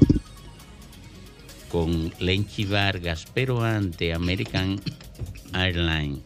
[1.69, 4.79] con Lenchi Vargas, pero ante American
[5.51, 6.21] Airlines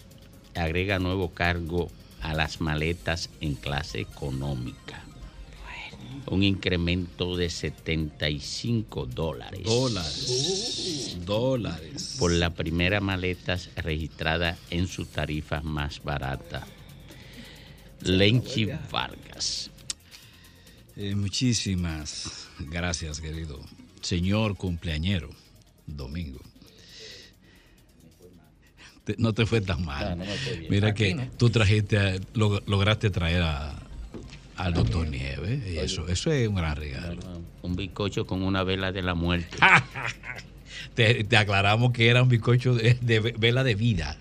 [0.54, 1.90] agrega nuevo cargo
[2.22, 5.07] a las maletas en clase económica.
[6.30, 9.64] Un incremento de 75 dólares.
[9.64, 11.18] Dólares.
[11.26, 12.16] Dólares.
[12.20, 16.68] Por la primera maleta registrada en su tarifa más barata.
[18.02, 19.72] Lenchi Vargas.
[20.98, 23.60] Eh, muchísimas gracias, querido
[24.02, 25.30] señor cumpleañero,
[25.86, 26.40] Domingo.
[29.04, 30.18] Te- no te fue tan mal.
[30.18, 30.26] No.
[30.70, 31.28] Mira Aquí que no.
[31.38, 33.76] tú trajiste, log- lograste traer a,
[34.58, 35.60] al doctor Nieves.
[35.68, 37.20] Y eso, eso es un gran regalo.
[37.62, 39.58] Un bizcocho con una vela de la muerte.
[40.94, 44.18] Te, te aclaramos que era un bizcocho de, de vela de vida.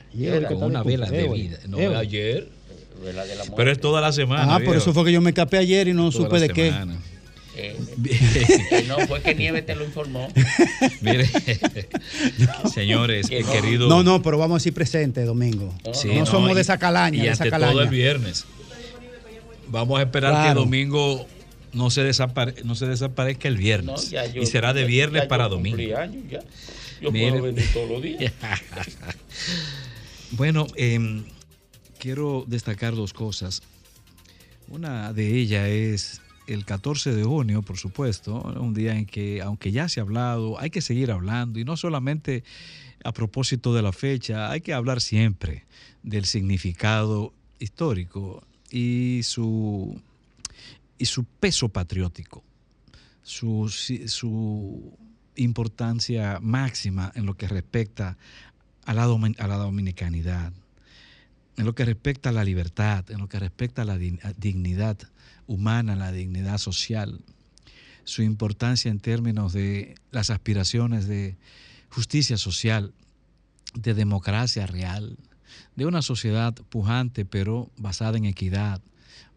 [0.48, 1.58] Con una vela de vida.
[1.68, 2.48] No, ayer.
[3.02, 3.54] Vela de la muerte.
[3.56, 4.54] Pero es toda la semana.
[4.56, 6.66] Ah, por eso fue que yo me escapé ayer y no Toda supe de qué.
[6.70, 6.96] semana.
[7.58, 10.28] Eh, eh, no, fue que Nieves te lo informó.
[11.00, 11.26] Mire,
[12.74, 13.52] señores, Que eh, no.
[13.52, 13.88] querido.
[13.88, 15.74] No, no, pero vamos a decir presente, Domingo.
[15.94, 17.72] Sí, no, somos y- de esa calaña, Y de esa ante calaña.
[17.72, 18.44] todo el viernes.
[19.68, 21.26] Vamos a esperar que domingo
[21.72, 24.05] no se, desapare- no se desaparezca el viernes.
[24.05, 25.97] No, ya yo- y será de viernes ya para domingo.
[25.98, 26.40] años ya.
[27.01, 27.30] Yo Mire.
[27.32, 28.32] puedo venir todos los días.
[30.32, 31.24] Bueno, em,
[31.98, 33.62] quiero destacar dos cosas.
[34.68, 39.70] Una de ellas es el 14 de junio, por supuesto, un día en que, aunque
[39.72, 42.43] ya se ha hablado, hay que seguir hablando y no solamente
[43.05, 45.64] a propósito de la fecha, hay que hablar siempre
[46.02, 50.01] del significado histórico y su,
[50.98, 52.43] y su peso patriótico,
[53.22, 54.97] su, su
[55.36, 58.16] importancia máxima en lo que respecta
[58.84, 60.52] a la, a la dominicanidad,
[61.56, 64.98] en lo que respecta a la libertad, en lo que respecta a la dignidad
[65.47, 67.20] humana, la dignidad social,
[68.05, 71.36] su importancia en términos de las aspiraciones de
[71.90, 72.93] justicia social,
[73.74, 75.16] de democracia real,
[75.76, 78.80] de una sociedad pujante pero basada en equidad,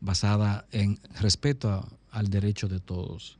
[0.01, 3.37] basada en respeto al derecho de todos.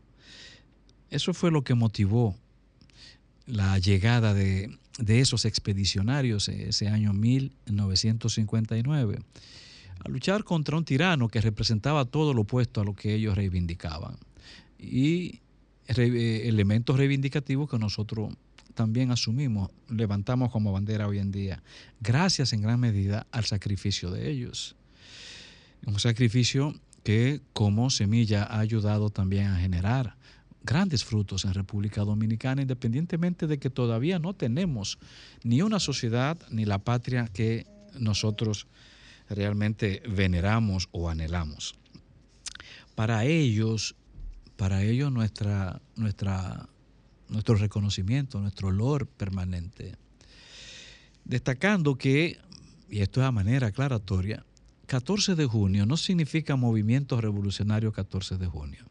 [1.09, 2.35] Eso fue lo que motivó
[3.47, 9.19] la llegada de, de esos expedicionarios eh, ese año 1959
[9.99, 14.17] a luchar contra un tirano que representaba todo lo opuesto a lo que ellos reivindicaban.
[14.77, 15.41] Y
[15.87, 18.33] eh, elementos reivindicativos que nosotros
[18.79, 21.61] también asumimos, levantamos como bandera hoy en día,
[21.99, 24.77] gracias en gran medida al sacrificio de ellos.
[25.85, 26.73] Un sacrificio
[27.03, 30.15] que como semilla ha ayudado también a generar
[30.63, 34.97] grandes frutos en República Dominicana, independientemente de que todavía no tenemos
[35.43, 37.67] ni una sociedad ni la patria que
[37.99, 38.65] nosotros
[39.29, 41.75] realmente veneramos o anhelamos.
[42.95, 43.97] Para ellos,
[44.55, 46.69] para ellos nuestra, nuestra,
[47.29, 49.95] nuestro reconocimiento, nuestro olor permanente.
[51.23, 52.37] Destacando que,
[52.89, 54.45] y esto es a manera aclaratoria,
[54.87, 58.85] 14 de junio no significa movimiento revolucionario 14 de junio.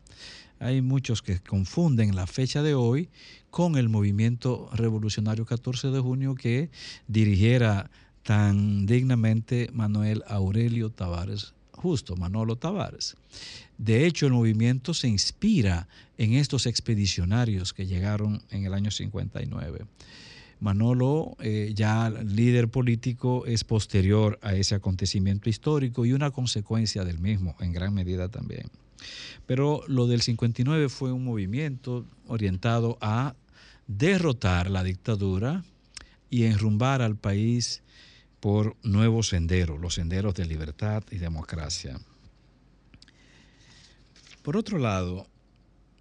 [0.61, 3.09] Hay muchos que confunden la fecha de hoy
[3.51, 6.71] con el movimiento revolucionario 14 de junio que
[7.07, 7.91] dirigiera
[8.23, 13.17] tan dignamente Manuel Aurelio Tavares, justo Manolo Tavares.
[13.79, 15.89] De hecho, el movimiento se inspira
[16.19, 19.87] en estos expedicionarios que llegaron en el año 59.
[20.61, 27.21] Manolo, eh, ya líder político, es posterior a ese acontecimiento histórico y una consecuencia del
[27.21, 28.69] mismo, en gran medida también.
[29.47, 33.37] Pero lo del 59 fue un movimiento orientado a
[33.87, 35.65] derrotar la dictadura
[36.29, 37.83] y enrumbar al país
[38.41, 41.99] por nuevos senderos, los senderos de libertad y democracia.
[44.43, 45.27] Por otro lado,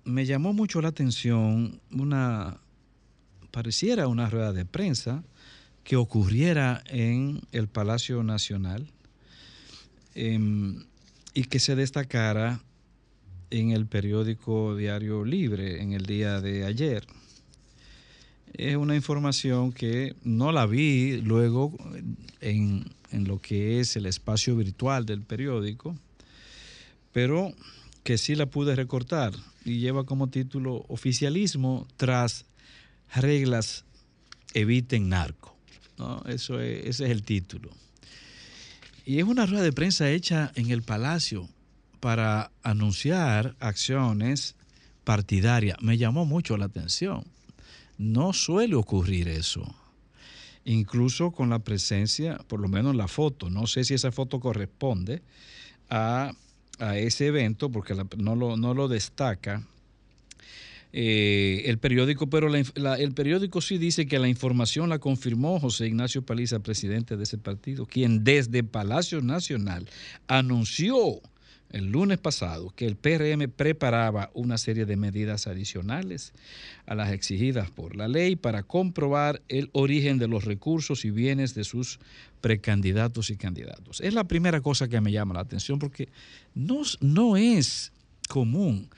[0.06, 2.58] me llamó mucho la atención una,
[3.52, 5.24] pareciera una rueda de prensa
[5.84, 8.88] que ocurriera en el Palacio Nacional
[10.16, 10.86] em,
[11.34, 12.62] y que se destacara
[13.50, 17.08] en el periódico Diario Libre en el día de ayer.
[18.54, 21.78] Es una información que no la vi luego
[22.42, 25.96] en, en lo que es el espacio virtual del periódico,
[27.12, 27.54] pero
[28.04, 29.34] que sí la pude recortar
[29.66, 32.46] y lleva como título Oficialismo tras
[33.14, 33.86] reglas
[34.54, 35.56] eviten narco.
[35.98, 36.24] ¿no?
[36.28, 37.70] Eso es- ese es el título.
[39.06, 41.48] Y es una rueda de prensa hecha en el Palacio
[42.00, 44.56] para anunciar acciones
[45.04, 45.78] partidarias.
[45.82, 47.24] Me llamó mucho la atención.
[47.98, 49.76] No suele ocurrir eso.
[50.66, 55.22] Incluso con la presencia, por lo menos la foto, no sé si esa foto corresponde
[55.90, 56.34] a,
[56.80, 59.66] a ese evento, porque no, lo, no lo destaca,
[60.94, 66.22] eh, el periódico, pero el periódico sí dice que la información la confirmó José Ignacio
[66.22, 69.88] Paliza, presidente de ese partido, quien desde Palacio Nacional
[70.28, 71.22] anunció
[71.70, 76.34] el lunes pasado que el PRM preparaba una serie de medidas adicionales
[76.86, 81.56] a las exigidas por la ley para comprobar el origen de los recursos y bienes
[81.56, 82.00] de sus
[82.42, 84.00] precandidatos y candidatos.
[84.02, 86.10] Es la primera cosa que me llama la atención porque
[86.56, 87.92] no, no es
[88.30, 88.90] común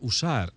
[0.00, 0.52] usar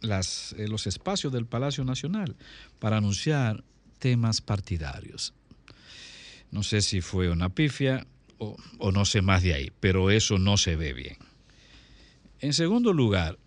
[0.00, 2.36] las, eh, los espacios del Palacio Nacional
[2.78, 3.64] para anunciar
[3.98, 5.32] temas partidarios.
[6.50, 8.06] No sé si fue una pifia
[8.38, 11.16] o, o no sé más de ahí, pero eso no se ve bien.
[12.40, 13.38] En segundo lugar,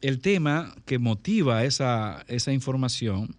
[0.00, 3.34] el tema que motiva esa, esa información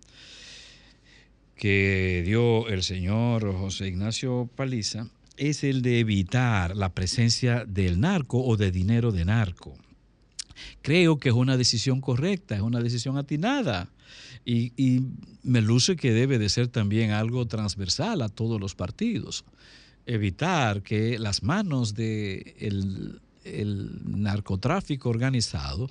[1.56, 5.08] que dio el señor José Ignacio Paliza
[5.38, 9.78] es el de evitar la presencia del narco o de dinero de narco.
[10.82, 13.90] Creo que es una decisión correcta, es una decisión atinada.
[14.46, 15.02] Y, y
[15.42, 19.46] me luce que debe de ser también algo transversal a todos los partidos.
[20.06, 25.90] Evitar que las manos del de el narcotráfico organizado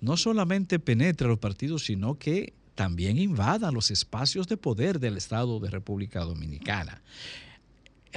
[0.00, 5.16] no solamente penetre a los partidos, sino que también invadan los espacios de poder del
[5.16, 7.02] Estado de República Dominicana.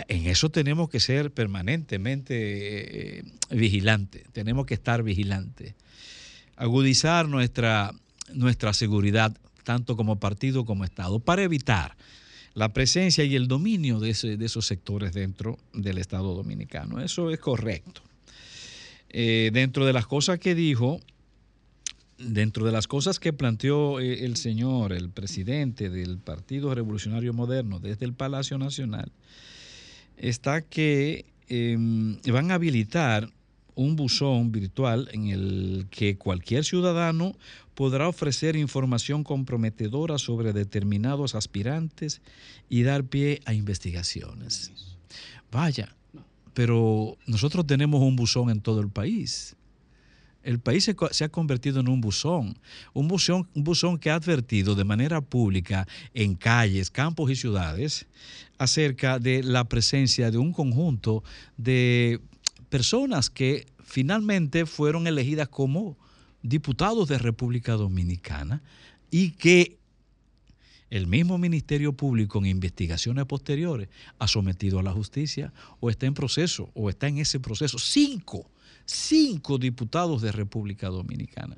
[0.07, 5.75] En eso tenemos que ser permanentemente eh, vigilantes, tenemos que estar vigilantes,
[6.55, 7.93] agudizar nuestra,
[8.33, 11.95] nuestra seguridad, tanto como partido como Estado, para evitar
[12.53, 17.01] la presencia y el dominio de, ese, de esos sectores dentro del Estado dominicano.
[17.01, 18.01] Eso es correcto.
[19.09, 20.99] Eh, dentro de las cosas que dijo,
[22.17, 27.79] dentro de las cosas que planteó eh, el señor, el presidente del Partido Revolucionario Moderno
[27.79, 29.11] desde el Palacio Nacional,
[30.17, 31.77] está que eh,
[32.31, 33.31] van a habilitar
[33.73, 37.33] un buzón virtual en el que cualquier ciudadano
[37.79, 42.21] podrá ofrecer información comprometedora sobre determinados aspirantes
[42.67, 44.73] y dar pie a investigaciones.
[45.49, 45.95] Vaya,
[46.53, 49.55] pero nosotros tenemos un buzón en todo el país.
[50.43, 52.59] El país se, ha convertido en un buzón,
[52.91, 58.07] un buzón, un buzón que ha advertido de manera pública en calles, campos y ciudades
[58.57, 61.23] acerca de la presencia de un conjunto
[61.55, 62.19] de
[62.67, 65.95] personas que finalmente fueron elegidas como
[66.41, 68.61] diputados de República Dominicana
[69.11, 69.77] y que
[70.89, 76.13] el mismo Ministerio Público en investigaciones posteriores ha sometido a la justicia o está en
[76.15, 77.77] proceso o está en ese proceso.
[77.77, 78.49] Cinco,
[78.85, 81.57] cinco diputados de República Dominicana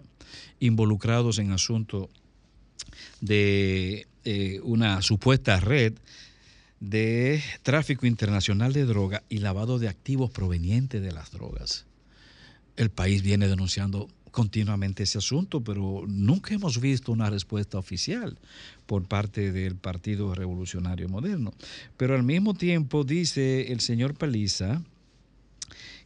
[0.59, 2.09] involucrados en asuntos
[3.19, 5.93] de eh, una supuesta red
[6.79, 11.85] de tráfico internacional de droga y lavado de activos provenientes de las drogas.
[12.75, 18.37] El país viene denunciando continuamente ese asunto, pero nunca hemos visto una respuesta oficial
[18.85, 21.53] por parte del Partido Revolucionario Moderno.
[21.97, 24.81] Pero al mismo tiempo dice el señor Paliza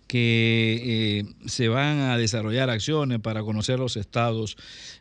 [0.07, 0.81] que
[1.19, 4.55] eh, se van a desarrollar acciones para conocer los estados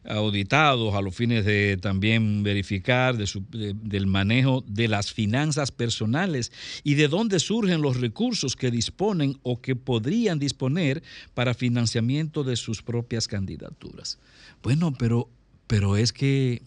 [0.05, 6.53] auditados a los fines de también verificar del manejo de las finanzas personales
[6.83, 11.03] y de dónde surgen los recursos que disponen o que podrían disponer
[11.35, 14.19] para financiamiento de sus propias candidaturas.
[14.63, 15.29] Bueno, pero,
[15.67, 16.63] pero es que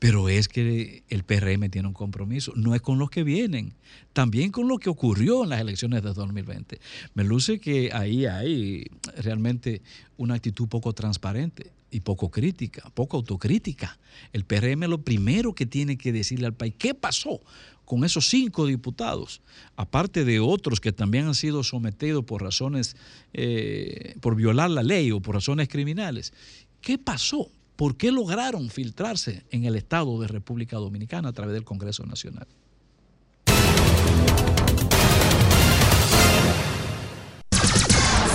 [0.00, 3.74] pero es que el PRM tiene un compromiso, no es con los que vienen,
[4.14, 6.80] también con lo que ocurrió en las elecciones de 2020.
[7.12, 8.86] Me luce que ahí hay
[9.18, 9.82] realmente
[10.16, 13.98] una actitud poco transparente y poco crítica, poco autocrítica.
[14.32, 17.42] El PRM lo primero que tiene que decirle al país, ¿qué pasó
[17.84, 19.42] con esos cinco diputados?
[19.76, 22.96] Aparte de otros que también han sido sometidos por razones,
[23.34, 26.32] eh, por violar la ley o por razones criminales.
[26.80, 27.50] ¿Qué pasó?
[27.80, 32.46] ¿Por qué lograron filtrarse en el Estado de República Dominicana a través del Congreso Nacional?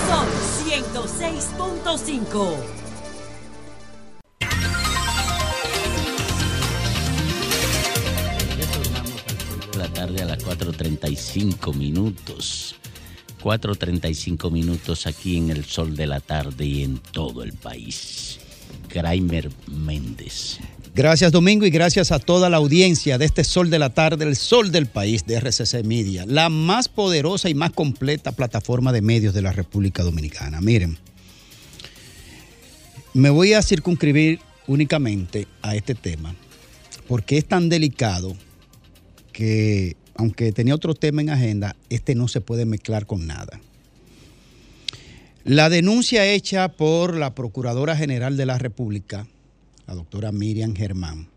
[0.07, 0.27] Son
[0.65, 2.55] 106.5.
[9.77, 12.77] La tarde a las 4.35 minutos.
[13.43, 18.39] 4.35 minutos aquí en el sol de la tarde y en todo el país.
[18.95, 20.59] Graimer Méndez.
[20.95, 24.37] Gracias Domingo y gracias a toda la audiencia de este Sol de la Tarde, el
[24.37, 29.33] Sol del País de RCC Media, la más poderosa y más completa plataforma de medios
[29.33, 30.61] de la República Dominicana.
[30.61, 30.97] Miren,
[33.13, 36.33] me voy a circunscribir únicamente a este tema,
[37.05, 38.33] porque es tan delicado
[39.33, 43.59] que, aunque tenía otro tema en agenda, este no se puede mezclar con nada.
[45.45, 49.27] La denuncia hecha por la Procuradora General de la República
[49.85, 51.27] la doctora Miriam Germán,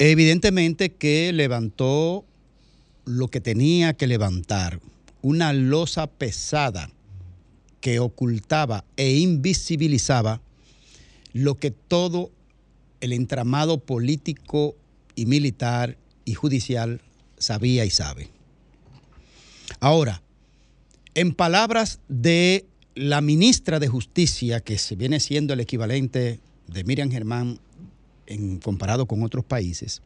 [0.00, 2.24] evidentemente que levantó
[3.04, 4.80] lo que tenía que levantar,
[5.22, 6.90] una losa pesada
[7.80, 10.40] que ocultaba e invisibilizaba
[11.34, 12.32] lo que todo
[13.00, 14.74] el entramado político
[15.14, 17.00] y militar y judicial
[17.38, 18.28] sabía y sabe.
[19.78, 20.23] Ahora,
[21.14, 27.10] en palabras de la ministra de Justicia, que se viene siendo el equivalente de Miriam
[27.10, 27.58] Germán
[28.26, 30.02] en, comparado con otros países,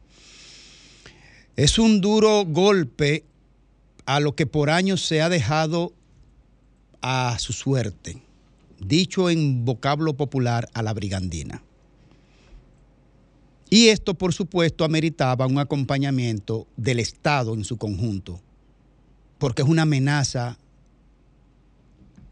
[1.55, 3.25] es un duro golpe
[4.05, 5.93] a lo que por años se ha dejado
[7.01, 8.21] a su suerte,
[8.79, 11.63] dicho en vocablo popular a la brigandina.
[13.69, 18.41] Y esto, por supuesto, ameritaba un acompañamiento del Estado en su conjunto,
[19.37, 20.57] porque es una amenaza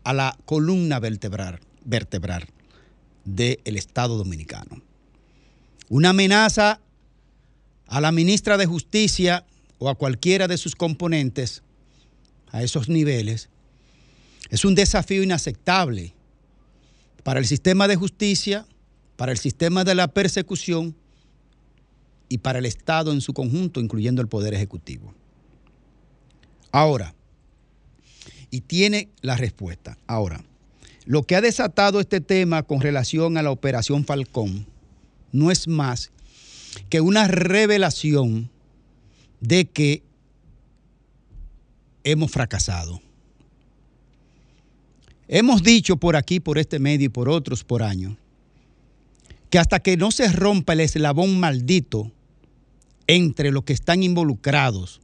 [0.08, 2.48] a la columna vertebral, vertebral
[3.26, 4.82] del Estado dominicano.
[5.90, 6.80] Una amenaza
[7.88, 9.46] a la ministra de Justicia
[9.80, 11.62] o a cualquiera de sus componentes
[12.52, 13.50] a esos niveles
[14.50, 16.14] es un desafío inaceptable
[17.24, 18.66] para el sistema de justicia,
[19.18, 20.96] para el sistema de la persecución
[22.30, 25.14] y para el Estado en su conjunto, incluyendo el Poder Ejecutivo.
[26.72, 27.14] Ahora,
[28.52, 29.98] y tiene la respuesta.
[30.08, 30.44] Ahora,
[31.06, 34.66] lo que ha desatado este tema con relación a la operación Falcón
[35.32, 36.12] no es más
[36.90, 38.50] que una revelación
[39.40, 40.04] de que
[42.04, 43.02] hemos fracasado.
[45.28, 48.16] Hemos dicho por aquí, por este medio y por otros por años,
[49.50, 52.12] que hasta que no se rompa el eslabón maldito
[53.08, 55.02] entre los que están involucrados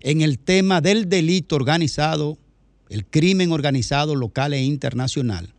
[0.00, 2.38] en el tema del delito organizado,
[2.90, 5.54] el crimen organizado local e internacional,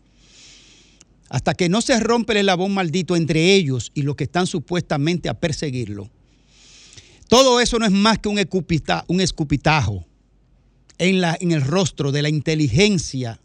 [1.29, 5.29] hasta que no se rompe el eslabón maldito entre ellos y los que están supuestamente
[5.29, 6.11] a perseguirlo,
[7.29, 8.37] todo eso no es más que un,
[9.07, 10.05] un escupitajo
[10.97, 13.39] en, la, en el rostro de la inteligencia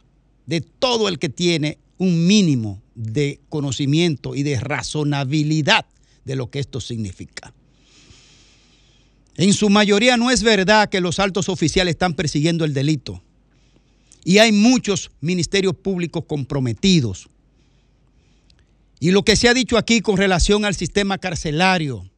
[0.47, 5.87] de todo el que tiene un mínimo de conocimiento y de razonabilidad
[6.25, 7.55] de lo que esto significa.
[9.37, 13.23] En su mayoría no es verdad que los altos oficiales están persiguiendo el delito.
[14.27, 17.28] Y hay muchos ministerios públicos comprometidos.
[18.98, 22.11] Y lo que se ha dicho aquí con relación al sistema carcelario,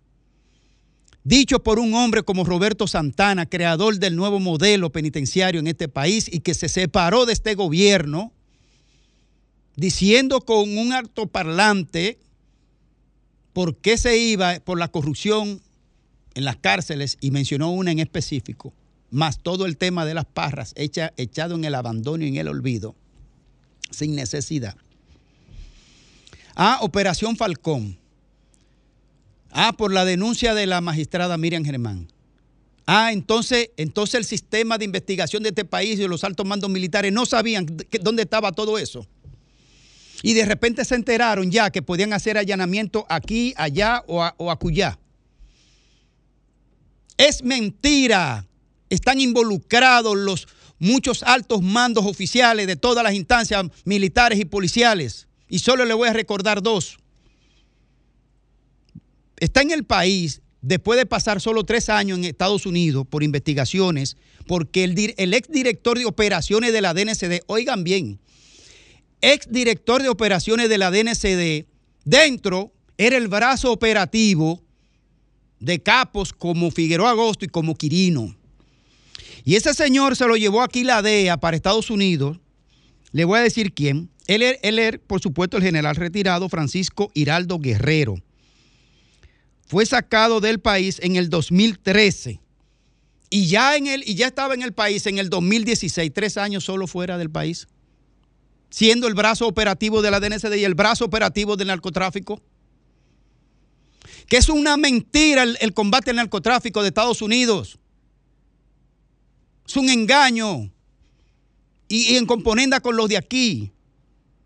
[1.22, 6.30] dicho por un hombre como Roberto Santana, creador del nuevo modelo penitenciario en este país
[6.32, 8.32] y que se separó de este gobierno,
[9.76, 12.18] diciendo con un altoparlante
[13.52, 15.60] por qué se iba por la corrupción
[16.32, 18.72] en las cárceles y mencionó una en específico,
[19.10, 22.48] más todo el tema de las parras hecha- echado en el abandono y en el
[22.48, 22.94] olvido,
[23.90, 24.76] sin necesidad.
[26.55, 27.98] Ah, Operación Falcón.
[29.51, 32.09] Ah, por la denuncia de la magistrada Miriam Germán.
[32.86, 37.12] Ah, entonces, entonces el sistema de investigación de este país y los altos mandos militares
[37.12, 37.66] no sabían
[38.02, 39.06] dónde estaba todo eso.
[40.22, 44.98] Y de repente se enteraron ya que podían hacer allanamiento aquí, allá o, o acullá.
[47.16, 48.47] Es mentira.
[48.90, 50.48] Están involucrados los
[50.78, 55.27] muchos altos mandos oficiales de todas las instancias militares y policiales.
[55.48, 56.98] Y solo le voy a recordar dos.
[59.39, 64.16] Está en el país después de pasar solo tres años en Estados Unidos por investigaciones,
[64.47, 68.19] porque el, el exdirector de operaciones de la DNCD, oigan bien,
[69.20, 71.66] exdirector de operaciones de la DNCD,
[72.05, 74.60] dentro era el brazo operativo
[75.60, 78.38] de capos como Figueroa Agosto y como Quirino.
[79.48, 82.38] Y ese señor se lo llevó aquí la DEA para Estados Unidos.
[83.12, 84.10] Le voy a decir quién.
[84.26, 88.16] Él es, por supuesto, el general retirado Francisco Hiraldo Guerrero.
[89.66, 92.42] Fue sacado del país en el 2013.
[93.30, 96.64] Y ya, en el, y ya estaba en el país en el 2016, tres años
[96.64, 97.68] solo fuera del país,
[98.68, 102.42] siendo el brazo operativo de la DNCD y el brazo operativo del narcotráfico
[104.26, 107.78] que es una mentira el, el combate al narcotráfico de Estados Unidos.
[109.69, 110.70] Es un engaño.
[111.89, 113.70] Y, y en componenda con los de aquí.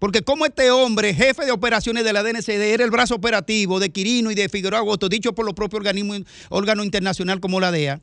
[0.03, 3.91] Porque como este hombre, jefe de operaciones de la DNCD, era el brazo operativo de
[3.91, 8.01] Quirino y de Figueroa Agosto, dicho por los propios organismos, órgano internacional como la DEA,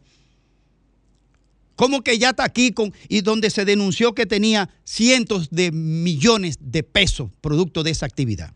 [1.75, 6.57] como que ya está aquí con, y donde se denunció que tenía cientos de millones
[6.61, 8.53] de pesos producto de esa actividad.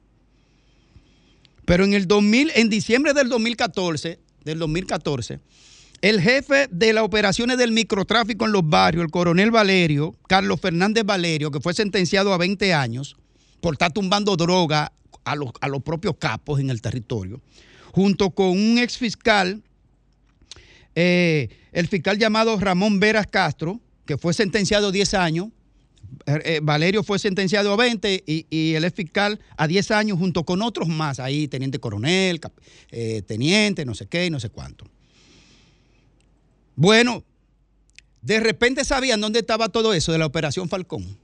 [1.66, 5.42] Pero en el 2000, en diciembre del 2014, del 2014,
[6.04, 11.06] el jefe de las operaciones del microtráfico en los barrios, el coronel Valerio, Carlos Fernández
[11.06, 13.16] Valerio, que fue sentenciado a 20 años
[13.62, 14.92] por estar tumbando droga
[15.24, 17.40] a los, a los propios capos en el territorio,
[17.94, 19.64] junto con un ex fiscal,
[20.94, 25.48] eh, el fiscal llamado Ramón Veras Castro, que fue sentenciado a 10 años,
[26.26, 30.44] eh, eh, Valerio fue sentenciado a 20 y, el ex fiscal a 10 años junto
[30.44, 32.42] con otros más, ahí teniente coronel,
[33.26, 34.86] teniente, no sé qué no sé cuánto.
[36.76, 37.24] Bueno,
[38.22, 41.18] de repente sabían dónde estaba todo eso de la Operación Falcón.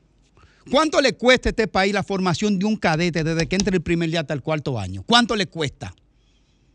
[0.69, 3.81] ¿Cuánto le cuesta a este país la formación de un cadete desde que entra el
[3.81, 5.03] primer día hasta el cuarto año?
[5.03, 5.95] ¿Cuánto le cuesta?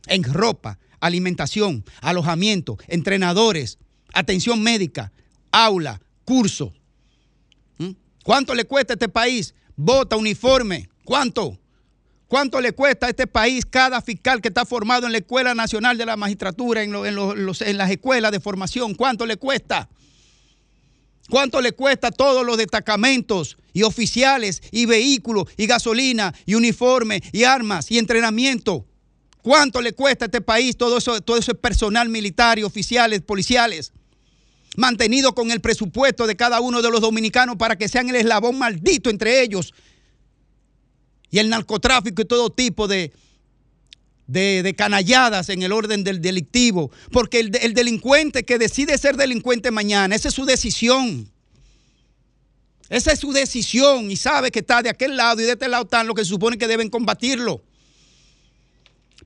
[0.06, 3.78] En ropa, alimentación, alojamiento, entrenadores,
[4.12, 5.12] atención médica,
[5.52, 6.72] aula, curso.
[7.78, 7.90] ¿Mm?
[8.24, 9.54] ¿Cuánto le cuesta a este país?
[9.76, 10.88] Bota, uniforme.
[11.04, 11.58] ¿Cuánto?
[12.34, 15.96] ¿Cuánto le cuesta a este país cada fiscal que está formado en la Escuela Nacional
[15.96, 18.96] de la Magistratura, en, las escuelas de formación?
[18.96, 19.88] ¿Cuánto le cuesta?
[21.30, 27.22] ¿Cuánto le cuesta a todos los destacamentos y oficiales y vehículos y gasolina y uniforme
[27.30, 28.84] y armas y entrenamiento?
[29.40, 33.92] ¿Cuánto le cuesta a este país todo eso, todo ese personal militar y oficiales, policiales?
[34.76, 38.58] Mantenido con el presupuesto de cada uno de los dominicanos para que sean el eslabón
[38.58, 39.72] maldito entre ellos
[41.30, 43.12] y el narcotráfico y todo tipo de,
[44.26, 46.90] de, canalladas en el orden del delictivo.
[47.10, 51.30] Porque el, el delincuente que decide ser delincuente mañana, esa es su decisión.
[52.88, 55.84] Esa es su decisión y sabe que está de aquel lado y de este lado
[55.84, 57.62] están los que se supone que deben combatirlo.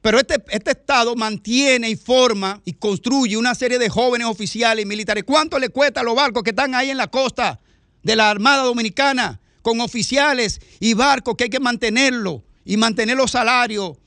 [0.00, 4.86] Pero este, este Estado mantiene y forma y construye una serie de jóvenes oficiales y
[4.86, 5.24] militares.
[5.24, 7.58] ¿Cuánto le cuesta a los barcos que están ahí en la costa
[8.02, 13.32] de la Armada Dominicana con oficiales y barcos que hay que mantenerlo y mantener los
[13.32, 13.98] salarios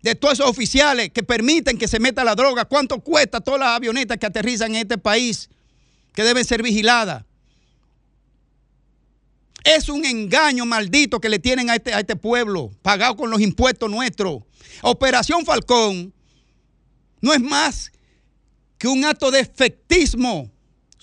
[0.00, 2.64] de todos esos oficiales que permiten que se meta la droga?
[2.64, 5.50] ¿Cuánto cuesta todas las avionetas que aterrizan en este país
[6.12, 7.24] que deben ser vigiladas?
[9.64, 13.90] Es un engaño maldito que le tienen a este, este pueblo, pagado con los impuestos
[13.90, 14.42] nuestros.
[14.82, 16.12] Operación Falcón
[17.20, 17.90] no es más
[18.78, 20.48] que un acto de efectismo.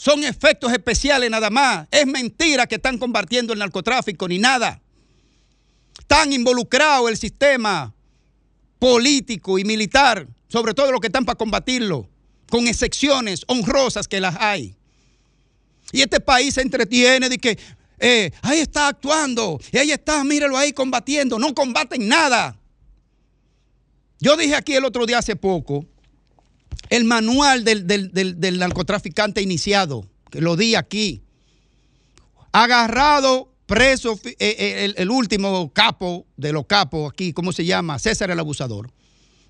[0.01, 1.87] Son efectos especiales nada más.
[1.91, 4.81] Es mentira que están combatiendo el narcotráfico ni nada.
[5.99, 7.93] Están involucrados el sistema
[8.79, 12.09] político y militar, sobre todo los que están para combatirlo,
[12.49, 14.75] con excepciones honrosas que las hay.
[15.91, 17.59] Y este país se entretiene de que
[17.99, 21.37] eh, ahí está actuando, y ahí está, míralo ahí combatiendo.
[21.37, 22.59] No combaten nada.
[24.19, 25.85] Yo dije aquí el otro día hace poco,
[26.91, 31.23] el manual del, del- del- narcotraficante iniciado, que lo di aquí.
[32.51, 37.97] Agarrado, preso, eh, eh, el, el último capo de los capos aquí, ¿cómo se llama?
[37.97, 38.91] César el abusador.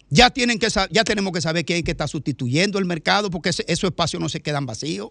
[0.09, 3.65] Ya, tienen que, ya tenemos que saber hay que estar sustituyendo el mercado porque ese-
[3.67, 5.09] esos espacios no se quedan vacíos.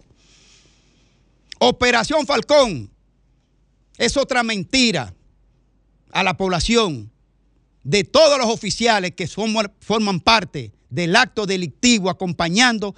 [1.59, 2.91] Operación Falcón
[3.99, 5.13] es otra mentira
[6.13, 7.11] a la población
[7.83, 12.95] de todos los oficiales que forman parte del acto delictivo acompañando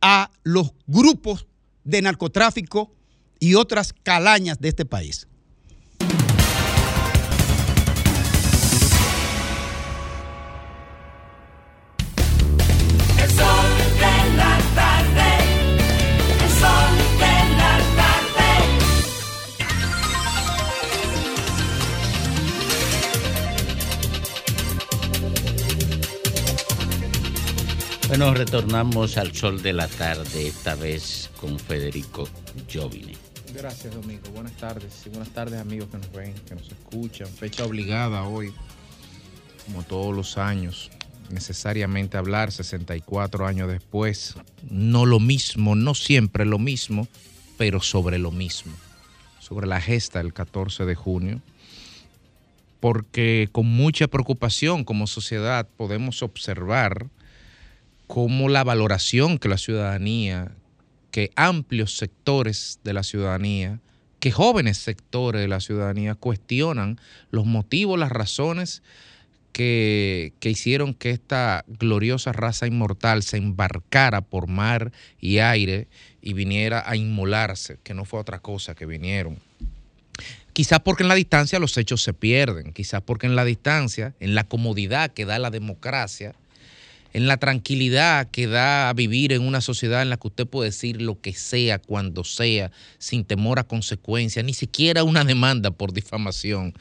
[0.00, 1.46] a los grupos
[1.84, 2.92] de narcotráfico
[3.40, 5.27] y otras calañas de este país.
[28.08, 32.26] Bueno, retornamos al sol de la tarde, esta vez con Federico
[32.72, 33.14] Jovine.
[33.54, 34.30] Gracias, Domingo.
[34.32, 35.02] Buenas tardes.
[35.04, 37.28] Y buenas tardes, amigos que nos ven, que nos escuchan.
[37.28, 38.54] Fecha obligada hoy,
[39.66, 40.90] como todos los años.
[41.28, 44.36] Necesariamente hablar 64 años después.
[44.70, 47.08] No lo mismo, no siempre lo mismo,
[47.58, 48.72] pero sobre lo mismo.
[49.38, 51.42] Sobre la gesta del 14 de junio.
[52.80, 57.06] Porque con mucha preocupación como sociedad podemos observar
[58.08, 60.50] cómo la valoración que la ciudadanía,
[61.12, 63.80] que amplios sectores de la ciudadanía,
[64.18, 66.98] que jóvenes sectores de la ciudadanía cuestionan
[67.30, 68.82] los motivos, las razones
[69.52, 74.90] que, que hicieron que esta gloriosa raza inmortal se embarcara por mar
[75.20, 75.86] y aire
[76.22, 79.36] y viniera a inmolarse, que no fue otra cosa que vinieron.
[80.54, 84.34] Quizás porque en la distancia los hechos se pierden, quizás porque en la distancia, en
[84.34, 86.34] la comodidad que da la democracia,
[87.12, 91.00] en la tranquilidad que da vivir en una sociedad en la que usted puede decir
[91.00, 96.74] lo que sea, cuando sea, sin temor a consecuencias, ni siquiera una demanda por difamación.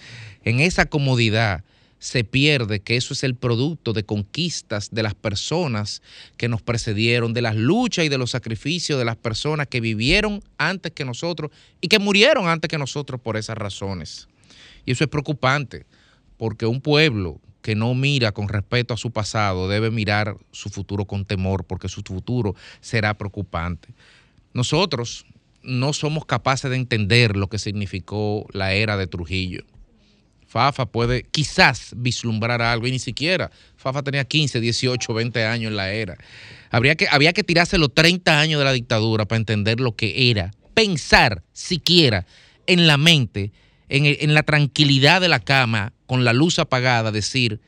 [0.44, 1.64] En esa comodidad
[2.00, 6.02] se pierde que eso es el producto de conquistas de las personas
[6.38, 10.42] que nos precedieron, de las luchas y de los sacrificios de las personas que vivieron
[10.58, 11.52] antes que nosotros
[11.82, 14.28] y que murieron antes que nosotros por esas razones.
[14.86, 15.86] Y eso es preocupante,
[16.38, 21.04] porque un pueblo que no mira con respeto a su pasado debe mirar su futuro
[21.04, 23.90] con temor, porque su futuro será preocupante.
[24.54, 25.26] Nosotros
[25.64, 29.66] no somos capaces de entender lo que significó la era de Trujillo.
[30.48, 33.52] Fafa puede quizás vislumbrar algo y ni siquiera.
[33.76, 36.16] Fafa tenía 15, 18, 20 años en la era.
[36.70, 40.32] Habría que, había que tirarse los 30 años de la dictadura para entender lo que
[40.32, 40.52] era.
[40.74, 42.26] Pensar siquiera
[42.66, 43.52] en la mente,
[43.90, 47.62] en, en la tranquilidad de la cama, con la luz apagada, decir,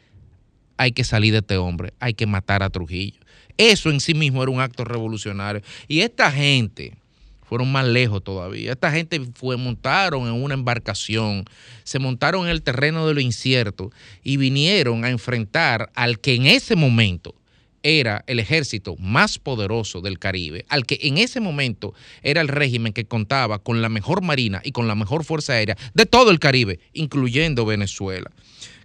[0.78, 3.20] hay que salir de este hombre, hay que matar a Trujillo.
[3.58, 5.62] Eso en sí mismo era un acto revolucionario.
[5.88, 6.96] Y esta gente
[7.44, 8.72] fueron más lejos todavía.
[8.72, 11.44] Esta gente fue, montaron en una embarcación,
[11.84, 13.92] se montaron en el terreno de lo incierto
[14.24, 17.36] y vinieron a enfrentar al que en ese momento
[17.84, 21.94] era el ejército más poderoso del Caribe, al que en ese momento
[22.24, 25.78] era el régimen que contaba con la mejor marina y con la mejor fuerza aérea
[25.94, 28.32] de todo el Caribe, incluyendo Venezuela.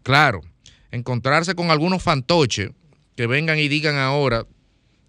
[0.03, 0.43] Claro,
[0.91, 2.71] encontrarse con algunos fantoches
[3.17, 4.47] que vengan y digan ahora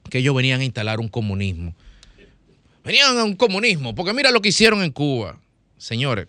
[0.10, 1.76] que ellos venían a instalar un comunismo.
[2.84, 5.40] Venían a un comunismo, porque mira lo que hicieron en Cuba.
[5.78, 6.28] Señores,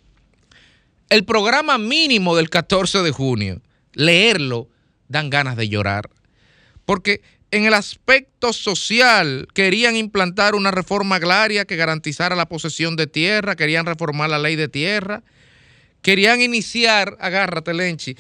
[1.11, 3.61] el programa mínimo del 14 de junio,
[3.93, 4.69] leerlo,
[5.09, 6.11] dan ganas de llorar.
[6.85, 7.21] Porque
[7.57, 13.57] en el aspecto social querían implantar una reforma agraria que garantizara la posesión de tierra,
[13.57, 15.23] querían reformar la ley de tierra,
[16.03, 18.17] querían iniciar, agárrate Lenchi,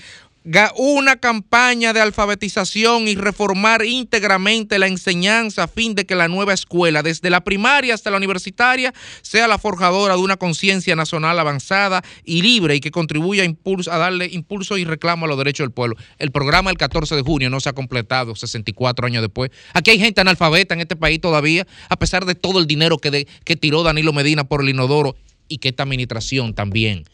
[0.76, 6.52] una campaña de alfabetización y reformar íntegramente la enseñanza a fin de que la nueva
[6.54, 12.04] escuela, desde la primaria hasta la universitaria, sea la forjadora de una conciencia nacional avanzada
[12.24, 15.72] y libre y que contribuya a, impulso, darle impulso y reclamo a los derechos del
[15.72, 15.96] pueblo.
[16.18, 19.50] El programa del 14 de junio no se ha completado 64 años después.
[19.74, 23.10] Aquí hay gente analfabeta en este país todavía, a pesar de todo el dinero que,
[23.10, 25.16] de- que tiró Danilo Medina por el inodoro
[25.48, 27.04] y que esta administración también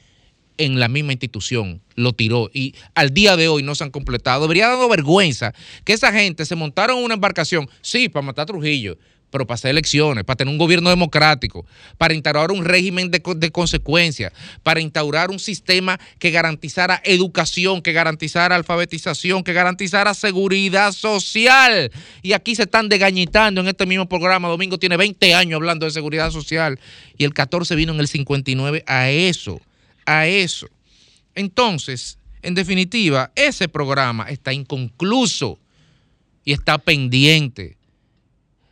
[0.59, 4.43] en la misma institución lo tiró y al día de hoy no se han completado.
[4.43, 5.53] Debería dado vergüenza
[5.85, 8.97] que esa gente se montaron en una embarcación, sí, para matar a Trujillo,
[9.33, 11.67] pero para hacer elecciones, para tener un gobierno democrático,
[11.97, 17.93] para instaurar un régimen de, de consecuencias, para instaurar un sistema que garantizara educación, que
[17.93, 21.91] garantizara alfabetización, que garantizara seguridad social.
[22.21, 24.49] Y aquí se están degañitando en este mismo programa.
[24.49, 26.79] Domingo tiene 20 años hablando de seguridad social
[27.17, 29.61] y el 14 vino en el 59 a eso
[30.07, 30.69] a eso.
[31.35, 35.59] Entonces, en definitiva, ese programa está inconcluso
[36.45, 37.77] y está pendiente.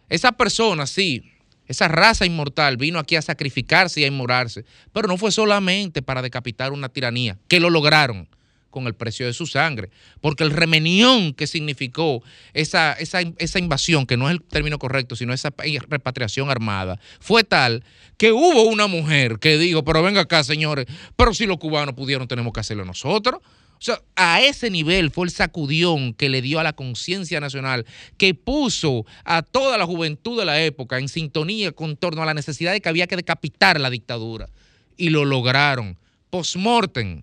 [0.09, 1.23] Esa persona, sí,
[1.67, 6.21] esa raza inmortal vino aquí a sacrificarse y a inmorarse, pero no fue solamente para
[6.21, 8.29] decapitar una tiranía, que lo lograron
[8.71, 9.91] con el precio de su sangre,
[10.21, 12.23] porque el remenión que significó
[12.55, 16.99] esa, esa, esa invasión, que no es el término correcto, sino esa pa- repatriación armada,
[17.21, 17.85] fue tal
[18.17, 20.87] que hubo una mujer que dijo, pero venga acá, señores,
[21.17, 23.41] pero si los cubanos pudieron, tenemos que hacerlo nosotros.
[23.43, 27.87] O sea, a ese nivel fue el sacudión que le dio a la conciencia nacional,
[28.19, 32.35] que puso a toda la juventud de la época en sintonía con torno a la
[32.35, 34.51] necesidad de que había que decapitar la dictadura.
[34.99, 35.97] Y lo lograron.
[36.29, 37.23] Postmortem,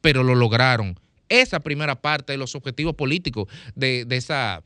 [0.00, 0.98] pero lo lograron.
[1.28, 4.62] Esa primera parte de los objetivos políticos de, esa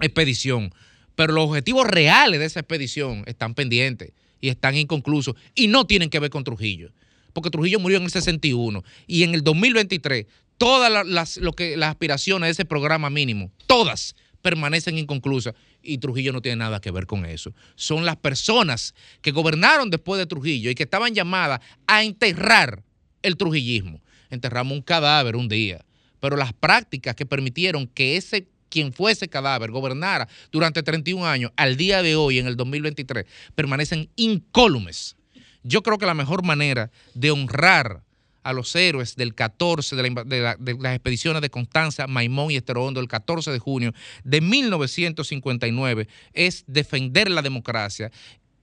[0.00, 0.74] expedición.
[1.14, 6.10] Pero los objetivos reales de esa expedición están pendientes y están inconclusos y no tienen
[6.10, 6.90] que ver con Trujillo.
[7.32, 10.26] Porque Trujillo murió en el 61 y en el 2023
[10.58, 15.98] todas la- las, lo que, las aspiraciones de ese programa mínimo, todas permanecen inconclusas y
[15.98, 17.54] Trujillo no tiene nada que ver con eso.
[17.76, 22.82] Son las personas que gobernaron después de Trujillo y que estaban llamadas a enterrar
[23.22, 24.00] el trujillismo.
[24.34, 25.84] Enterramos un cadáver un día,
[26.20, 31.52] pero las prácticas que permitieron que ese quien fue ese cadáver gobernara durante 31 años,
[31.54, 33.24] al día de hoy, en el 2023,
[33.54, 35.14] permanecen incólumes.
[35.62, 38.02] Yo creo que la mejor manera de honrar
[38.42, 42.06] a los héroes del 14, de, la inva- de la- de las expediciones de Constanza,
[42.08, 43.94] Maimón y Esterondo, el 14 de junio
[44.24, 48.10] de 1959, es defender la democracia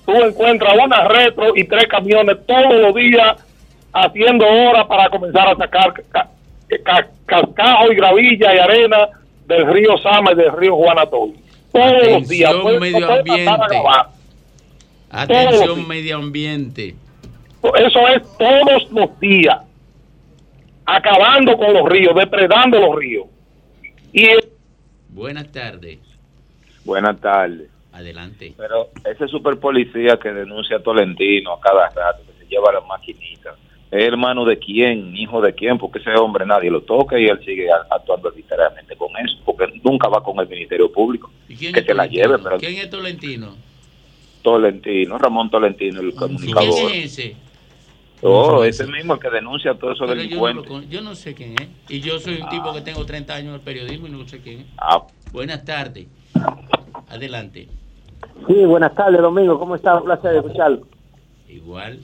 [0.04, 3.36] tú encuentras una retro y tres camiones todos los días
[3.94, 6.28] haciendo horas para comenzar a sacar ca-
[6.84, 9.08] ca- cascajo y gravilla y arena
[9.46, 11.34] del río Sama y del río Juanatoy.
[11.76, 12.54] Todos los días.
[12.80, 13.82] Medio a ambiente.
[15.10, 15.88] Atención, días.
[15.88, 16.94] medio ambiente.
[17.62, 19.58] Eso es todos los días.
[20.84, 23.26] Acabando con los ríos, depredando los ríos.
[24.12, 24.28] Y
[25.16, 25.98] Buenas tardes.
[26.84, 27.70] Buenas tardes.
[27.92, 28.52] Adelante.
[28.56, 32.86] Pero ese super policía que denuncia a Tolentino a cada rato, que se lleva las
[32.86, 33.56] maquinitas,
[33.90, 35.16] ¿es hermano de quién?
[35.16, 35.78] ¿Hijo de quién?
[35.78, 40.08] Porque ese hombre nadie lo toca y él sigue actuando arbitrariamente con eso, porque nunca
[40.08, 41.30] va con el Ministerio Público.
[41.46, 43.54] quién Que es se la lleve, pero ¿Quién es Tolentino?
[44.42, 46.92] Tolentino, Ramón Tolentino, el ¿Quién comunicador.
[46.92, 47.36] es ese?
[48.22, 50.90] Oh, ese mismo el que denuncia a todos esos Pero yo, no lo delincuentes.
[50.90, 51.68] yo no sé quién es.
[51.88, 54.40] Y yo soy un tipo que tengo 30 años en el periodismo y no sé
[54.40, 54.66] quién es.
[54.78, 55.02] Ah.
[55.32, 56.06] Buenas tardes.
[57.08, 57.68] Adelante.
[58.46, 59.58] Sí, buenas tardes, Domingo.
[59.58, 59.96] ¿Cómo está?
[59.98, 60.86] Un placer escucharlo.
[61.48, 61.98] Igual.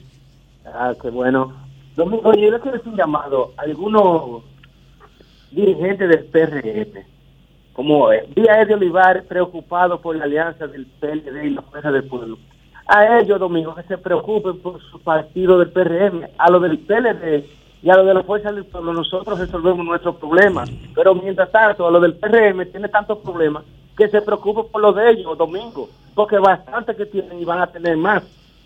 [0.65, 1.53] Ah, qué bueno.
[1.95, 4.43] Domingo, yo le quiero hacer un llamado a algunos
[5.51, 7.05] dirigentes del PRM.
[7.73, 12.03] Como eh, a Eddie Olivar preocupado por la alianza del PLD y la Fuerza del
[12.03, 12.37] Pueblo.
[12.87, 16.27] A ellos, Domingo, que se preocupen por su partido del PRM.
[16.37, 17.45] A lo del PLD
[17.83, 20.69] y a lo de la Fuerza del Pueblo, nosotros resolvemos nuestros problemas.
[20.95, 23.63] Pero mientras tanto, a lo del PRM tiene tantos problemas
[23.95, 25.89] que se preocupen por lo de ellos, Domingo.
[26.15, 28.23] Porque bastante que tienen y van a tener más.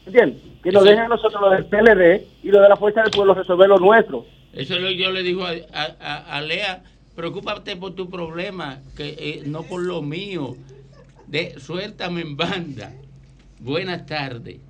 [0.07, 0.41] ¿Entiendes?
[0.63, 3.33] Que nos dejen a nosotros lo del PLD y lo de la Fuerza del Pueblo
[3.33, 4.25] resolver lo nuestro.
[4.53, 6.81] Eso es lo que yo le digo a, a- a- Lea.
[7.15, 10.55] Preocúpate por tu problema, que eh, no por lo mío.
[11.27, 12.91] De, suéltame en banda.
[13.59, 14.55] Buenas tardes.
[14.55, 14.61] Y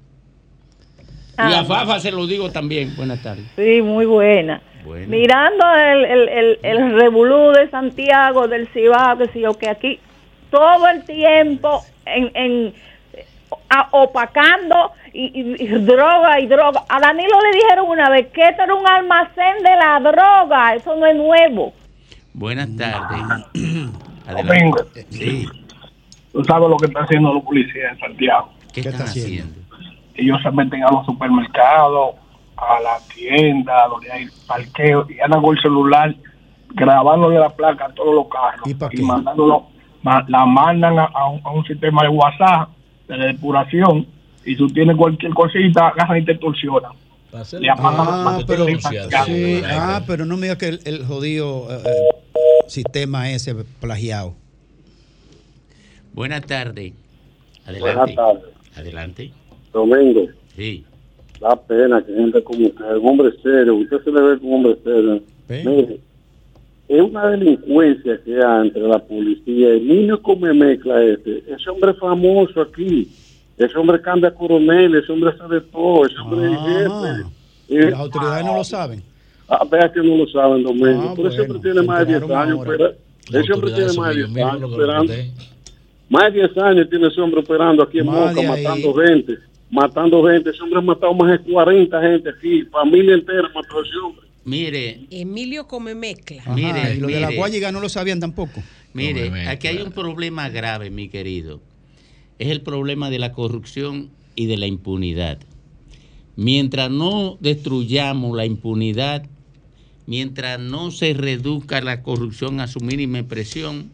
[1.38, 1.66] a Ah.
[1.66, 2.96] Fafa se lo digo también.
[2.96, 3.46] Buenas tardes.
[3.56, 4.62] Sí, muy buena.
[5.08, 10.00] Mirando el, el, el, el revolú de Santiago, del Cibao, que sí, o que aquí
[10.50, 12.74] todo el tiempo en, en
[13.70, 16.84] a- opacando y, y- y droga y droga.
[16.90, 20.96] A Danilo le dijeron una vez que esto era un almacén de la droga, eso
[20.96, 21.74] no es nuevo.
[22.34, 23.20] Buenas tardes.
[24.46, 24.78] Domingo.
[25.10, 25.48] Sí.
[26.34, 28.50] Tú sabes lo que están haciendo los policías en Santiago.
[28.74, 29.54] ¿Qué, están haciendo?
[30.16, 32.16] Ellos se meten a los supermercados,
[32.58, 36.14] a la tienda, donde hay parqueo, y andan con el celular
[36.70, 39.68] grabándole la placa a todos los carros y, mandándolo,
[40.04, 42.70] ma- la mandan a, a un, a un sistema de WhatsApp
[43.08, 44.06] de depuración
[44.46, 46.92] y tú tienes cualquier cosita, agarran y te extorsionan.
[47.60, 48.66] Le Ah, pero,
[49.26, 54.34] sí, ah, pero no me digas que el, el jodido eh, eh, sistema ese plagiado.
[56.14, 56.94] Buenas tardes.
[57.66, 57.80] Adelante.
[57.96, 58.44] Buenas tardes.
[58.76, 59.32] Adelante.
[59.74, 60.86] Domingo, Sí.
[61.40, 64.66] da pena que gente como usted, un hombre serio, usted se le ve como un
[64.66, 65.22] hombre serio.
[65.50, 66.00] Mire,
[66.88, 69.70] es una delincuencia que hay entre la policía.
[69.70, 71.44] El niño come mezcla ese.
[71.48, 73.10] Ese hombre famoso aquí.
[73.58, 77.90] Ese hombre cambia coronel, ese hombre sabe todo, ese hombre es jefe.
[77.90, 79.04] Las autoridades no lo saben.
[79.50, 81.10] Ah, vea que no lo saben, Domingo.
[81.10, 82.66] Ah, Pero ese hombre bueno, tiene más de 10 enteraron años.
[82.68, 85.14] Pero, ese hombre tiene más de son 10 ellos años operando.
[86.10, 89.38] Más de 10 años tiene ese hombre operando aquí en Moca, matando gente.
[89.72, 90.50] Matando gente.
[90.52, 92.64] Ese hombre ha matado más de 40 gente aquí.
[92.66, 94.28] Familia entera mató a ese hombre.
[94.48, 96.42] Mire, Emilio come mezcla.
[96.42, 97.32] Ajá, Mire, y lo de la.
[97.34, 98.64] Guayiga no lo sabían tampoco.
[98.94, 101.62] Mire, Come aquí hay un problema grave, mi querido.
[102.40, 105.40] Es el problema de la corrupción y de la impunidad.
[106.38, 109.26] Mientras no destruyamos la impunidad,
[110.06, 113.92] mientras no se reduzca la corrupción a su mínima expresión,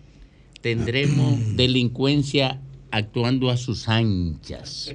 [0.61, 2.61] tendremos delincuencia
[2.91, 4.93] actuando a sus anchas.